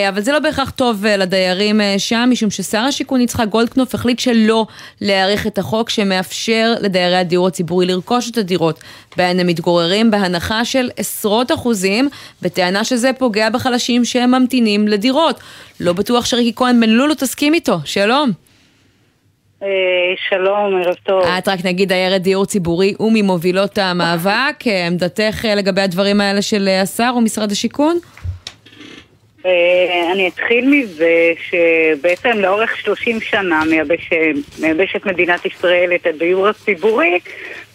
אבל 0.10 0.22
זה 0.22 0.32
לא 0.32 0.40
בהכרח 0.40 0.70
טוב 0.70 1.06
לדיירים 1.06 1.82
שם, 1.98 2.30
משום 2.32 2.50
ששר 2.50 2.78
השיכון 2.78 3.22
יצחק 3.22 3.48
גולדקנופ 3.48 3.96
החליט 3.96 4.20
שלא 4.20 4.66
להאריך 5.02 5.48
את 5.48 5.58
החוק 5.58 5.90
שמאפשר 5.90 6.74
לדיירי 6.82 7.18
הדיור 7.18 7.48
הציבורי 7.48 7.86
לרכוש 7.86 8.30
את 8.30 8.38
הדירות 8.38 8.80
בהן 9.18 9.40
הם 9.40 9.48
מתגוררים 9.60 10.12
בהנחה 10.12 10.66
של 10.66 10.90
עשרות 10.98 11.52
אחוזים, 11.52 12.10
בטענה 12.42 12.84
שזה 12.84 13.14
פוגע 13.14 13.50
בחלשים 13.50 14.06
שהם 14.06 14.32
ממתינים 14.32 14.88
לדירות. 14.88 15.40
לא 15.80 15.94
בטוח 15.94 16.26
שריקי 16.26 16.54
כהן 16.56 16.80
בן 16.80 16.90
לולו 16.90 17.16
תסכים 17.16 17.54
איתו. 17.54 17.78
שלום. 17.86 18.32
אה, 19.64 19.68
שלום, 20.30 20.82
ערב 20.86 20.96
טוב. 21.04 21.24
את 21.24 21.48
רק 21.48 21.60
נגיד 21.66 21.88
דיירת 21.88 22.22
דיור 22.22 22.46
ציבורי 22.46 22.94
וממובילות 23.00 23.78
המאבק, 23.78 24.68
אה, 24.68 24.88
עמדתך 24.88 25.46
אה, 25.46 25.56
לגבי 25.56 25.82
הדברים 25.82 26.22
האלה 26.22 26.42
של 26.42 26.68
השר 26.84 27.12
או 27.16 27.22
משרד 27.22 27.52
השיכון? 27.52 27.98
אני 30.14 30.28
אתחיל 30.28 30.70
מזה 30.70 31.32
שבעצם 31.50 32.30
לאורך 32.30 32.78
30 32.78 33.22
שנה 33.22 33.62
מייבש, 33.70 34.10
מייבשת 34.60 35.06
מדינת 35.06 35.46
ישראל 35.46 35.92
את 35.96 36.08
הדיור 36.08 36.48
הציבורי 36.48 37.20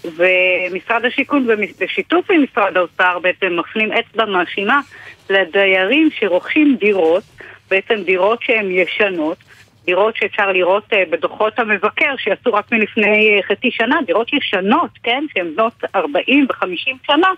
ומשרד 0.05 1.05
השיכון 1.05 1.47
בשיתוף 1.81 2.31
עם 2.31 2.45
משרד 2.53 2.77
האוצר 2.77 3.19
בעצם 3.23 3.57
מפנים 3.59 3.91
אצבע 3.93 4.25
מאשימה 4.25 4.81
לדיירים 5.31 6.09
שרוכשים 6.19 6.77
דירות, 6.81 7.23
בעצם 7.71 7.95
דירות 8.05 8.43
שהן 8.43 8.71
ישנות, 8.71 9.37
דירות 9.85 10.17
שאפשר 10.17 10.53
לראות 10.53 10.85
אה, 10.93 11.03
בדוחות 11.11 11.59
המבקר 11.59 12.15
שיצאו 12.19 12.53
רק 12.55 12.73
מלפני 12.73 13.07
אה, 13.37 13.43
חצי 13.43 13.71
שנה, 13.71 13.97
דירות 14.07 14.33
ישנות, 14.33 14.91
כן, 15.03 15.25
שהן 15.35 15.55
בנות 15.57 15.73
40 15.95 16.47
ו-50 16.51 17.07
שנה. 17.07 17.29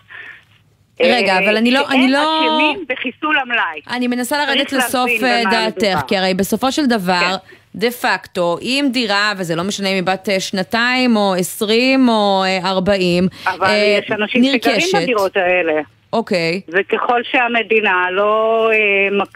רגע, 1.01 1.33
אה, 1.33 1.39
אבל 1.45 1.57
אני 1.57 1.71
לא- 1.71 1.89
אני 1.91 2.09
לא- 2.09 2.19
שהם 2.19 2.53
אשמים 2.55 2.85
בחיסול 2.89 3.39
המלאי. 3.39 3.81
אני 3.91 4.09
מנסה 4.09 4.45
לרדת 4.47 4.73
לסוף 4.73 5.11
דעתך. 5.51 6.01
כי 6.09 6.17
הרי 6.17 6.35
בסופו 6.35 6.73
של 6.73 6.87
דבר, 6.87 7.21
כן. 7.21 7.57
דה 7.77 7.91
פקטו, 7.91 8.57
אם 8.63 8.89
דירה, 8.93 9.33
וזה 9.39 9.57
לא 9.57 9.65
משנה 9.65 9.89
אם 9.89 9.95
היא 9.95 10.03
בת 10.03 10.29
אה, 10.29 10.41
שנתיים 10.41 11.17
או 11.17 11.35
עשרים 11.35 12.09
או 12.09 12.43
אה, 12.45 12.71
ארבעים, 12.71 13.25
אבל 13.47 13.67
אה, 13.67 13.99
יש 13.99 14.11
אנשים 14.11 14.45
שגרים 14.45 14.77
נרכשת. 14.77 14.99
בדירות 15.03 15.37
האלה. 15.37 15.83
אוקיי. 16.13 16.61
וככל 16.69 17.23
שהמדינה 17.23 18.11
לא, 18.11 18.71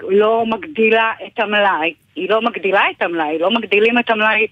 לא 0.08 0.44
מגדילה 0.46 1.12
את 1.26 1.40
המלאי, 1.40 1.94
היא 2.16 2.30
לא 2.30 2.42
מגדילה 2.42 2.82
את 2.96 3.02
המלאי, 3.02 3.38
לא 3.38 3.50
מגדילים 3.50 3.98
את 3.98 4.10
המלאי 4.10 4.46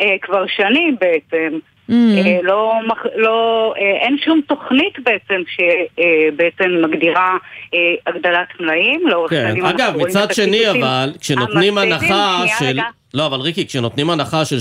אה, 0.00 0.16
כבר 0.22 0.46
שנים 0.46 0.96
בעצם. 1.00 1.58
Mm. 1.90 1.92
אה, 1.92 2.38
לא, 2.42 2.72
לא, 3.16 3.74
אה, 3.76 4.06
אין 4.06 4.16
שום 4.24 4.40
תוכנית 4.46 4.94
בעצם 5.04 5.42
שבעצם 5.48 6.70
מגדירה 6.82 7.36
אה, 7.74 7.78
הגדלת 8.06 8.48
מלאים 8.60 9.08
לאורך 9.08 9.30
כן, 9.30 9.48
שנים. 9.50 9.64
אגב, 9.64 9.96
מצד 9.96 10.26
שני 10.32 10.70
אבל, 10.70 11.12
כשנותנים. 11.20 11.78
הנחה 11.78 12.44
של... 12.58 12.64
רגע. 12.64 12.82
לא, 13.14 13.26
אבל 13.26 13.40
ריקי, 13.40 13.66
כשנותנים 13.66 14.10
הנחה 14.10 14.44
של 14.44 14.56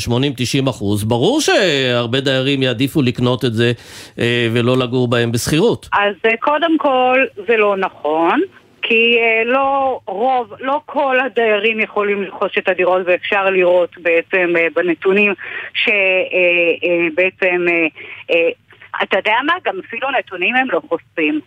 80-90 0.65 0.69
אחוז, 0.69 1.03
ברור 1.03 1.41
שהרבה 1.41 2.19
דיירים 2.19 2.63
יעדיפו 2.63 3.01
לקנות 3.01 3.45
את 3.45 3.53
זה 3.53 3.71
ולא 4.53 4.77
לגור 4.77 5.07
בהם 5.07 5.31
בשכירות. 5.31 5.89
אז 5.93 6.31
קודם 6.39 6.77
כל 6.77 7.25
זה 7.47 7.57
לא 7.57 7.77
נכון, 7.77 8.41
כי 8.81 9.17
אה, 9.19 9.43
לא 9.45 9.99
רוב, 10.05 10.53
לא 10.59 10.81
כל 10.85 11.19
הדיירים 11.19 11.79
יכולים 11.79 12.23
לרכוש 12.23 12.57
את 12.57 12.69
הדירות 12.69 13.01
ואפשר 13.05 13.49
לראות 13.49 13.97
בעצם 13.97 14.53
אה, 14.57 14.67
בנתונים 14.75 15.33
שבעצם, 15.73 17.65
אתה 19.03 19.17
יודע 19.17 19.35
מה? 19.45 19.53
גם 19.65 19.79
אפילו 19.87 20.07
נתונים 20.19 20.55
הם 20.55 20.67
לא 20.71 20.81
חושפים. 20.89 21.41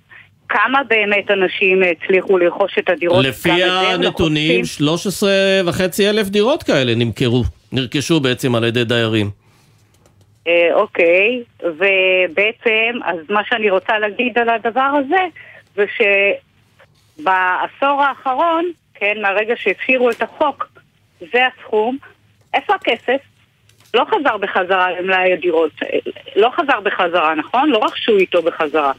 כמה 0.50 0.80
באמת 0.88 1.30
אנשים 1.30 1.82
הצליחו 1.82 2.38
לרכוש 2.38 2.78
את 2.78 2.88
הדירות? 2.88 3.24
לפי 3.24 3.48
לא 3.48 3.92
הנתונים, 3.92 4.60
חושפים. 4.62 4.86
13 4.86 5.30
וחצי 5.66 6.10
אלף 6.10 6.28
דירות 6.28 6.62
כאלה 6.62 6.94
נמכרו, 6.94 7.42
נרכשו 7.72 8.20
בעצם 8.20 8.54
על 8.54 8.64
ידי 8.64 8.84
דיירים. 8.84 9.30
אה, 10.46 10.74
אוקיי, 10.74 11.42
ובעצם, 11.62 12.98
אז 13.04 13.16
מה 13.28 13.40
שאני 13.48 13.70
רוצה 13.70 13.98
להגיד 13.98 14.38
על 14.38 14.48
הדבר 14.48 14.90
הזה, 14.98 15.22
זה 15.76 15.84
שבעשור 17.20 18.02
האחרון, 18.02 18.64
כן, 18.94 19.14
מהרגע 19.22 19.54
שהפשירו 19.56 20.10
את 20.10 20.22
החוק, 20.22 20.68
זה 21.32 21.46
הסכום, 21.46 21.98
איפה 22.54 22.74
הכסף? 22.74 23.20
לא 23.94 24.04
חזר 24.04 24.36
בחזרה 24.36 24.90
למלאי 24.90 25.32
הדירות, 25.32 25.70
לא 26.36 26.50
חזר 26.56 26.80
בחזרה, 26.80 27.34
נכון? 27.34 27.70
לא 27.70 27.78
רכשו 27.78 28.16
איתו 28.16 28.42
בחזרה. 28.42 28.92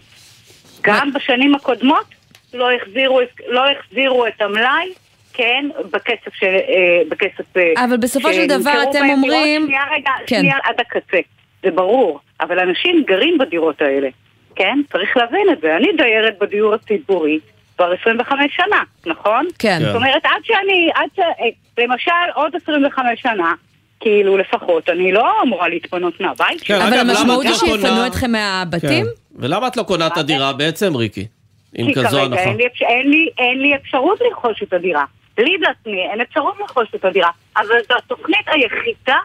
גם 0.81 1.13
בשנים 1.13 1.55
הקודמות 1.55 2.05
לא 2.53 2.71
החזירו, 2.71 3.19
לא 3.47 3.63
החזירו 3.71 4.27
את 4.27 4.41
המלאי, 4.41 4.93
כן, 5.33 5.65
בכסף 5.91 6.33
ש... 6.33 6.43
אה, 6.43 7.01
בכסף... 7.09 7.57
אה, 7.57 7.85
אבל 7.85 7.97
בסופו 7.97 8.33
של 8.33 8.47
דבר 8.47 8.83
אתם 8.89 9.09
אומרים... 9.09 9.65
שנייה 9.65 9.83
רגע, 9.91 10.11
כן. 10.27 10.39
שנייה 10.39 10.57
עד 10.63 10.75
הקצה. 10.79 11.17
זה 11.63 11.71
ברור, 11.71 12.19
אבל 12.41 12.59
אנשים 12.59 13.03
גרים 13.07 13.37
בדירות 13.37 13.81
האלה, 13.81 14.09
כן? 14.55 14.79
צריך 14.91 15.17
להבין 15.17 15.49
את 15.51 15.61
זה. 15.61 15.75
אני 15.75 15.87
דיירת 15.97 16.39
בדיור 16.39 16.73
הציבורי 16.73 17.39
כבר 17.81 17.93
25 18.01 18.55
שנה, 18.55 18.83
נכון? 19.05 19.47
כן. 19.59 19.79
זאת 19.85 19.95
אומרת, 19.95 20.25
עד 20.25 20.41
שאני, 20.43 20.89
עד 20.95 21.09
ש... 21.15 21.19
אה, 21.19 21.83
למשל, 21.83 22.11
עוד 22.35 22.51
25 22.63 23.21
שנה, 23.21 23.53
כאילו 23.99 24.37
לפחות, 24.37 24.89
אני 24.89 25.11
לא 25.11 25.41
אמורה 25.43 25.67
להתפנות 25.67 26.21
מהבית 26.21 26.59
כן, 26.61 26.65
שלי. 26.65 26.77
אבל 26.87 27.09
המשמעות 27.09 27.39
את 27.39 27.45
היא 27.45 27.51
לא 27.51 27.57
שיפנו 27.57 27.89
קונה- 27.89 28.07
אתכם 28.07 28.31
מהבתים? 28.31 29.05
כן. 29.05 29.11
ולמה 29.35 29.67
את 29.67 29.77
לא 29.77 29.83
קונה 29.83 30.07
את 30.07 30.17
הדירה 30.17 30.53
בעצם, 30.53 30.95
ריקי? 30.95 31.25
עם 31.73 31.87
כי 31.87 31.93
כזו 31.93 32.07
כרגע 32.09 32.23
הנחה. 32.23 32.41
אין 32.41 32.57
לי, 32.57 32.67
אין, 32.81 33.09
לי, 33.09 33.29
אין 33.37 33.61
לי 33.61 33.75
אפשרות 33.75 34.19
לרכוש 34.21 34.63
את 34.63 34.73
הדירה. 34.73 35.03
לי 35.37 35.57
בעצמי 35.57 36.07
אין 36.11 36.21
אפשרות 36.21 36.59
לרכוש 36.59 36.87
את 36.95 37.05
הדירה. 37.05 37.29
אבל 37.57 37.75
זו 37.89 37.95
התוכנית 37.97 38.45
היחידה, 38.47 39.17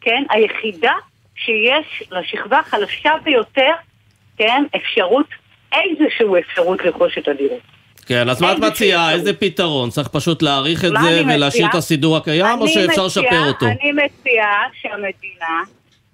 כן, 0.00 0.22
היחידה 0.30 0.92
שיש 1.36 2.02
לשכבה 2.10 2.58
החלשה 2.58 3.12
ביותר, 3.24 3.70
כן, 4.36 4.64
אפשרות, 4.76 5.26
איזושהי 5.72 6.26
אפשרות 6.48 6.84
לרכוש 6.84 7.18
את 7.18 7.28
הדירות. 7.28 7.77
כן, 8.08 8.28
אז 8.28 8.42
מה 8.42 8.52
את 8.52 8.58
מציעה? 8.58 9.12
איזה 9.12 9.32
פתרון? 9.32 9.90
צריך 9.90 10.08
פשוט 10.08 10.42
להאריך 10.42 10.84
את 10.84 10.90
זה 11.02 11.22
ולהשאיר? 11.26 11.66
את 11.70 11.74
הסידור 11.74 12.16
הקיים, 12.16 12.60
או 12.60 12.68
שאפשר 12.68 13.06
לשפר 13.06 13.48
אותו? 13.48 13.66
אני 13.66 13.92
מציעה 13.92 14.62
שהמדינה, 14.80 15.62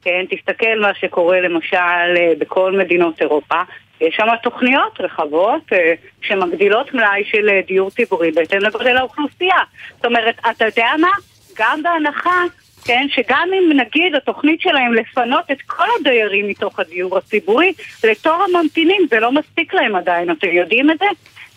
כן, 0.03 0.25
תסתכל 0.31 0.81
מה 0.81 0.95
שקורה 1.01 1.41
למשל 1.41 1.77
אה, 2.17 2.33
בכל 2.39 2.79
מדינות 2.79 3.21
אירופה. 3.21 3.63
יש 4.01 4.15
שם 4.17 4.27
תוכניות 4.43 5.01
רחבות 5.01 5.63
אה, 5.73 5.95
שמגדילות 6.23 6.95
מלאי 6.95 7.25
של 7.25 7.49
אה, 7.49 7.61
דיור 7.67 7.91
ציבורי 7.91 8.31
בהתאם 8.31 8.59
לגודל 8.59 8.97
האוכלוסייה. 8.97 9.59
זאת 9.97 10.05
אומרת, 10.05 10.35
אתה 10.51 10.65
יודע 10.65 10.89
מה? 11.01 11.11
גם 11.59 11.83
בהנחה, 11.83 12.43
כן, 12.85 13.07
שגם 13.09 13.49
אם 13.53 13.81
נגיד 13.81 14.15
התוכנית 14.15 14.61
שלהם 14.61 14.95
לפנות 14.95 15.51
את 15.53 15.63
כל 15.67 15.87
הדיירים 16.01 16.49
מתוך 16.49 16.81
הדיור 16.81 17.19
הציבורי 17.19 17.73
לתור 18.05 18.45
הממתינים, 18.45 19.07
זה 19.11 19.21
לא 19.21 19.33
מספיק 19.33 19.75
להם 19.75 19.97
עדיין, 19.97 20.31
אתם 20.31 20.49
יודעים 20.49 20.91
את 20.91 20.99
זה? 20.99 21.07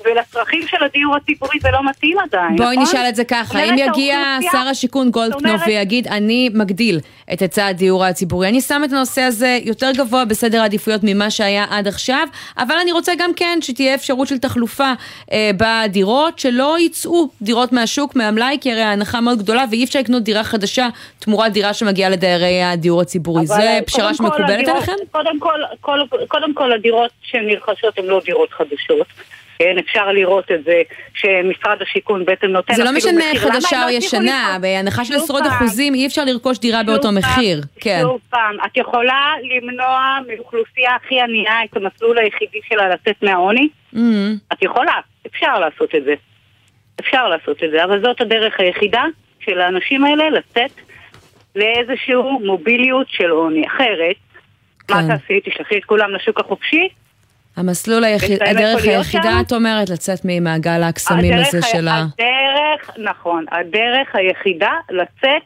ולצרכים 0.06 0.68
של 0.68 0.84
הדיור 0.84 1.16
הציבורי 1.16 1.60
זה 1.62 1.70
לא 1.72 1.90
מתאים 1.90 2.18
עדיין, 2.20 2.56
בואי 2.56 2.76
נכון? 2.76 2.84
נשאל 2.84 3.10
את 3.10 3.16
זה 3.16 3.24
ככה, 3.24 3.60
אם 3.64 3.76
יגיע 3.78 4.38
שר 4.52 4.58
השיכון 4.58 5.12
גולדקנופ 5.12 5.62
ויגיד, 5.68 6.08
אני 6.08 6.50
מגדיל 6.54 7.00
את 7.34 7.40
היצע 7.40 7.66
הדיור 7.66 8.06
הציבורי, 8.06 8.48
אני 8.50 8.62
שם 8.62 8.82
את 8.86 8.92
הנושא 8.92 9.22
הזה 9.22 9.60
יותר 9.64 9.92
גבוה 9.98 10.26
בסדר 10.26 10.62
העדיפויות 10.62 11.02
ממה 11.04 11.30
שהיה 11.30 11.66
עד 11.70 11.88
עכשיו, 11.88 12.28
אבל 12.58 12.76
אני 12.82 12.92
רוצה 12.92 13.12
גם 13.18 13.34
כן 13.34 13.60
שתהיה 13.62 13.96
אפשרות 13.96 14.28
של 14.28 14.38
תחלופה 14.38 14.94
אה, 15.32 15.52
בדירות, 15.58 16.40
שלא 16.40 16.80
יצאו 16.80 17.30
דירות 17.42 17.74
מהשוק, 17.74 18.16
מהמלאי, 18.16 18.58
כי 18.62 18.72
הרי 18.72 18.82
ההנחה 18.82 19.22
מאוד 19.22 19.38
גדולה 19.38 19.66
ואי 19.72 19.84
אפשר 19.84 20.00
לקנות 20.00 20.24
דירה 20.24 20.44
חדשה 20.44 20.88
תמורת 21.20 21.52
דירה 21.54 21.74
שמגיעה 21.74 22.10
לדיירי 22.10 22.64
הדיור 22.64 23.02
הציבורי. 23.02 23.46
זו 23.46 23.54
אה, 23.54 23.80
פשרה 23.86 24.14
שמקובלת 24.14 24.68
עליכם? 24.68 24.92
קודם 25.12 25.40
כל, 25.40 25.60
כל, 25.82 26.00
קודם 26.28 26.54
כל 26.54 26.74
הדירות 26.74 27.12
שנרכשות 27.22 27.98
הן 27.98 28.06
לא 28.06 28.22
דירות 28.26 28.50
חדשות. 28.52 29.08
כן, 29.60 29.78
אפשר 29.80 30.12
לראות 30.12 30.52
את 30.52 30.64
זה 30.64 30.82
שמשרד 31.14 31.82
השיכון 31.82 32.26
בעצם 32.26 32.48
נותן 32.48 32.74
זה 32.74 32.84
לא 32.84 32.92
משנה 32.92 33.24
חדשה 33.36 33.84
או 33.84 33.88
לא 33.88 33.92
ישנה? 33.92 34.58
בהנחה 34.62 35.06
של 35.06 35.14
עשרות 35.14 35.44
אחוזים 35.48 35.94
אי 35.94 36.08
אפשר 36.08 36.26
לרכוש 36.26 36.60
דירה 36.60 36.84
באותו 36.84 37.12
מחיר. 37.12 37.62
כן. 37.80 38.00
שוב 38.02 38.20
פעם, 38.30 38.56
את 38.66 38.78
יכולה 38.78 39.34
למנוע 39.44 40.18
מאוכלוסייה 40.28 40.96
הכי 40.96 41.22
ענייה 41.22 41.64
את 41.64 41.78
המסלול 41.78 42.18
היחידי 42.18 42.60
שלה 42.70 42.90
לצאת 42.90 43.24
מהעוני? 43.24 43.70
את 44.54 44.62
יכולה, 44.62 44.94
אפשר 45.28 45.60
לעשות 45.60 45.96
את 45.96 46.04
זה. 46.04 46.14
אפשר 47.00 47.28
לעשות 47.28 47.64
את 47.64 47.72
זה, 47.72 47.84
אבל 47.84 48.02
זאת 48.02 48.22
הדרך 48.22 48.60
היחידה 48.60 49.04
של 49.40 49.62
האנשים 49.62 50.04
האלה 50.04 50.30
לצאת 50.30 50.72
לאיזשהו 51.56 52.40
מוביליות 52.46 53.08
של 53.10 53.30
עוני. 53.30 53.68
אחרת, 53.68 54.16
מה 54.90 55.02
כן. 55.02 55.08
תעשי? 55.08 55.40
תשלחי 55.46 55.78
את 55.78 55.86
כולם 55.86 56.16
לשוק 56.16 56.40
החופשי? 56.40 56.90
המסלול 57.58 58.04
היחיד, 58.04 58.44
הדרך 58.44 58.84
היחידה, 58.84 59.32
שם? 59.32 59.42
את 59.48 59.54
אומרת, 59.54 59.90
לצאת 59.90 60.20
ממעגל 60.24 60.84
הקסמים 60.84 61.34
הדרך 61.34 61.48
הזה 61.48 61.58
ה- 61.58 61.62
של 61.62 61.88
ה... 61.88 61.96
הדרך, 61.96 62.98
נכון, 62.98 63.46
הדרך 63.52 64.08
היחידה 64.14 64.72
לצאת, 64.90 65.42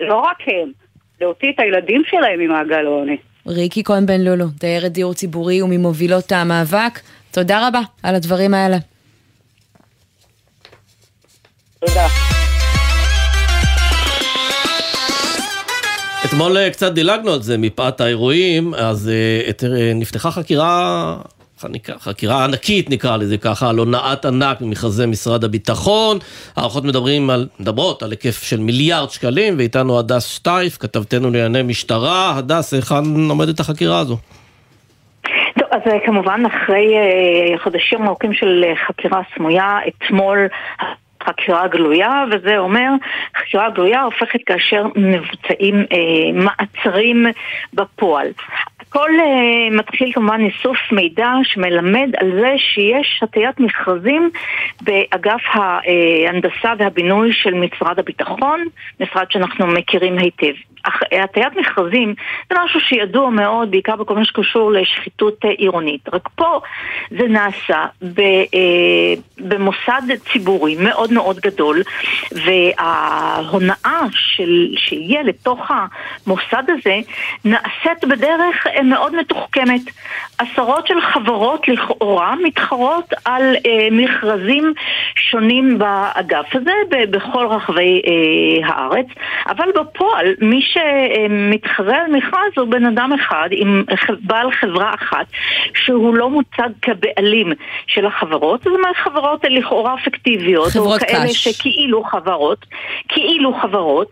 לא 0.00 0.16
רק 0.16 0.36
הם, 0.46 0.72
להוציא 1.20 1.48
את 1.54 1.60
הילדים 1.60 2.02
שלהם 2.06 2.40
ממעגל 2.40 2.86
העוני. 2.86 3.16
ריקי 3.46 3.84
כהן 3.84 4.06
בן 4.06 4.20
לולו, 4.20 4.46
דיירת 4.60 4.92
דיור 4.92 5.14
ציבורי 5.14 5.62
וממובילות 5.62 6.32
המאבק, 6.32 7.00
תודה 7.30 7.68
רבה 7.68 7.80
על 8.02 8.14
הדברים 8.14 8.54
האלה. 8.54 8.76
תודה. 11.80 12.06
אתמול 16.24 16.56
אה, 16.56 16.70
קצת 16.70 16.92
דילגנו 16.92 17.32
על 17.32 17.42
זה 17.42 17.58
מפאת 17.58 18.00
האירועים, 18.00 18.74
אז 18.74 19.08
אה, 19.08 19.68
אה, 19.68 19.92
נפתחה 19.94 20.30
חקירה, 20.30 21.16
חקירה 21.98 22.44
ענקית 22.44 22.90
נקרא 22.90 23.16
לזה 23.16 23.38
ככה, 23.38 23.70
על 23.70 23.78
הונאת 23.78 24.24
ענק 24.24 24.60
במכרזי 24.60 25.06
משרד 25.06 25.44
הביטחון. 25.44 26.18
הערכות 26.56 26.84
מדברים 26.84 27.30
על, 27.30 27.48
מדברות 27.60 28.02
על 28.02 28.10
היקף 28.10 28.42
של 28.42 28.60
מיליארד 28.60 29.10
שקלים, 29.10 29.54
ואיתנו 29.58 29.98
הדס 29.98 30.24
שטייף, 30.26 30.76
כתבתנו 30.78 31.30
לענייני 31.30 31.62
משטרה. 31.62 32.38
הדס, 32.38 32.74
היכן 32.74 33.28
עומדת 33.28 33.60
החקירה 33.60 33.98
הזו? 33.98 34.16
טוב, 35.58 35.68
אז 35.70 35.80
אה, 35.86 36.06
כמובן 36.06 36.42
אחרי 36.46 36.94
אה, 36.94 37.58
חודשים 37.58 38.06
ארוכים 38.06 38.32
של 38.32 38.64
אה, 38.64 38.74
חקירה 38.86 39.20
סמויה, 39.36 39.78
אתמול 39.88 40.48
חקירה 41.28 41.68
גלויה, 41.68 42.24
וזה 42.32 42.58
אומר, 42.58 42.90
חקירה 43.38 43.70
גלויה 43.70 44.02
הופכת 44.02 44.40
כאשר 44.46 44.86
מבוצעים 44.96 45.84
אה, 45.92 46.32
מעצרים 46.32 47.26
בפועל. 47.74 48.26
הכל 48.88 49.10
אה, 49.20 49.76
מתחיל 49.76 50.12
כמובן 50.12 50.40
איסוף 50.40 50.78
מידע 50.92 51.30
שמלמד 51.42 52.08
על 52.16 52.32
זה 52.40 52.54
שיש 52.58 53.20
הטיית 53.22 53.60
מכרזים 53.60 54.30
באגף 54.80 55.42
ההנדסה 55.52 56.72
והבינוי 56.78 57.32
של 57.32 57.54
משרד 57.54 57.98
הביטחון, 57.98 58.64
משרד 59.00 59.30
שאנחנו 59.30 59.66
מכירים 59.66 60.18
היטב. 60.18 60.54
אך- 60.88 61.02
הטיית 61.24 61.56
מכרזים 61.56 62.14
זה 62.50 62.56
משהו 62.64 62.80
שידוע 62.80 63.30
מאוד, 63.30 63.70
בעיקר 63.70 63.96
בכל 63.96 64.14
מה 64.14 64.24
שקשור 64.24 64.72
לשחיתות 64.72 65.44
אה, 65.44 65.50
עירונית. 65.50 66.00
רק 66.12 66.28
פה 66.34 66.60
זה 67.10 67.28
נעשה 67.28 67.84
ב, 68.02 68.20
אה, 68.20 69.14
במוסד 69.38 70.02
ציבורי 70.32 70.76
מאוד 70.80 71.12
מאוד 71.12 71.36
גדול, 71.40 71.82
וההונאה 72.32 74.00
של, 74.10 74.68
שיהיה 74.76 75.22
לתוך 75.22 75.60
המוסד 75.70 76.62
הזה 76.68 76.96
נעשית 77.44 78.04
בדרך 78.08 78.66
אה, 78.66 78.82
מאוד 78.82 79.16
מתוחכמת. 79.16 79.80
עשרות 80.38 80.86
של 80.86 81.00
חברות 81.00 81.68
לכאורה 81.68 82.34
מתחרות 82.44 83.12
על 83.24 83.42
אה, 83.66 83.88
מכרזים 83.92 84.72
שונים 85.30 85.78
באגף 85.78 86.56
הזה 86.56 86.72
בכל 87.10 87.46
רחבי 87.46 88.02
אה, 88.06 88.68
הארץ, 88.68 89.06
אבל 89.48 89.64
בפועל 89.74 90.26
מי 90.40 90.62
שמתחרה 90.78 91.96
על 91.96 92.12
מכרז 92.12 92.52
הוא 92.56 92.68
בן 92.68 92.84
אדם 92.84 93.10
אחד 93.12 93.48
עם 93.52 93.84
בעל 94.20 94.52
חברה 94.52 94.94
אחת 94.94 95.26
שהוא 95.74 96.14
לא 96.14 96.30
מוצג 96.30 96.68
כבעלים 96.82 97.52
של 97.86 98.06
החברות, 98.06 98.62
זאת 98.62 98.72
אומרת 98.74 98.96
חברות 98.96 99.44
לכאורה 99.44 99.94
פיקטיביות, 100.04 100.68
חברות 100.68 101.02
או 101.02 101.06
כאלה 101.06 101.24
קש. 101.24 101.48
שכאילו 101.48 102.04
חברות, 102.04 102.66
כאילו 103.08 103.54
חברות. 103.62 104.10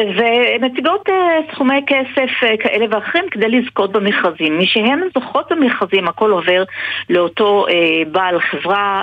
ומציגות 0.00 1.08
אה, 1.08 1.38
סכומי 1.52 1.80
כסף 1.86 2.30
אה, 2.42 2.56
כאלה 2.56 2.86
ואחרים 2.90 3.24
כדי 3.30 3.48
לזכות 3.48 3.92
במכרזים. 3.92 4.58
משהן 4.58 5.00
זוכות 5.14 5.52
במכרזים, 5.52 6.08
הכל 6.08 6.30
עובר 6.30 6.64
לאותו 7.10 7.66
אה, 7.68 8.02
בעל 8.12 8.40
חברה, 8.40 9.02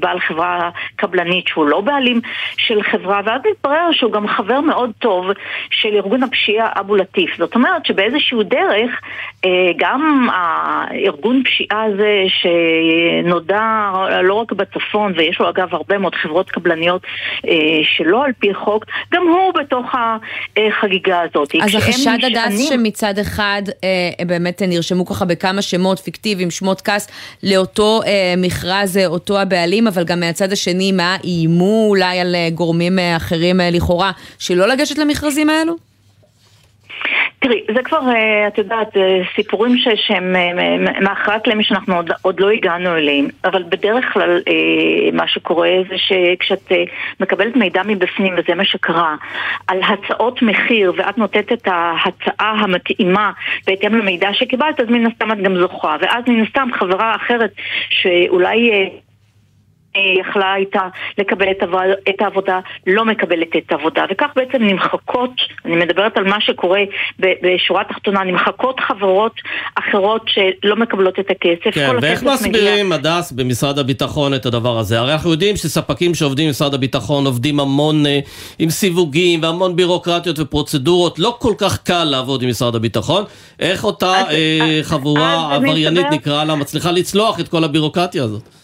בעל 0.00 0.20
חברה 0.20 0.70
קבלנית 0.96 1.46
שהוא 1.46 1.66
לא 1.66 1.80
בעלים 1.80 2.20
של 2.56 2.82
חברה, 2.82 3.20
ואז 3.24 3.40
מתברר 3.50 3.88
שהוא 3.92 4.12
גם 4.12 4.28
חבר 4.28 4.60
מאוד 4.60 4.90
טוב 4.98 5.26
של 5.70 5.88
ארגון 5.88 6.22
הפשיעה 6.22 6.68
אבו 6.80 6.96
לטיף. 6.96 7.36
זאת 7.38 7.54
אומרת 7.54 7.86
שבאיזשהו 7.86 8.42
דרך, 8.42 9.00
גם 9.76 10.28
הארגון 10.32 11.42
פשיעה 11.44 11.82
הזה 11.82 12.24
שנודע 12.28 13.90
לא 14.22 14.34
רק 14.34 14.52
בצפון, 14.52 15.12
ויש 15.16 15.40
לו 15.40 15.48
אגב 15.48 15.74
הרבה 15.74 15.98
מאוד 15.98 16.14
חברות 16.14 16.50
קבלניות 16.50 17.02
שלא 17.82 18.24
על 18.24 18.32
פי 18.38 18.54
חוק, 18.54 18.84
גם 19.12 19.22
הוא 19.28 19.54
בתוך 19.54 19.94
החגיגה 20.56 21.20
הזאת. 21.20 21.54
אז 21.62 21.74
החשד 21.74 22.10
הדס 22.22 22.36
נשענים- 22.36 22.68
שמצד 22.68 23.18
אחד 23.18 23.62
אה, 23.84 24.24
באמת 24.26 24.62
נרשמו 24.62 25.06
ככה 25.06 25.24
בכמה 25.24 25.62
שמות 25.62 25.98
פיקטיביים, 25.98 26.50
שמות 26.50 26.80
כס, 26.80 27.08
לאותו 27.42 28.00
אה, 28.06 28.34
מכרז, 28.36 28.96
אה, 28.96 29.06
אותו 29.06 29.38
הבעלים, 29.40 29.86
אבל 29.86 30.04
גם 30.04 30.20
מהצד 30.20 30.52
השני, 30.52 30.92
מה, 30.92 31.16
איימו 31.24 31.86
אולי 31.88 32.20
על 32.20 32.34
אה, 32.34 32.48
גורמים 32.54 32.98
אה, 32.98 33.16
אחרים 33.16 33.60
אה, 33.60 33.70
לכאורה, 33.70 34.10
שלא 34.38 34.68
לגשת 34.68 34.98
למכרזים 34.98 35.50
האלו? 35.50 35.89
תראי, 37.38 37.64
זה 37.74 37.82
כבר, 37.82 38.00
אה, 38.08 38.48
את 38.48 38.58
יודעת, 38.58 38.96
אה, 38.96 39.20
סיפורים 39.34 39.78
ש, 39.78 39.88
שהם 39.94 40.36
אה, 40.36 41.00
מאחורי 41.00 41.36
הקלעים 41.36 41.62
שאנחנו 41.62 41.96
עוד, 41.96 42.10
עוד 42.22 42.40
לא 42.40 42.50
הגענו 42.50 42.96
אליהם, 42.96 43.28
אבל 43.44 43.62
בדרך 43.62 44.12
כלל 44.12 44.40
מה 45.12 45.28
שקורה 45.28 45.70
זה 45.88 45.94
שכשאת 45.98 46.72
מקבלת 47.20 47.56
מידע 47.56 47.82
מבפנים, 47.86 48.34
וזה 48.38 48.54
מה 48.54 48.64
שקרה, 48.64 49.16
על 49.66 49.80
הצעות 49.82 50.42
מחיר, 50.42 50.92
ואת 50.96 51.18
נותנת 51.18 51.52
את 51.52 51.68
ההצעה 51.68 52.50
המתאימה 52.50 53.30
בהתאם 53.66 53.94
למידע 53.94 54.28
שקיבלת, 54.32 54.80
אז 54.80 54.86
מן 54.88 55.06
הסתם 55.06 55.32
את 55.32 55.42
גם 55.42 55.56
זוכה, 55.56 55.96
ואז 56.00 56.24
מן 56.28 56.42
הסתם 56.42 56.68
חברה 56.78 57.14
אחרת 57.16 57.50
שאולי... 57.90 58.90
יכלה 59.94 60.52
הייתה 60.52 60.80
לקבל 61.18 61.50
את, 61.50 61.62
העבודה, 61.62 61.94
את 62.08 62.20
העבודה, 62.20 62.60
לא 62.86 63.04
מקבלת 63.04 63.56
את 63.56 63.72
העבודה. 63.72 64.04
וכך 64.10 64.26
בעצם 64.36 64.62
נמחקות, 64.62 65.30
אני 65.64 65.76
מדברת 65.76 66.16
על 66.16 66.24
מה 66.24 66.40
שקורה 66.40 66.80
בשורה 67.18 67.80
התחתונה, 67.80 68.24
נמחקות 68.24 68.80
חברות 68.80 69.32
אחרות 69.74 70.22
שלא 70.26 70.76
מקבלות 70.76 71.18
את 71.18 71.30
הכסף. 71.30 71.74
כן, 71.74 71.90
ואיך 72.02 72.22
מסבירים, 72.22 72.92
הדס. 72.92 73.32
במשרד 73.32 73.78
הביטחון 73.78 74.34
את 74.34 74.46
הדבר 74.46 74.78
הזה? 74.78 74.98
הרי 74.98 75.12
אנחנו 75.12 75.30
יודעים 75.30 75.56
שספקים 75.56 76.14
שעובדים 76.14 76.46
במשרד 76.46 76.74
הביטחון 76.74 77.26
עובדים 77.26 77.60
המון 77.60 78.06
אה, 78.06 78.20
עם 78.58 78.70
סיווגים 78.70 79.42
והמון 79.42 79.76
בירוקרטיות 79.76 80.38
ופרוצדורות, 80.38 81.18
לא 81.18 81.36
כל 81.38 81.54
כך 81.58 81.82
קל 81.82 82.04
לעבוד 82.04 82.42
עם 82.42 82.48
משרד 82.48 82.74
הביטחון. 82.74 83.24
איך 83.60 83.84
אותה 83.84 84.20
אז, 84.20 84.26
אה, 84.30 84.80
חבורה 84.82 85.54
עבריינית, 85.54 86.06
נקרא 86.10 86.44
לה, 86.44 86.54
מצליחה 86.54 86.92
לצלוח 86.92 87.40
את 87.40 87.48
כל 87.48 87.64
הבירוקרטיה 87.64 88.24
הזאת? 88.24 88.59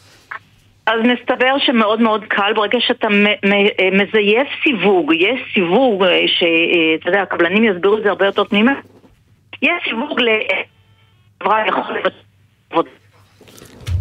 אז 0.86 1.00
מסתבר 1.04 1.58
שמאוד 1.58 2.00
מאוד 2.00 2.24
קל 2.28 2.52
ברגע 2.56 2.78
שאתה 2.80 3.08
מזייף 3.92 4.48
סיווג, 4.62 5.12
יש 5.12 5.40
סיווג 5.54 6.04
אה, 6.04 6.20
שאתה 6.26 7.08
יודע, 7.08 7.22
הקבלנים 7.22 7.64
יסבירו 7.64 7.96
את 7.98 8.02
זה 8.02 8.08
הרבה 8.08 8.26
יותר 8.26 8.44
פנימה, 8.44 8.72
יש 9.62 9.70
סיווג 9.88 10.20
לחברה 10.20 11.66
יכולת 11.68 12.14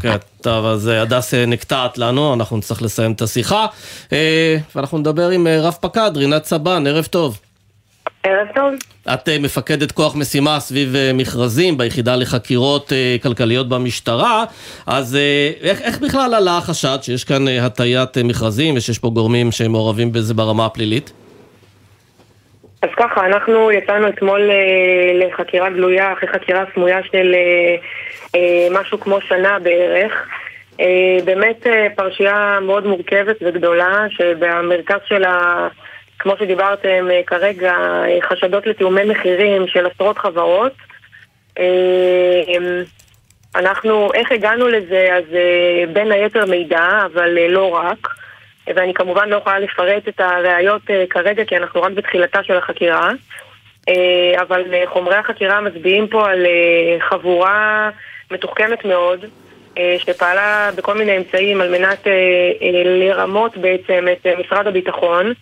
כן, 0.01 0.15
טוב, 0.41 0.65
אז 0.65 0.89
אה, 0.89 1.01
הדס 1.01 1.33
אה, 1.33 1.45
נקטעת 1.45 1.97
לנו, 1.97 2.33
אנחנו 2.33 2.57
נצטרך 2.57 2.81
לסיים 2.81 3.11
את 3.11 3.21
השיחה, 3.21 3.65
ואנחנו 4.75 4.97
נדבר 4.97 5.29
עם 5.29 5.47
רב 5.47 5.77
פקד, 5.81 6.11
רינת 6.15 6.45
סבן, 6.45 6.87
ערב 6.87 7.05
טוב. 7.05 7.39
ערב 8.25 8.47
טוב. 8.55 8.73
את 9.13 9.29
אה, 9.29 9.37
מפקדת 9.39 9.91
כוח 9.91 10.15
משימה 10.15 10.59
סביב 10.59 10.95
אה, 10.95 11.11
מכרזים 11.13 11.77
ביחידה 11.77 12.15
לחקירות 12.15 12.93
אה, 12.93 13.15
כלכליות 13.23 13.69
במשטרה, 13.69 14.43
אז 14.87 15.17
איך, 15.61 15.81
איך 15.81 15.99
בכלל 15.99 16.33
עלה 16.33 16.57
החשד 16.57 16.97
שיש 17.01 17.23
כאן 17.23 17.47
הטיית 17.47 18.17
מכרזים 18.23 18.75
ושיש 18.77 18.99
פה 18.99 19.09
גורמים 19.13 19.51
שמעורבים 19.51 20.11
בזה 20.11 20.33
ברמה 20.33 20.65
הפלילית? 20.65 21.11
אז 22.81 22.89
ככה, 22.97 23.25
אנחנו 23.25 23.71
יצאנו 23.71 24.09
אתמול 24.09 24.41
לחקירה 25.13 25.69
גלויה 25.69 26.13
אחרי 26.13 26.29
חקירה 26.29 26.63
סמויה 26.73 26.99
של 27.11 27.35
משהו 28.71 28.99
כמו 28.99 29.21
שנה 29.21 29.59
בערך. 29.59 30.27
באמת 31.25 31.67
פרשייה 31.95 32.59
מאוד 32.61 32.87
מורכבת 32.87 33.35
וגדולה, 33.41 34.05
שבמרכז 34.09 34.99
של 35.07 35.23
ה... 35.23 35.67
כמו 36.25 36.37
שדיברתם 36.39 37.07
אה, 37.11 37.21
כרגע, 37.27 37.73
אה, 37.73 38.17
חשדות 38.29 38.67
לתיאומי 38.67 39.03
מחירים 39.03 39.67
של 39.67 39.85
עשרות 39.85 40.17
חברות. 40.17 40.71
אה, 41.59 42.57
אנחנו, 43.55 44.13
איך 44.13 44.31
הגענו 44.31 44.67
לזה? 44.67 45.09
אז 45.13 45.23
בין 45.93 46.11
היתר 46.11 46.45
מידע, 46.45 46.89
אבל 47.05 47.29
לא 47.49 47.69
רק. 47.69 48.07
ואני 48.75 48.93
כמובן 48.93 49.29
לא 49.29 49.35
יכולה 49.35 49.59
לפרט 49.59 50.07
את 50.07 50.19
הראיות 50.19 50.81
כרגע, 51.09 51.45
כי 51.45 51.57
אנחנו 51.57 51.81
רק 51.81 51.91
בתחילתה 51.91 52.43
של 52.43 52.57
החקירה. 52.57 53.11
אבל 54.41 54.63
חומרי 54.85 55.15
החקירה 55.15 55.61
מצביעים 55.61 56.07
פה 56.07 56.29
על 56.29 56.45
חבורה 57.09 57.89
מתוחכמת 58.31 58.85
מאוד, 58.85 59.25
שפעלה 59.97 60.69
בכל 60.75 60.93
מיני 60.93 61.17
אמצעים 61.17 61.61
על 61.61 61.71
מנת 61.71 62.07
לרמות 62.99 63.57
בעצם 63.57 64.05
את 64.11 64.27
משרד 64.39 64.67
הביטחון. 64.67 65.33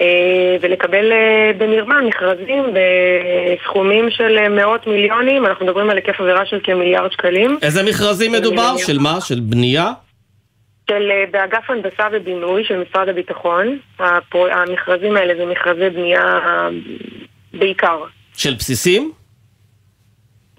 אה, 0.00 0.56
ולקבל 0.60 1.12
אה, 1.12 1.50
במרמה 1.58 2.00
מכרזים 2.00 2.64
בסכומים 2.74 4.10
של 4.10 4.48
מאות 4.48 4.86
מיליונים, 4.86 5.46
אנחנו 5.46 5.66
מדברים 5.66 5.90
על 5.90 5.96
היקף 5.96 6.20
עבירה 6.20 6.46
של 6.46 6.60
כמיליארד 6.64 7.12
שקלים. 7.12 7.58
איזה 7.62 7.82
מכרזים 7.82 8.32
מדובר? 8.32 8.76
של 8.76 8.98
מה? 8.98 9.20
של 9.20 9.40
בנייה? 9.40 9.92
של 10.90 11.10
אה, 11.10 11.24
באגף 11.30 11.70
הנדסה 11.70 12.08
ובינוי 12.12 12.64
של 12.64 12.82
משרד 12.88 13.08
הביטחון. 13.08 13.78
המכרזים 14.32 15.16
האלה 15.16 15.34
זה 15.36 15.46
מכרזי 15.46 15.90
בנייה 15.90 16.38
בעיקר. 17.54 18.04
של 18.36 18.54
בסיסים? 18.54 19.12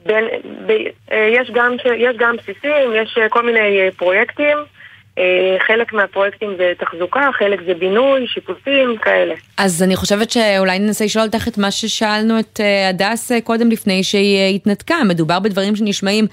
בין, 0.05 0.25
ב, 0.67 0.71
יש, 1.11 1.51
גם, 1.53 1.75
יש 1.97 2.15
גם 2.17 2.35
בסיסים, 2.37 2.93
יש 2.95 3.17
כל 3.29 3.45
מיני 3.45 3.91
פרויקטים. 3.97 4.57
אה, 5.19 5.57
חלק 5.67 5.93
מהפרויקטים 5.93 6.49
זה 6.57 6.73
תחזוקה, 6.79 7.29
חלק 7.39 7.59
זה 7.65 7.73
בינוי, 7.73 8.27
שיפוצים, 8.27 8.97
כאלה. 9.01 9.35
אז 9.57 9.83
אני 9.83 9.95
חושבת 9.95 10.31
שאולי 10.31 10.79
ננסה 10.79 11.05
לשאול 11.05 11.25
אותך 11.25 11.47
את 11.47 11.57
מה 11.57 11.71
ששאלנו 11.71 12.39
את 12.39 12.59
אה, 12.63 12.89
הדס 12.89 13.31
אה, 13.31 13.41
קודם 13.41 13.71
לפני 13.71 14.03
שהיא 14.03 14.55
התנתקה. 14.55 14.95
מדובר 15.07 15.39
בדברים 15.39 15.75
שנשמעים 15.75 16.25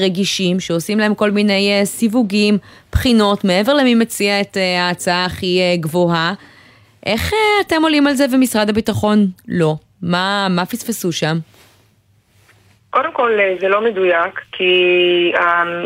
רגישים, 0.00 0.60
שעושים 0.60 0.98
להם 0.98 1.14
כל 1.14 1.30
מיני 1.30 1.80
סיווגים, 1.84 2.58
בחינות, 2.92 3.44
מעבר 3.44 3.74
למי 3.74 3.94
מציע 3.94 4.40
את 4.40 4.56
ההצעה 4.56 5.24
הכי 5.24 5.60
גבוהה. 5.80 6.34
איך 7.06 7.32
אתם 7.66 7.82
עולים 7.82 8.06
על 8.06 8.14
זה 8.14 8.26
ומשרד 8.32 8.68
הביטחון 8.68 9.26
לא? 9.48 9.74
מה, 10.02 10.46
מה 10.50 10.66
פספסו 10.66 11.12
שם? 11.12 11.38
קודם 12.90 13.12
כל 13.12 13.30
אה, 13.40 13.54
זה 13.60 13.68
לא 13.68 13.80
מדויק, 13.80 14.40
כי 14.52 15.32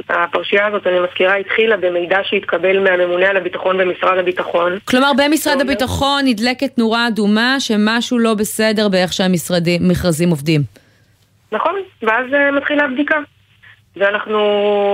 הפרשייה 0.09 0.67
הזאת, 0.67 0.87
אני 0.87 1.01
מזכירה, 1.01 1.35
התחילה 1.35 1.77
במידע 1.77 2.19
שהתקבל 2.23 2.79
מהממונה 2.79 3.29
על 3.29 3.37
הביטחון 3.37 3.79
במשרד 3.79 4.19
הביטחון. 4.19 4.79
כלומר, 4.85 5.11
במשרד 5.17 5.61
הביטחון 5.61 6.25
נדלקת 6.25 6.79
נורה 6.79 7.09
אדומה 7.09 7.57
שמשהו 7.61 8.19
לא 8.19 8.35
בסדר 8.35 8.89
באיך 8.89 9.13
שהמכרזים 9.13 10.31
עובדים. 10.31 10.61
נכון, 11.53 11.75
ואז 12.03 12.27
אה, 12.35 12.51
מתחילה 12.51 12.85
הבדיקה. 12.85 13.19
ואנחנו, 13.97 14.41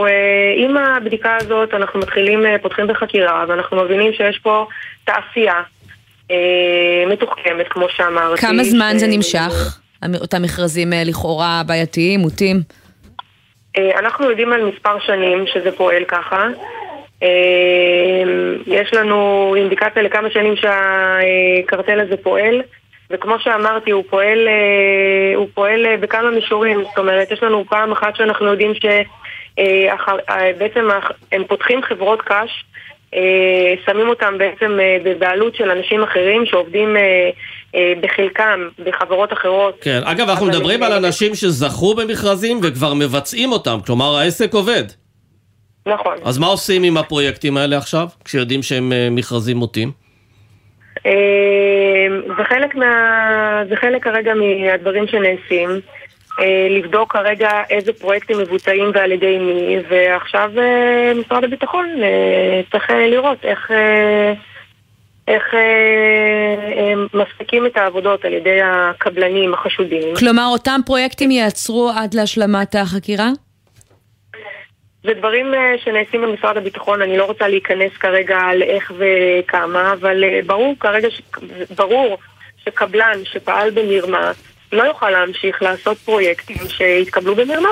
אה, 0.09 0.65
עם 0.65 0.77
הבדיקה 0.77 1.37
הזאת, 1.41 1.75
אנחנו 1.75 2.01
מתחילים, 2.01 2.41
פותחים 2.63 2.87
בחקירה, 2.87 3.45
ואנחנו 3.49 3.85
מבינים 3.85 4.13
שיש 4.13 4.39
פה 4.39 4.67
תעשייה 5.05 5.63
מתוחכמת, 7.09 7.69
כמו 7.71 7.87
שאמרתי. 7.89 8.41
כמה 8.41 8.65
זמן. 8.65 8.93
זה 8.97 9.07
נמשך? 9.07 9.80
אותם 10.21 10.43
מכרזים 10.43 10.93
אה, 10.93 11.03
לכאורה 11.05 11.63
בעייתיים, 11.67 12.21
מוטים? 12.21 12.57
אה, 13.79 13.99
אנחנו 13.99 14.31
יודעים 14.31 14.53
על 14.53 14.65
מספר 14.65 15.01
שנים 15.01 15.45
שזה 15.47 15.73
פועל 15.73 16.05
ככה. 16.05 16.49
אה, 17.23 18.23
יש 18.67 18.95
לנו 18.95 19.53
אינדיקציה 19.57 20.03
לכמה 20.03 20.31
שנים 20.31 20.55
שהקרטל 20.57 22.01
הזה 22.01 22.17
פועל, 22.17 22.63
וכמו 23.11 23.35
שאמרתי, 23.39 23.91
הוא 23.91 24.05
פועל, 24.11 24.49
הוא 25.37 25.47
פועל 25.55 25.97
בכמה 25.97 26.31
מישורים. 26.31 26.83
זאת 26.83 26.99
אומרת, 26.99 27.31
יש 27.31 27.43
לנו 27.43 27.65
פעם 27.69 27.93
אחת 27.93 28.17
שאנחנו 28.17 28.47
יודעים 28.47 28.73
שבעצם 29.59 30.89
הם 31.33 31.45
פותחים 31.45 31.83
חברות 31.83 32.23
קש, 32.23 32.65
שמים 33.87 34.09
אותם 34.09 34.39
בעצם 34.39 34.79
בבעלות 35.05 35.55
של 35.55 35.71
אנשים 35.71 36.03
אחרים 36.03 36.47
שעובדים 36.47 36.97
בחלקם 38.01 38.68
בחברות 38.85 39.33
אחרות. 39.33 39.79
כן, 39.81 40.01
אגב, 40.05 40.29
אנחנו 40.29 40.47
מדברים 40.47 40.83
על 40.83 40.93
אנשים 40.93 41.35
שזכו 41.35 41.95
במכרזים 41.95 42.61
וכבר 42.62 42.95
מבצעים 42.95 43.53
אותם, 43.53 43.79
כלומר 43.87 44.16
העסק 44.16 44.55
עובד. 44.55 44.85
נכון. 45.87 46.16
אז 46.25 46.39
מה 46.39 46.47
עושים 46.47 46.83
עם 46.83 46.97
הפרויקטים 46.97 47.57
האלה 47.57 47.77
עכשיו, 47.77 48.07
כשיודעים 48.25 48.62
שהם 48.62 48.93
אה, 48.93 49.09
מכרזים 49.11 49.57
מוטים? 49.57 49.93
אה, 51.07 51.12
זה 52.37 52.45
חלק, 52.45 52.75
מה... 52.75 53.62
זה 53.68 53.77
חלק 53.77 54.05
כרגע 54.05 54.33
מהדברים 54.35 55.07
שנעשים. 55.07 55.81
לבדוק 56.71 57.12
כרגע 57.12 57.51
איזה 57.71 57.93
פרויקטים 57.93 58.39
מבוצעים 58.39 58.91
ועל 58.95 59.12
ידי 59.12 59.39
מי, 59.39 59.77
ועכשיו 59.89 60.51
משרד 61.21 61.45
הביטחון 61.45 61.87
צריך 62.71 62.91
לראות 62.91 63.45
איך... 63.45 63.71
איך 65.29 65.43
אה, 65.55 65.59
אה, 65.59 66.93
מפסיקים 67.14 67.66
את 67.66 67.77
העבודות 67.77 68.25
על 68.25 68.33
ידי 68.33 68.59
הקבלנים 68.64 69.55
החשודים. 69.55 70.14
כלומר, 70.16 70.47
אותם 70.47 70.81
פרויקטים 70.87 71.31
יעצרו 71.31 71.91
עד 71.97 72.14
להשלמת 72.14 72.75
החקירה? 72.75 73.31
זה 75.05 75.11
דברים 75.18 75.55
אה, 75.55 75.75
שנעשים 75.85 76.23
במשרד 76.23 76.57
הביטחון, 76.57 77.03
אני 77.03 77.16
לא 77.16 77.25
רוצה 77.25 77.49
להיכנס 77.49 77.93
כרגע 78.01 78.39
לאיך 78.57 78.93
וכמה, 78.99 79.93
אבל 79.93 80.25
אה, 80.25 80.41
ברור 80.47 80.75
כרגע, 80.81 81.11
ש... 81.11 81.21
ברור 81.77 82.18
שקבלן 82.64 83.18
שפעל 83.25 83.71
במרמה 83.71 84.33
לא 84.73 84.83
יוכל 84.83 85.11
להמשיך 85.11 85.62
לעשות 85.62 85.99
פרויקטים 85.99 86.57
שהתקבלו 86.68 87.37
במרמה. 87.37 87.68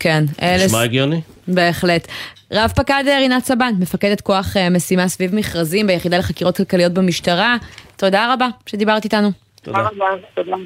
כן. 0.00 0.24
נשמע 0.64 0.82
הגיוני. 0.82 1.20
בהחלט. 1.48 2.08
רב 2.52 2.72
פקד 2.76 3.04
רינת 3.06 3.44
סבן, 3.44 3.72
מפקדת 3.78 4.20
כוח 4.20 4.56
אה, 4.56 4.70
משימה 4.70 5.08
סביב 5.08 5.34
מכרזים 5.34 5.86
ביחידה 5.86 6.18
לחקירות 6.18 6.56
כלכליות 6.56 6.92
במשטרה, 6.92 7.56
תודה 7.96 8.32
רבה 8.34 8.48
שדיברת 8.66 9.04
איתנו. 9.04 9.30
תודה 9.62 9.78
רבה, 9.78 10.04
תודה. 10.34 10.56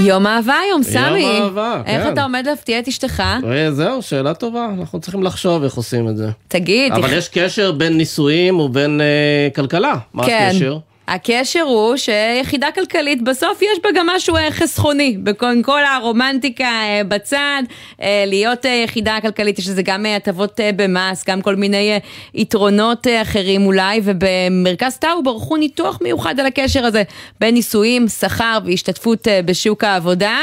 יום 0.00 0.26
אהבה 0.26 0.54
היום, 0.54 0.82
סמי. 0.82 1.20
יום 1.20 1.42
אהבה, 1.42 1.82
כן. 1.86 1.90
איך 1.90 2.06
אתה 2.12 2.22
עומד 2.22 2.46
להפתיע 2.46 2.78
את 2.78 2.88
אשתך? 2.88 3.22
אה, 3.50 3.72
זהו, 3.72 4.02
שאלה 4.02 4.34
טובה. 4.34 4.68
אנחנו 4.78 5.00
צריכים 5.00 5.22
לחשוב 5.22 5.62
איך 5.62 5.74
עושים 5.74 6.08
את 6.08 6.16
זה. 6.16 6.30
תגיד. 6.48 6.92
אבל 6.92 7.12
יש 7.12 7.28
קשר 7.28 7.72
בין 7.72 7.96
נישואים 7.96 8.60
ובין 8.60 9.00
אה, 9.00 9.48
כלכלה. 9.54 9.94
מה 10.14 10.26
כן. 10.26 10.48
הקשר? 10.50 10.78
הקשר 11.08 11.62
הוא 11.62 11.96
שיחידה 11.96 12.68
כלכלית 12.74 13.22
בסוף 13.22 13.62
יש 13.62 13.78
בה 13.82 13.88
גם 13.94 14.06
משהו 14.06 14.36
אה, 14.36 14.50
חסכוני, 14.50 15.16
בכל 15.22 15.54
כל 15.62 15.84
הרומנטיקה 15.84 16.64
אה, 16.64 17.00
בצד, 17.08 17.62
אה, 18.02 18.24
להיות 18.26 18.64
יחידה 18.84 19.18
כלכלית 19.22 19.58
יש 19.58 19.68
לזה 19.68 19.82
גם 19.82 20.06
הטבות 20.06 20.60
במס, 20.76 21.24
גם 21.28 21.42
כל 21.42 21.56
מיני 21.56 22.00
יתרונות 22.34 23.06
אחרים 23.22 23.66
אולי, 23.66 24.00
ובמרכז 24.04 24.96
טאו 24.96 25.22
ברחו 25.22 25.56
ניתוח 25.56 25.98
מיוחד 26.02 26.40
על 26.40 26.46
הקשר 26.46 26.84
הזה 26.84 27.02
בין 27.40 27.54
נישואים, 27.54 28.08
שכר 28.08 28.58
והשתתפות 28.64 29.28
בשוק 29.44 29.84
העבודה. 29.84 30.38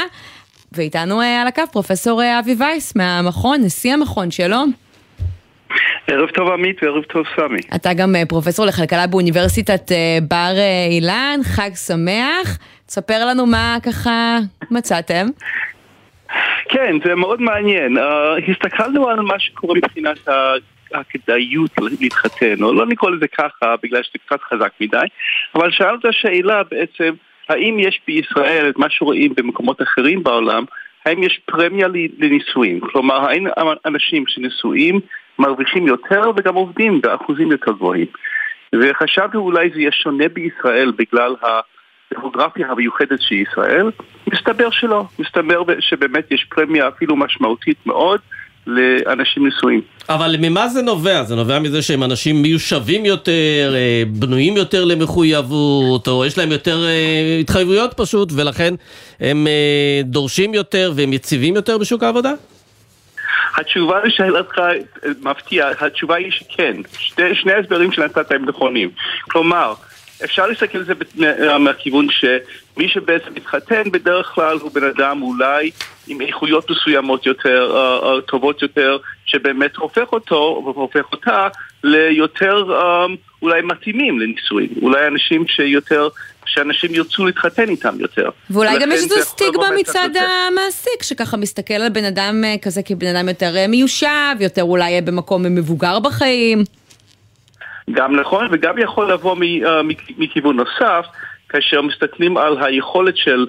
ואיתנו 0.72 1.20
על 1.20 1.46
הקו 1.46 1.62
פרופסור 1.72 2.22
אבי 2.38 2.54
וייס 2.58 2.96
מהמכון, 2.96 3.60
נשיא 3.60 3.92
המכון, 3.92 4.30
שלום. 4.30 4.83
ערב 6.06 6.30
טוב 6.30 6.48
עמית 6.52 6.82
וערב 6.82 7.02
טוב 7.02 7.26
סמי. 7.36 7.60
אתה 7.74 7.90
גם 7.94 8.16
אה, 8.16 8.26
פרופסור 8.28 8.66
לכלכלה 8.66 9.06
באוניברסיטת 9.06 9.92
אה, 9.92 10.18
בר 10.28 10.56
אה, 10.56 10.86
אילן, 10.90 11.40
חג 11.42 11.70
שמח. 11.86 12.58
תספר 12.86 13.26
לנו 13.28 13.46
מה 13.46 13.76
ככה 13.82 14.38
מצאתם. 14.70 15.26
כן, 16.68 16.96
זה 17.04 17.14
מאוד 17.14 17.40
מעניין. 17.40 17.98
Uh, 17.98 18.00
הסתכלנו 18.50 19.08
על 19.08 19.20
מה 19.20 19.38
שקורה 19.38 19.74
מבחינת 19.74 20.18
הכדאיות 20.94 21.70
להתחתן, 22.00 22.62
או 22.62 22.74
לא 22.74 22.86
נקרא 22.86 23.10
לזה 23.10 23.28
ככה 23.28 23.74
בגלל 23.82 24.02
שזה 24.02 24.18
קצת 24.26 24.40
חזק 24.42 24.72
מדי, 24.80 25.06
אבל 25.54 25.70
שאלת 25.70 26.00
שאלה 26.10 26.62
בעצם, 26.70 27.14
האם 27.48 27.78
יש 27.78 28.00
בישראל 28.06 28.68
את 28.68 28.78
מה 28.78 28.86
שרואים 28.90 29.34
במקומות 29.36 29.82
אחרים 29.82 30.22
בעולם, 30.22 30.64
האם 31.06 31.22
יש 31.22 31.40
פרמיה 31.44 31.88
לנישואים? 32.18 32.80
כלומר, 32.80 33.28
האם 33.28 33.46
אנשים 33.86 34.24
שנשואים 34.26 35.00
מרוויחים 35.38 35.86
יותר 35.86 36.22
וגם 36.36 36.54
עובדים 36.54 37.00
באחוזים 37.00 37.52
יותר 37.52 37.72
גבוהים? 37.72 38.06
וחשבנו 38.80 39.40
אולי 39.40 39.70
זה 39.74 39.80
יהיה 39.80 39.92
שונה 39.92 40.24
בישראל 40.28 40.92
בגלל 40.98 41.34
הדמוגרפיה 42.12 42.70
המיוחדת 42.70 43.22
של 43.22 43.34
ישראל. 43.34 43.90
מסתבר 44.32 44.70
שלא, 44.70 45.04
מסתבר 45.18 45.62
שבאמת 45.80 46.30
יש 46.30 46.46
פרמיה 46.50 46.88
אפילו 46.88 47.16
משמעותית 47.16 47.76
מאוד 47.86 48.20
לאנשים 48.66 49.46
נשואים. 49.46 49.80
אבל 50.08 50.36
ממה 50.38 50.68
זה 50.68 50.82
נובע? 50.82 51.22
זה 51.22 51.36
נובע 51.36 51.58
מזה 51.58 51.82
שהם 51.82 52.02
אנשים 52.02 52.42
מיושבים 52.42 53.04
יותר, 53.04 53.72
אה, 53.74 54.02
בנויים 54.06 54.56
יותר 54.56 54.84
למחויבות, 54.84 56.08
או 56.08 56.24
יש 56.24 56.38
להם 56.38 56.52
יותר 56.52 56.84
אה, 56.84 57.38
התחייבויות 57.40 57.94
פשוט, 57.96 58.32
ולכן 58.36 58.74
הם 59.20 59.46
אה, 59.46 60.00
דורשים 60.04 60.54
יותר 60.54 60.92
והם 60.96 61.12
יציבים 61.12 61.54
יותר 61.54 61.78
בשוק 61.78 62.02
העבודה? 62.02 62.32
התשובה 63.56 64.04
לשאלתך 64.04 64.60
מפתיעה, 65.22 65.70
התשובה 65.80 66.16
היא 66.16 66.30
שכן. 66.30 66.76
שני, 66.98 67.34
שני 67.34 67.52
ההסברים 67.52 67.92
שנתת 67.92 68.32
הם 68.32 68.44
נכונים. 68.44 68.90
כלומר, 69.22 69.74
אפשר 70.24 70.46
להסתכל 70.46 70.78
על 70.78 70.84
זה 70.84 70.94
מהכיוון 71.58 72.06
שמי 72.74 72.88
שבעצם 72.88 73.34
מתחתן 73.34 73.82
בדרך 73.92 74.26
כלל 74.26 74.58
הוא 74.60 74.70
בן 74.74 74.84
אדם 74.84 75.22
אולי 75.22 75.70
עם 76.06 76.20
איכויות 76.20 76.70
מסוימות 76.70 77.26
יותר, 77.26 77.70
uh, 77.72 78.04
uh, 78.04 78.20
טובות 78.30 78.62
יותר, 78.62 78.96
שבאמת 79.26 79.76
הופך 79.76 80.12
אותו, 80.12 80.62
והופך 80.64 81.12
אותה 81.12 81.48
ליותר 81.84 82.64
um, 82.68 83.16
אולי 83.42 83.62
מתאימים 83.62 84.20
לנישואים. 84.20 84.68
אולי 84.82 85.06
אנשים 85.06 85.44
שיותר, 85.48 86.08
שאנשים 86.46 86.94
ירצו 86.94 87.26
להתחתן 87.26 87.68
איתם 87.68 88.00
יותר. 88.00 88.30
ואולי 88.50 88.78
גם 88.78 88.92
יש 88.92 89.02
איזו 89.02 89.14
סטיגמה 89.20 89.66
מצד 89.78 90.08
יותר. 90.14 90.26
המעסיק, 90.52 91.02
שככה 91.02 91.36
מסתכל 91.36 91.74
על 91.74 91.88
בן 91.88 92.04
אדם 92.04 92.42
אה, 92.44 92.54
כזה 92.62 92.82
כבן 92.82 93.16
אדם 93.16 93.28
יותר 93.28 93.54
מיושב, 93.68 94.36
יותר 94.40 94.62
אולי 94.62 95.00
במקום 95.00 95.42
מבוגר 95.42 95.98
בחיים. 95.98 96.64
גם 97.90 98.16
נכון, 98.20 98.48
וגם 98.52 98.78
יכול 98.78 99.12
לבוא 99.12 99.36
מכיוון 100.18 100.56
נוסף, 100.56 101.06
כאשר 101.48 101.82
מסתכלים 101.82 102.36
על 102.36 102.56
היכולת 102.60 103.16
של 103.16 103.46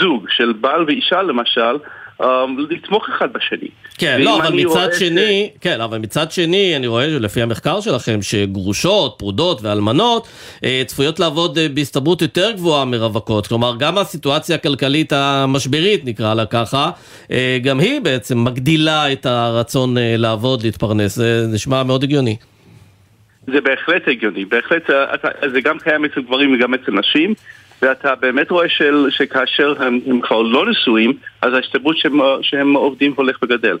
זוג, 0.00 0.26
של 0.30 0.52
בעל 0.60 0.84
ואישה 0.84 1.22
למשל, 1.22 1.76
אה, 2.22 2.44
לתמוך 2.70 3.08
אחד 3.16 3.28
בשני. 3.32 3.68
כן, 3.98 4.20
לא, 4.20 4.38
אבל 4.38 4.54
מצד 4.54 4.66
רואה 4.68 4.92
ש- 4.92 4.98
שני, 4.98 5.50
כן, 5.60 5.80
אבל 5.80 5.98
מצד 5.98 6.32
שני, 6.32 6.76
אני 6.76 6.86
רואה 6.86 7.06
לפי 7.06 7.42
המחקר 7.42 7.80
שלכם, 7.80 8.22
שגרושות, 8.22 9.14
פרודות 9.18 9.62
ואלמנות 9.62 10.28
אה, 10.64 10.82
צפויות 10.86 11.20
לעבוד 11.20 11.58
אה, 11.58 11.66
בהסתברות 11.74 12.22
יותר 12.22 12.50
גבוהה 12.50 12.84
מרווקות. 12.84 13.46
כלומר, 13.46 13.76
גם 13.78 13.98
הסיטואציה 13.98 14.56
הכלכלית 14.56 15.12
המשברית, 15.12 16.04
נקרא 16.04 16.34
לה 16.34 16.46
ככה, 16.46 16.90
אה, 17.30 17.58
גם 17.62 17.80
היא 17.80 18.00
בעצם 18.00 18.44
מגדילה 18.44 19.12
את 19.12 19.26
הרצון 19.26 19.96
לעבוד, 20.00 20.62
להתפרנס. 20.62 21.14
זה 21.16 21.46
נשמע 21.48 21.82
מאוד 21.82 22.02
הגיוני. 22.02 22.36
זה 23.52 23.60
בהחלט 23.60 24.08
הגיוני, 24.08 24.44
בהחלט, 24.44 24.90
אה, 24.90 25.14
אתה- 25.14 25.48
זה 25.48 25.60
גם 25.60 25.78
קיים 25.78 26.04
אצל 26.04 26.20
גברים 26.22 26.54
וגם 26.54 26.74
אצל 26.74 26.92
נשים, 26.92 27.34
ואתה 27.82 28.14
באמת 28.14 28.50
רואה 28.50 28.68
של, 28.68 29.06
שכאשר 29.10 29.74
הם, 29.82 30.00
הם 30.06 30.20
כבר 30.20 30.42
לא 30.42 30.66
נשואים, 30.70 31.12
אז 31.42 31.54
ההסתברות 31.54 31.96
שהם, 31.98 32.18
שהם 32.42 32.72
עובדים 32.76 33.12
הולך 33.16 33.38
וגדל. 33.42 33.78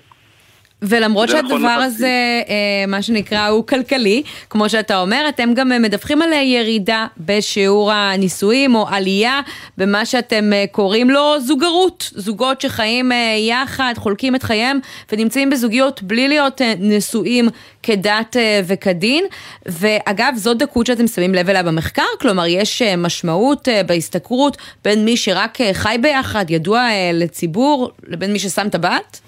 ולמרות 0.82 1.28
נכון 1.28 1.48
שהדבר. 1.48 1.68
הזה, 1.68 2.42
אה, 2.48 2.84
מה 2.88 3.02
שנקרא, 3.02 3.46
הוא 3.46 3.66
כלכלי, 3.66 4.22
כמו 4.50 4.68
שאתה 4.68 5.00
אומר, 5.00 5.26
אתם 5.28 5.54
גם 5.54 5.72
אה, 5.72 5.78
מדווחים 5.78 6.22
על 6.22 6.32
ירידה 6.32 7.06
בשיעור 7.18 7.92
הנישואים, 7.92 8.74
או 8.74 8.88
עלייה 8.88 9.40
במה 9.78 10.06
שאתם 10.06 10.52
אה, 10.52 10.64
קוראים 10.70 11.10
לו 11.10 11.40
זוגרות. 11.40 12.10
זוגות 12.14 12.60
שחיים 12.60 13.12
יחד, 13.38 13.94
חולקים 13.96 14.34
את 14.34 14.42
חייהם, 14.42 14.78
ונמצאים 15.12 15.50
בזוגיות 15.50 16.02
בלי 16.02 16.28
להיות 16.28 16.60
נשואים 16.78 17.48
כדת 17.82 18.36
וכדין. 18.66 19.24
ואגב, 19.66 20.32
זו 20.36 20.54
דקות 20.54 20.86
שאתם 20.86 21.06
שמים 21.06 21.34
לב 21.34 21.50
אליה 21.50 21.62
במחקר, 21.62 22.02
כלומר, 22.20 22.46
יש 22.46 22.82
משמעות 22.82 23.68
בהשתכרות 23.86 24.56
בין 24.84 25.04
מי 25.04 25.16
שרק 25.16 25.58
חי 25.72 25.96
ביחד, 26.00 26.50
ידוע 26.50 26.88
לציבור, 27.12 27.90
לבין 28.08 28.32
מי 28.32 28.38
ששם 28.38 28.68
טבעת? 28.68 29.20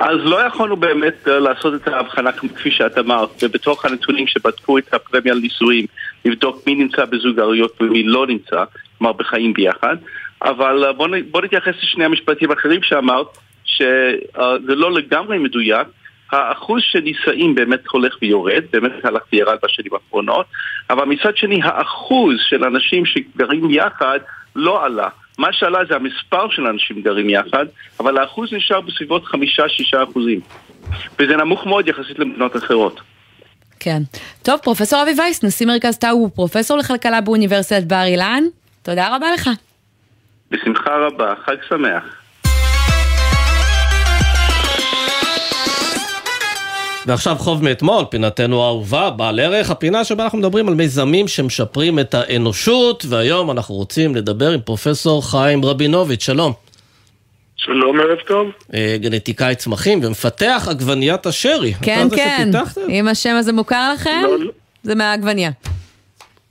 אז 0.00 0.16
לא 0.22 0.46
יכולנו 0.46 0.76
באמת 0.76 1.28
אה, 1.28 1.38
לעשות 1.38 1.74
את 1.74 1.88
ההבחנה 1.88 2.32
כפי 2.32 2.70
שאת 2.70 2.98
אמרת, 2.98 3.30
ובתוך 3.42 3.84
הנתונים 3.84 4.26
שבדקו 4.26 4.78
את 4.78 4.94
הפרמיה 4.94 5.34
לנישואים, 5.34 5.86
לבדוק 6.24 6.66
מי 6.66 6.74
נמצא 6.74 7.04
בזוגריות 7.04 7.80
ומי 7.80 8.02
לא 8.02 8.26
נמצא, 8.26 8.64
כלומר 8.98 9.12
בחיים 9.12 9.52
ביחד, 9.52 9.96
אבל 10.42 10.84
אה, 10.84 10.92
בוא, 10.92 11.08
בוא 11.30 11.42
נתייחס 11.42 11.74
לשני 11.82 12.04
המשפטים 12.04 12.50
האחרים 12.50 12.82
שאמרת, 12.82 13.26
שזה 13.64 14.74
לא 14.74 14.92
לגמרי 14.92 15.38
מדויק. 15.38 15.86
האחוז 16.32 16.82
של 16.82 17.00
נישאים 17.00 17.54
באמת 17.54 17.86
הולך 17.86 18.16
ויורד, 18.22 18.64
באמת 18.72 19.04
הלך 19.04 19.22
וירד 19.32 19.56
בשנים 19.62 19.92
האחרונות, 19.94 20.46
אבל 20.90 21.04
מצד 21.04 21.36
שני 21.36 21.60
האחוז 21.62 22.34
של 22.48 22.64
אנשים 22.64 23.06
שגרים 23.06 23.70
יחד 23.70 24.18
לא 24.56 24.84
עלה. 24.84 25.08
מה 25.42 25.52
שעלה 25.52 25.78
זה 25.88 25.94
המספר 25.96 26.50
של 26.50 26.66
אנשים 26.66 27.02
גרים 27.02 27.30
יחד, 27.30 27.66
אבל 28.00 28.18
האחוז 28.18 28.52
נשאר 28.52 28.80
בסביבות 28.80 29.24
חמישה-שישה 29.24 30.02
אחוזים. 30.02 30.40
וזה 31.18 31.36
נמוך 31.36 31.66
מאוד 31.66 31.88
יחסית 31.88 32.18
למדינות 32.18 32.56
אחרות. 32.56 33.00
כן. 33.80 34.02
טוב, 34.42 34.60
פרופסור 34.62 35.02
אבי 35.02 35.10
וייס, 35.18 35.44
נשיא 35.44 35.66
מרכז 35.66 35.98
טאו, 35.98 36.10
הוא 36.10 36.30
פרופסור 36.34 36.78
לכלכלה 36.78 37.20
באוניברסיטת 37.20 37.82
בר 37.86 38.04
אילן. 38.04 38.42
תודה 38.82 39.16
רבה 39.16 39.26
לך. 39.34 39.50
בשמחה 40.50 40.96
רבה, 40.96 41.34
חג 41.44 41.56
שמח. 41.68 42.21
ועכשיו 47.06 47.36
חוב 47.38 47.64
מאתמול, 47.64 48.04
פינתנו 48.10 48.62
האהובה, 48.62 49.10
בעל 49.10 49.40
ערך, 49.40 49.70
הפינה 49.70 50.04
שבה 50.04 50.24
אנחנו 50.24 50.38
מדברים 50.38 50.68
על 50.68 50.74
מיזמים 50.74 51.28
שמשפרים 51.28 51.98
את 51.98 52.14
האנושות, 52.14 53.04
והיום 53.08 53.50
אנחנו 53.50 53.74
רוצים 53.74 54.14
לדבר 54.14 54.50
עם 54.50 54.60
פרופסור 54.60 55.30
חיים 55.30 55.64
רבינוביץ', 55.64 56.24
שלום. 56.24 56.52
שלום, 57.56 58.00
ערב 58.00 58.18
טוב. 58.26 58.46
אה, 58.74 58.96
גנטיקאי 59.00 59.54
צמחים 59.54 60.00
ומפתח 60.04 60.66
עגבניית 60.70 61.26
השרי. 61.26 61.74
כן, 61.82 62.06
כן. 62.16 62.48
אם 62.88 63.08
השם 63.08 63.34
הזה 63.38 63.52
מוכר 63.52 63.92
לכם, 63.94 64.20
לא, 64.22 64.38
לא. 64.38 64.50
זה 64.82 64.94
מהעגבניה. 64.94 65.50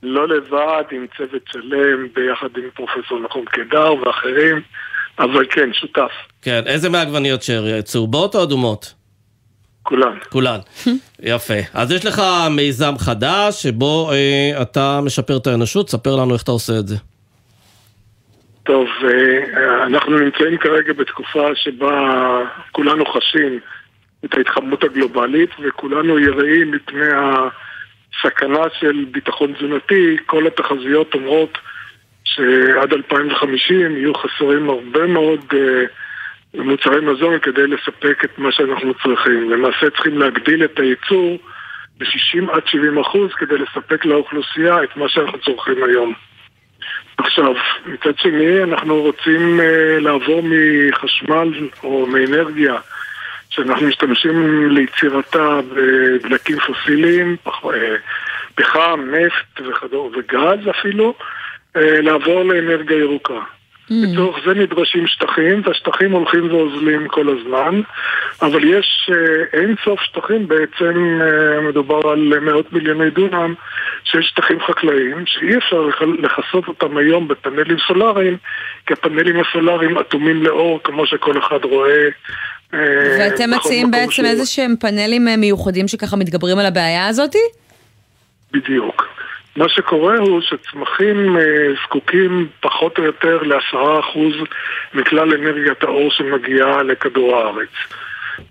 לא 0.02 0.28
לבד, 0.28 0.82
עם 0.90 1.06
צוות 1.16 1.42
שלם, 1.52 2.06
ביחד 2.14 2.48
עם 2.56 2.70
פרופסור 2.74 3.20
נחום 3.24 3.44
קדר 3.44 3.94
ואחרים, 3.94 4.60
אבל 5.18 5.46
כן, 5.50 5.68
שותף. 5.72 6.10
כן, 6.42 6.62
איזה 6.66 6.88
מהעגבניות 6.88 7.42
שרי? 7.42 7.82
צהובות 7.82 8.34
או 8.34 8.42
אדומות? 8.42 9.01
כולן. 9.82 10.16
כולן. 10.28 10.58
יפה. 11.22 11.54
אז 11.74 11.92
יש 11.92 12.06
לך 12.06 12.22
מיזם 12.50 12.98
חדש 12.98 13.62
שבו 13.62 14.10
אה, 14.12 14.62
אתה 14.62 15.00
משפר 15.04 15.36
את 15.36 15.46
האנושות, 15.46 15.90
ספר 15.90 16.16
לנו 16.16 16.34
איך 16.34 16.42
אתה 16.42 16.50
עושה 16.50 16.72
את 16.78 16.88
זה. 16.88 16.96
טוב, 18.62 18.86
אה, 19.04 19.86
אנחנו 19.86 20.18
נמצאים 20.18 20.58
כרגע 20.58 20.92
בתקופה 20.92 21.48
שבה 21.54 22.38
כולנו 22.72 23.04
חשים 23.06 23.58
את 24.24 24.34
ההתחממות 24.34 24.84
הגלובלית 24.84 25.50
וכולנו 25.62 26.18
יראים 26.18 26.70
מפני 26.70 27.06
הסכנה 27.12 28.62
של 28.80 29.04
ביטחון 29.10 29.52
תזונתי. 29.52 30.16
כל 30.26 30.46
התחזיות 30.46 31.14
אומרות 31.14 31.58
שעד 32.24 32.92
2050 32.92 33.96
יהיו 33.96 34.14
חסרים 34.14 34.70
הרבה 34.70 35.06
מאוד 35.06 35.40
אה, 35.54 35.84
מוצרי 36.54 37.00
מזון 37.00 37.38
כדי 37.38 37.66
לספק 37.66 38.24
את 38.24 38.38
מה 38.38 38.52
שאנחנו 38.52 38.94
צריכים. 38.94 39.50
למעשה 39.50 39.90
צריכים 39.90 40.18
להגדיל 40.18 40.64
את 40.64 40.78
הייצור 40.78 41.38
ב-60 41.98 42.52
עד 42.52 42.66
70 42.66 42.98
אחוז 42.98 43.32
כדי 43.32 43.58
לספק 43.58 44.04
לאוכלוסייה 44.04 44.82
את 44.82 44.96
מה 44.96 45.08
שאנחנו 45.08 45.38
צורכים 45.38 45.84
היום. 45.84 46.14
עכשיו, 47.18 47.54
מצד 47.86 48.18
שני, 48.18 48.62
אנחנו 48.62 49.02
רוצים 49.02 49.60
uh, 49.60 50.00
לעבור 50.00 50.42
מחשמל 50.44 51.68
או 51.84 52.06
מאנרגיה 52.06 52.74
שאנחנו 53.50 53.86
משתמשים 53.86 54.68
ליצירתה 54.70 55.60
בדלקים 55.74 56.58
פוסיליים, 56.58 57.36
אה, 57.46 57.96
פחם, 58.54 59.00
נפט 59.12 59.68
וכדור, 59.68 60.12
וגז 60.16 60.70
אפילו, 60.70 61.14
אה, 61.76 62.00
לעבור 62.00 62.42
לאנרגיה 62.42 62.98
ירוקה. 62.98 63.40
לצורך 63.92 64.36
זה 64.46 64.54
נדרשים 64.54 65.06
שטחים, 65.06 65.62
והשטחים 65.64 66.12
הולכים 66.12 66.52
ואוזלים 66.54 67.08
כל 67.08 67.26
הזמן, 67.28 67.80
אבל 68.42 68.64
יש 68.64 69.10
אה, 69.12 69.60
אין 69.60 69.74
סוף 69.84 70.00
שטחים, 70.00 70.48
בעצם 70.48 71.20
אה, 71.22 71.60
מדובר 71.60 72.08
על 72.10 72.38
מאות 72.40 72.72
מיליוני 72.72 73.10
דונם 73.10 73.54
של 74.04 74.22
שטחים 74.22 74.58
חקלאיים, 74.60 75.24
שאי 75.26 75.56
אפשר 75.56 75.80
לכ- 75.80 76.02
לכסות 76.22 76.68
אותם 76.68 76.96
היום 76.96 77.28
בפאנלים 77.28 77.76
סולאריים, 77.88 78.36
כי 78.86 78.92
הפאנלים 78.92 79.36
הסולאריים 79.40 79.98
אטומים 79.98 80.42
לאור, 80.42 80.80
כמו 80.84 81.06
שכל 81.06 81.38
אחד 81.38 81.64
רואה. 81.64 82.08
אה, 82.74 82.78
ואתם 83.20 83.50
מציעים 83.50 83.90
בעצם. 83.90 84.24
איזה 84.24 84.46
שהם 84.46 84.74
פאנלים 84.80 85.24
מיוחדים 85.38 85.88
שככה 85.88 86.16
מתגברים 86.16 86.58
על 86.58 86.66
הבעיה 86.66 87.06
הזאתי? 87.06 87.38
בדיוק. 88.52 89.08
מה 89.56 89.68
שקורה 89.68 90.18
הוא 90.18 90.40
שצמחים 90.40 91.36
אה, 91.36 91.42
זקוקים 91.84 92.48
פחות 92.60 92.98
או 92.98 93.04
יותר 93.04 93.42
לעשרה 93.42 94.00
אחוז 94.00 94.32
מכלל 94.94 95.34
אנרגיית 95.34 95.82
האור 95.82 96.10
שמגיעה 96.10 96.82
לכדור 96.82 97.36
הארץ. 97.36 97.68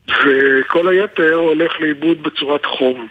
וכל 0.07 0.87
היתר 0.87 1.33
הולך 1.33 1.71
לאיבוד 1.79 2.23
בצורת 2.23 2.65
חום. 2.65 3.07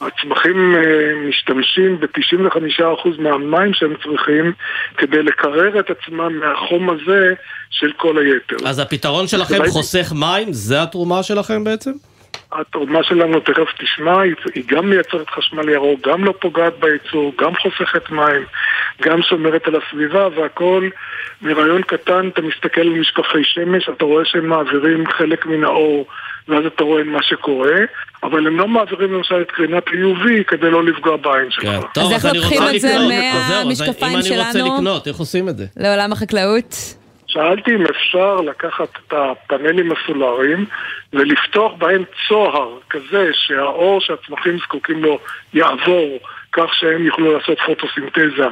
הצמחים 0.00 0.74
אה, 0.74 1.28
משתמשים 1.28 2.00
ב-95% 2.00 3.08
מהמים 3.18 3.74
שהם 3.74 3.94
צריכים 4.02 4.52
כדי 4.96 5.22
לקרר 5.22 5.80
את 5.80 5.90
עצמם 5.90 6.40
מהחום 6.40 6.90
הזה 6.90 7.34
של 7.70 7.92
כל 7.96 8.18
היתר. 8.18 8.68
אז 8.68 8.78
הפתרון 8.78 9.26
שלכם 9.26 9.58
חוסך 9.68 10.12
מים? 10.14 10.52
זה 10.52 10.82
התרומה 10.82 11.22
שלכם 11.22 11.64
בעצם? 11.64 11.92
התרומה 12.60 13.02
שלנו, 13.02 13.40
תכף 13.40 13.68
תשמע, 13.78 14.20
היא- 14.20 14.64
גם 14.66 14.90
מייצרת 14.90 15.30
חשמל 15.30 15.68
ירוק, 15.68 16.08
גם 16.08 16.24
לא 16.24 16.34
פוגעת 16.40 16.72
בייצור, 16.80 17.32
גם 17.40 17.52
חוסכת 17.56 18.10
מים, 18.10 18.42
גם 19.02 19.22
שומרת 19.22 19.66
על 19.66 19.74
הסביבה, 19.76 20.28
והכל 20.36 20.88
מרעיון 21.42 21.82
קטן, 21.82 22.28
אתה 22.28 22.42
מסתכל 22.42 22.80
על 22.80 22.88
משקפי 22.88 23.44
שמש, 23.44 23.88
אתה 23.96 24.04
רואה 24.04 24.24
שהם 24.24 24.46
מעבירים 24.48 25.04
חלק 25.06 25.46
מן 25.46 25.64
האור, 25.64 26.06
ואז 26.48 26.66
אתה 26.66 26.84
רואה 26.84 27.04
מה 27.04 27.22
שקורה, 27.22 27.76
אבל 28.22 28.46
הם 28.46 28.58
לא 28.58 28.68
מעבירים 28.68 29.12
למשל 29.12 29.40
את 29.40 29.50
קרינת 29.50 29.82
ה-UV 29.88 30.44
כדי 30.46 30.70
לא 30.70 30.84
לפגוע 30.84 31.16
בעין 31.16 31.50
שלך. 31.50 31.68
טוב, 31.94 32.12
איך 32.12 32.24
אז 32.24 32.30
אני 32.30 32.38
לוקחים 32.38 32.62
רוצה 32.62 32.74
את 32.76 32.80
זה 32.80 32.96
מהמשקפיים 32.98 34.12
אם 34.12 34.18
אני 34.18 34.38
רוצה 34.38 34.52
שלנו? 34.52 34.74
לקנות, 34.76 35.06
איך 35.08 35.16
עושים 35.16 35.48
את 35.48 35.56
זה? 35.56 35.64
לעולם 35.76 36.12
החקלאות? 36.12 37.01
שאלתי 37.32 37.74
אם 37.74 37.86
אפשר 37.86 38.36
לקחת 38.36 38.88
את 38.96 39.12
הפאנלים 39.12 39.92
הסולאריים 39.92 40.66
ולפתוח 41.12 41.72
בהם 41.78 42.04
צוהר 42.28 42.78
כזה 42.90 43.30
שהאור 43.32 44.00
שהצמחים 44.00 44.58
זקוקים 44.58 45.04
לו 45.04 45.18
יעבור 45.54 46.18
כך 46.52 46.74
שהם 46.74 47.06
יוכלו 47.06 47.32
לעשות 47.32 47.58
פוטוסינתזה, 47.66 48.46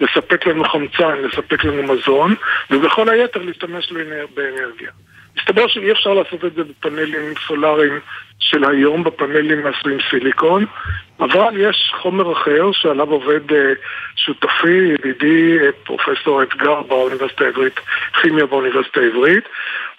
לספק 0.00 0.46
לנו 0.46 0.64
חמצן, 0.64 1.22
לספק 1.22 1.64
לנו 1.64 1.82
מזון, 1.82 2.34
ובכל 2.70 3.08
היתר 3.08 3.42
להשתמש 3.42 3.92
באנרגיה. 4.34 4.90
מסתבר 5.38 5.66
שאי 5.66 5.92
אפשר 5.92 6.14
לעשות 6.14 6.44
את 6.44 6.54
זה 6.54 6.64
בפאנלים 6.64 7.34
סולאריים 7.46 8.00
של 8.38 8.64
היום, 8.64 9.04
בפאנלים 9.04 9.62
מעשויים 9.62 9.98
סיליקון, 10.10 10.66
אבל 11.20 11.54
יש 11.56 11.92
חומר 11.96 12.32
אחר 12.32 12.72
שעליו 12.72 13.10
עובד 13.10 13.52
אה, 13.52 13.72
שותפי, 14.16 14.94
ידידי, 14.94 15.58
אה, 15.58 15.72
פרופסור 15.84 16.42
אתגר 16.42 16.82
באוניברסיטה 16.82 17.44
העברית, 17.44 17.80
כימיה 18.20 18.46
באוניברסיטה 18.46 19.00
העברית. 19.00 19.44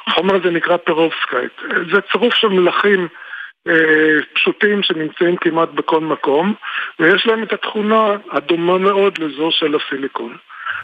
החומר 0.08 0.36
הזה 0.36 0.52
נקרא 0.52 0.78
פרובסקייט. 0.78 1.52
אה, 1.72 1.78
זה 1.92 2.02
צירוף 2.12 2.34
של 2.34 2.48
מלחים 2.48 3.08
פשוטים 4.34 4.84
שנמצאים 4.84 5.36
כמעט 5.38 5.70
בכל 5.70 6.00
מקום, 6.00 6.54
ויש 7.00 7.28
להם 7.28 7.44
את 7.44 7.54
התכונה 7.54 8.16
הדומה 8.32 8.78
מאוד 8.78 9.18
לזו 9.18 9.50
של 9.52 9.76
הסיליקון. 9.76 10.38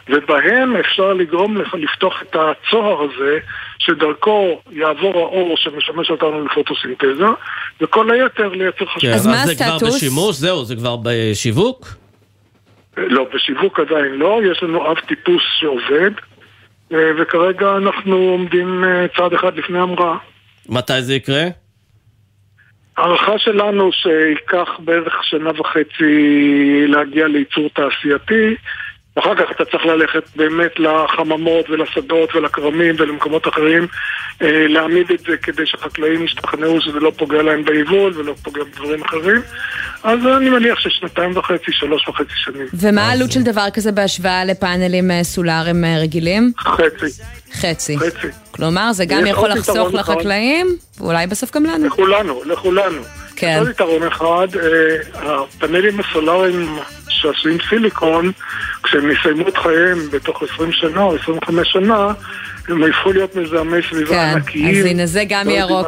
ובהם 0.08 0.76
אפשר 0.76 1.12
לגרום 1.12 1.56
לך 1.56 1.74
לפתוח 1.74 2.22
את 2.22 2.36
הצוהר 2.36 3.02
הזה, 3.02 3.38
שדרכו 3.78 4.60
יעבור 4.70 5.16
האור 5.16 5.56
שמשמש 5.56 6.10
אותנו 6.10 6.44
לפוטוסינתזה, 6.44 7.24
וכל 7.80 8.10
היתר 8.10 8.48
לייצר 8.48 8.86
חשמל. 8.86 9.10
כן, 9.10 9.18
זה 9.46 9.54
כבר 9.54 9.78
בשימוש? 9.88 10.36
זהו, 10.36 10.64
זה 10.64 10.76
כבר 10.76 10.96
בשיווק? 11.02 11.86
לא, 12.96 13.26
בשיווק 13.34 13.80
עדיין 13.80 14.14
לא, 14.14 14.40
יש 14.50 14.62
לנו 14.62 14.90
אב 14.90 14.98
טיפוס 14.98 15.42
שעובד, 15.60 16.10
אה, 16.92 17.10
וכרגע 17.18 17.76
אנחנו 17.76 18.16
עומדים 18.16 18.84
אה, 18.84 19.06
צעד 19.16 19.32
אחד 19.32 19.56
לפני 19.56 19.78
המראה. 19.78 20.16
מתי 20.68 21.02
זה 21.02 21.14
יקרה? 21.14 21.44
הערכה 22.96 23.38
שלנו 23.38 23.90
שייקח 23.92 24.68
בערך 24.78 25.24
שנה 25.24 25.50
וחצי 25.60 26.84
להגיע 26.88 27.26
לייצור 27.26 27.68
תעשייתי, 27.74 28.54
ואחר 29.16 29.34
כך 29.34 29.50
אתה 29.50 29.64
צריך 29.64 29.86
ללכת 29.86 30.22
באמת 30.36 30.72
לחממות 30.78 31.70
ולשדות 31.70 32.34
ולכרמים 32.34 32.94
ולמקומות 32.98 33.48
אחרים, 33.48 33.86
אה, 34.42 34.66
להעמיד 34.68 35.10
את 35.10 35.20
זה 35.20 35.36
כדי 35.36 35.66
שחקלאים 35.66 36.24
ישתכנעו 36.24 36.80
שזה 36.80 37.00
לא 37.00 37.12
פוגע 37.16 37.42
להם 37.42 37.64
ביבול 37.64 38.12
ולא 38.16 38.34
פוגע 38.42 38.64
בדברים 38.64 39.02
אחרים. 39.02 39.42
אז 40.02 40.18
אני 40.36 40.50
מניח 40.50 40.78
ששנתיים 40.78 41.36
וחצי, 41.36 41.72
שלוש 41.72 42.08
וחצי 42.08 42.32
שנים. 42.34 42.66
ומה 42.74 43.08
העלות 43.08 43.32
של 43.32 43.42
דבר 43.42 43.66
כזה 43.74 43.92
בהשוואה 43.92 44.44
לפאנלים 44.44 45.10
אה, 45.10 45.24
סולאריים 45.24 45.84
אה, 45.84 45.98
רגילים? 45.98 46.52
חצי. 46.58 47.22
חצי. 47.52 47.98
חצי. 47.98 48.28
כלומר, 48.50 48.92
זה 48.92 49.04
גם 49.04 49.26
יכול 49.26 49.48
לחסוך. 49.48 49.94
לחקלאים, 49.94 50.66
ואולי 50.98 51.26
בסוף 51.26 51.50
גם 51.56 51.64
לנו. 51.64 51.86
לכולנו, 51.86 52.42
לכולנו. 52.44 53.02
כן. 53.36 53.56
עוד 53.58 53.68
יתרון 53.70 54.02
אחד, 54.06 54.48
אה, 54.62 54.96
הפאנלים 55.32 56.00
הסולאריים 56.00 56.76
שעשויים 57.08 57.58
סיליקון, 57.68 58.32
כשהם 58.82 59.10
יסיימו 59.10 59.48
את 59.48 59.56
חייהם 59.56 59.98
בתוך 60.12 60.42
20 60.54 60.72
שנה 60.72 61.00
או 61.02 61.16
25 61.22 61.68
שנה, 61.72 62.06
הם 62.68 62.82
יהפכו 62.82 63.12
להיות 63.12 63.36
מזהמי 63.36 63.76
סביבה 63.90 64.10
כן, 64.10 64.32
ענקיים. 64.34 64.80
אז 64.80 64.90
הנה 64.90 65.06
זה 65.06 65.22
גם 65.28 65.46
לא 65.48 65.52
ירוק. 65.52 65.86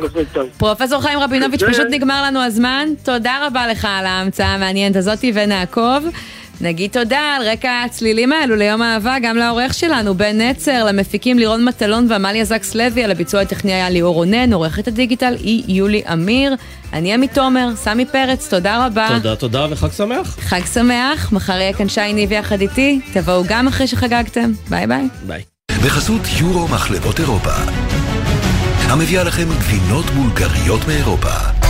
פרופסור 0.59 1.03
חיים 1.03 1.19
רבינוביץ', 1.19 1.61
זה- 1.61 1.67
פשוט 1.73 1.87
נגמר 1.91 2.23
לנו 2.23 2.43
הזמן. 2.43 2.89
תודה 3.05 3.47
רבה 3.47 3.67
לך 3.67 3.85
על 3.91 4.07
ההמצאה 4.07 4.47
המעניינת 4.55 4.97
הזאתי 4.97 5.33
ונעקוב. 5.35 6.07
נגיד 6.61 6.91
תודה 6.91 7.37
על 7.37 7.49
רקע 7.49 7.83
הצלילים 7.85 8.33
האלו 8.33 8.57
ליום 8.57 8.83
האהבה 8.83 9.17
גם 9.23 9.37
לעורך 9.37 9.75
שלנו, 9.75 10.15
בן 10.15 10.41
נצר, 10.41 10.85
למפיקים 10.85 11.39
לירון 11.39 11.65
מטלון 11.65 12.07
ועמליה 12.11 12.45
זקס 12.45 12.75
לוי, 12.75 13.05
על 13.05 13.11
הביצוע 13.11 13.41
הטכני 13.41 13.73
היה 13.73 13.91
ליאור 13.91 14.15
רונן, 14.15 14.53
עורכת 14.53 14.89
הדיגיטל 14.89 15.37
היא 15.41 15.65
יולי 15.69 16.03
אמיר. 16.13 16.55
אני 16.93 17.15
עמית 17.15 17.35
תומר, 17.35 17.69
סמי 17.77 18.05
פרץ, 18.05 18.49
תודה 18.49 18.87
רבה. 18.87 19.09
תודה, 19.09 19.37
תודה 19.37 19.67
וחג 19.71 19.93
שמח. 19.93 20.37
חג 20.41 20.61
שמח, 20.75 21.33
מחר 21.33 21.53
יהיה 21.53 21.73
כאן 21.73 21.89
שי 21.89 22.13
ניב 22.13 22.33
יחד 22.33 22.61
איתי, 22.61 23.01
תבואו 23.13 23.43
גם 23.49 23.69
אחרי 23.69 23.87
שחגגתם. 23.87 24.53
ביי 24.71 24.87
ביי. 24.87 25.09
ביי. 25.27 25.43
בחסות 25.85 26.23
יורו 26.41 26.69
מחלבות 26.69 27.21
אירופה. 27.21 27.53
המביאה 28.89 29.25
לכם 29.25 29.49
גבינות 29.59 30.05
בולגריות 30.05 30.81
מאירופה. 30.89 31.66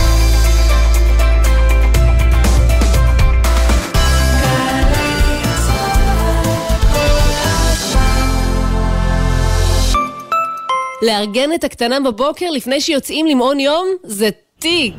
לארגן 11.01 11.53
את 11.53 11.63
הקטנה 11.63 11.99
בבוקר 11.99 12.49
לפני 12.51 12.81
שיוצאים 12.81 13.25
למעון 13.25 13.59
יום 13.59 13.87
זה 14.03 14.29
תיק. 14.59 14.95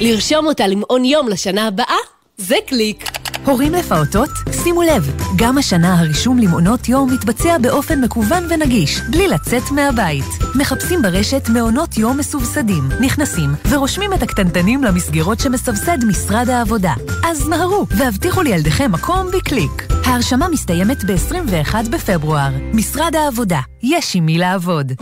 לרשום 0.00 0.46
אותה 0.46 0.66
למעון 0.66 1.04
יום 1.04 1.28
לשנה 1.28 1.66
הבאה 1.66 1.96
זה 2.40 2.56
קליק. 2.66 3.04
הורים 3.44 3.72
לפעוטות? 3.72 4.30
שימו 4.62 4.82
לב, 4.82 5.16
גם 5.36 5.58
השנה 5.58 6.00
הרישום 6.00 6.38
למעונות 6.38 6.88
יום 6.88 7.12
מתבצע 7.14 7.58
באופן 7.58 8.00
מקוון 8.00 8.44
ונגיש, 8.50 9.00
בלי 9.00 9.28
לצאת 9.28 9.62
מהבית. 9.70 10.24
מחפשים 10.54 11.02
ברשת 11.02 11.48
מעונות 11.48 11.98
יום 11.98 12.18
מסובסדים, 12.18 12.88
נכנסים 13.00 13.50
ורושמים 13.70 14.12
את 14.12 14.22
הקטנטנים 14.22 14.84
למסגרות 14.84 15.40
שמסבסד 15.40 15.98
משרד 16.08 16.48
העבודה. 16.48 16.94
אז 17.24 17.48
מהרו 17.48 17.86
והבטיחו 17.90 18.42
לילדיכם 18.42 18.92
מקום 18.92 19.26
בקליק. 19.36 19.86
ההרשמה 20.04 20.48
מסתיימת 20.48 21.04
ב-21 21.04 21.74
בפברואר. 21.90 22.50
משרד 22.74 23.16
העבודה, 23.16 23.60
יש 23.82 24.16
עם 24.16 24.26
מי 24.26 24.38
לעבוד. 24.38 24.92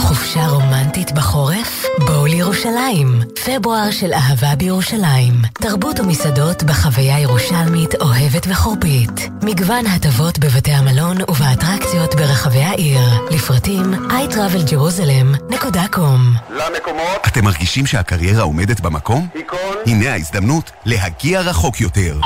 חופשה 0.00 0.46
רומנטית 0.46 1.12
בחורף? 1.12 1.84
בואו 2.06 2.26
לירושלים. 2.26 3.20
פברואר 3.44 3.90
של 3.90 4.12
אהבה 4.12 4.56
בירושלים. 4.56 5.34
תרבות 5.52 6.00
ומסעדות 6.00 6.62
בחוויה 6.62 7.20
ירושלמית 7.20 7.94
אוהבת 7.94 8.46
וחורפית. 8.48 9.28
מגוון 9.42 9.86
הטבות 9.86 10.38
בבתי 10.38 10.70
המלון 10.70 11.16
ובאטרקציות 11.28 12.14
ברחבי 12.14 12.62
העיר. 12.62 13.00
לפרטים 13.30 13.94
iTravelJerusalem.com 13.94 16.20
למקומות. 16.50 17.26
אתם 17.26 17.44
מרגישים 17.44 17.86
שהקריירה 17.86 18.42
עומדת 18.42 18.80
במקום? 18.80 19.28
הנה 19.86 20.12
ההזדמנות 20.12 20.70
להגיע 20.84 21.40
רחוק 21.40 21.80
יותר. 21.80 22.18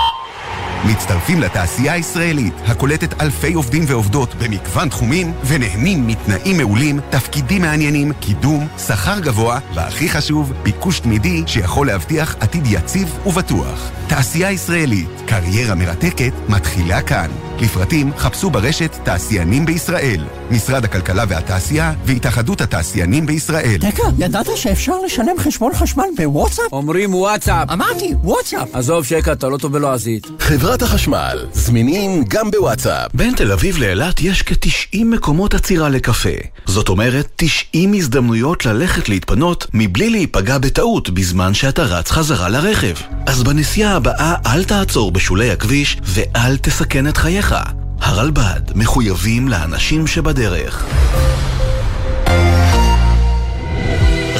מצטרפים 0.84 1.40
לתעשייה 1.40 1.92
הישראלית, 1.92 2.54
הקולטת 2.66 3.22
אלפי 3.22 3.52
עובדים 3.52 3.84
ועובדות 3.86 4.34
במגוון 4.34 4.88
תחומים, 4.88 5.32
ונהנים 5.44 6.06
מתנאים 6.06 6.56
מעולים, 6.56 7.00
תפקידים 7.10 7.62
מעניינים, 7.62 8.12
קידום, 8.12 8.66
שכר 8.86 9.20
גבוה, 9.20 9.58
והכי 9.74 10.08
חשוב, 10.08 10.52
ביקוש 10.62 11.00
תמידי 11.00 11.42
שיכול 11.46 11.86
להבטיח 11.86 12.36
עתיד 12.40 12.66
יציב 12.66 13.18
ובטוח. 13.26 13.90
תעשייה 14.06 14.50
ישראלית, 14.50 15.08
קריירה 15.26 15.74
מרתקת, 15.74 16.32
מתחילה 16.48 17.02
כאן. 17.02 17.30
לפרטים 17.60 18.12
חפשו 18.16 18.50
ברשת 18.50 18.96
תעשיינים 19.02 19.66
בישראל, 19.66 20.24
משרד 20.50 20.84
הכלכלה 20.84 21.24
והתעשייה 21.28 21.92
והתאחדות 22.04 22.60
התעשיינים 22.60 23.26
בישראל. 23.26 23.76
דקה, 23.80 24.02
ידעת 24.18 24.46
שאפשר 24.56 24.92
לשלם 25.04 25.38
חשבון 25.38 25.74
חשמל 25.74 26.04
בוואטסאפ? 26.16 26.72
אומרים 26.72 27.14
וואטסאפ. 27.14 27.70
אמרתי, 27.70 28.14
וואטסאפ. 28.22 28.68
עזוב 28.72 29.04
שקע, 29.04 29.32
אתה 29.32 29.48
לא 29.48 29.56
טוב 29.56 29.72
בלועזית. 29.72 30.26
חברת 30.68 30.82
החשמל, 30.82 31.46
זמינים 31.52 32.24
גם 32.28 32.50
בוואטסאפ. 32.50 33.10
בין 33.14 33.34
תל 33.34 33.52
אביב 33.52 33.78
לאילת 33.78 34.20
יש 34.20 34.42
כ-90 34.42 35.04
מקומות 35.04 35.54
עצירה 35.54 35.88
לקפה. 35.88 36.28
זאת 36.66 36.88
אומרת, 36.88 37.28
90 37.36 37.92
הזדמנויות 37.92 38.66
ללכת 38.66 39.08
להתפנות 39.08 39.66
מבלי 39.74 40.10
להיפגע 40.10 40.58
בטעות 40.58 41.10
בזמן 41.10 41.54
שאתה 41.54 41.82
רץ 41.82 42.10
חזרה 42.10 42.48
לרכב. 42.48 42.94
אז 43.26 43.42
בנסיעה 43.42 43.96
הבאה 43.96 44.34
אל 44.46 44.64
תעצור 44.64 45.12
בשולי 45.12 45.50
הכביש 45.50 45.96
ואל 46.02 46.56
תסכן 46.56 47.06
את 47.06 47.16
חייך. 47.16 47.54
הרלב"ד 48.00 48.60
מחויבים 48.74 49.48
לאנשים 49.48 50.06
שבדרך. 50.06 50.84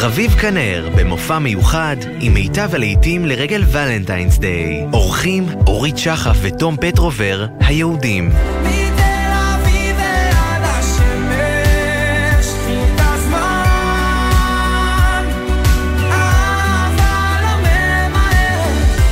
רביב 0.01 0.31
כנר, 0.31 0.89
במופע 0.97 1.39
מיוחד, 1.39 1.97
עם 2.21 2.35
מיטב 2.35 2.75
הלהיטים 2.75 3.27
לרגל 3.27 3.65
ולנטיינס 3.67 4.39
דיי. 4.39 4.85
אורחים 4.93 5.47
אורית 5.67 5.99
שחף 5.99 6.37
ותום 6.41 6.77
פטרובר, 6.81 7.47
היהודים. 7.61 8.31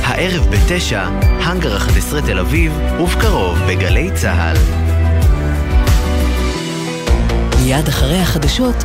הערב 0.03 0.47
בתשע, 0.51 1.03
האנגר 1.21 1.77
11 1.77 2.21
תל 2.21 2.39
אביב, 2.39 2.79
ובקרוב 2.99 3.59
בגלי 3.67 4.11
צה"ל. 4.13 4.57
מיד 7.63 7.87
אחרי 7.87 8.19
החדשות 8.19 8.83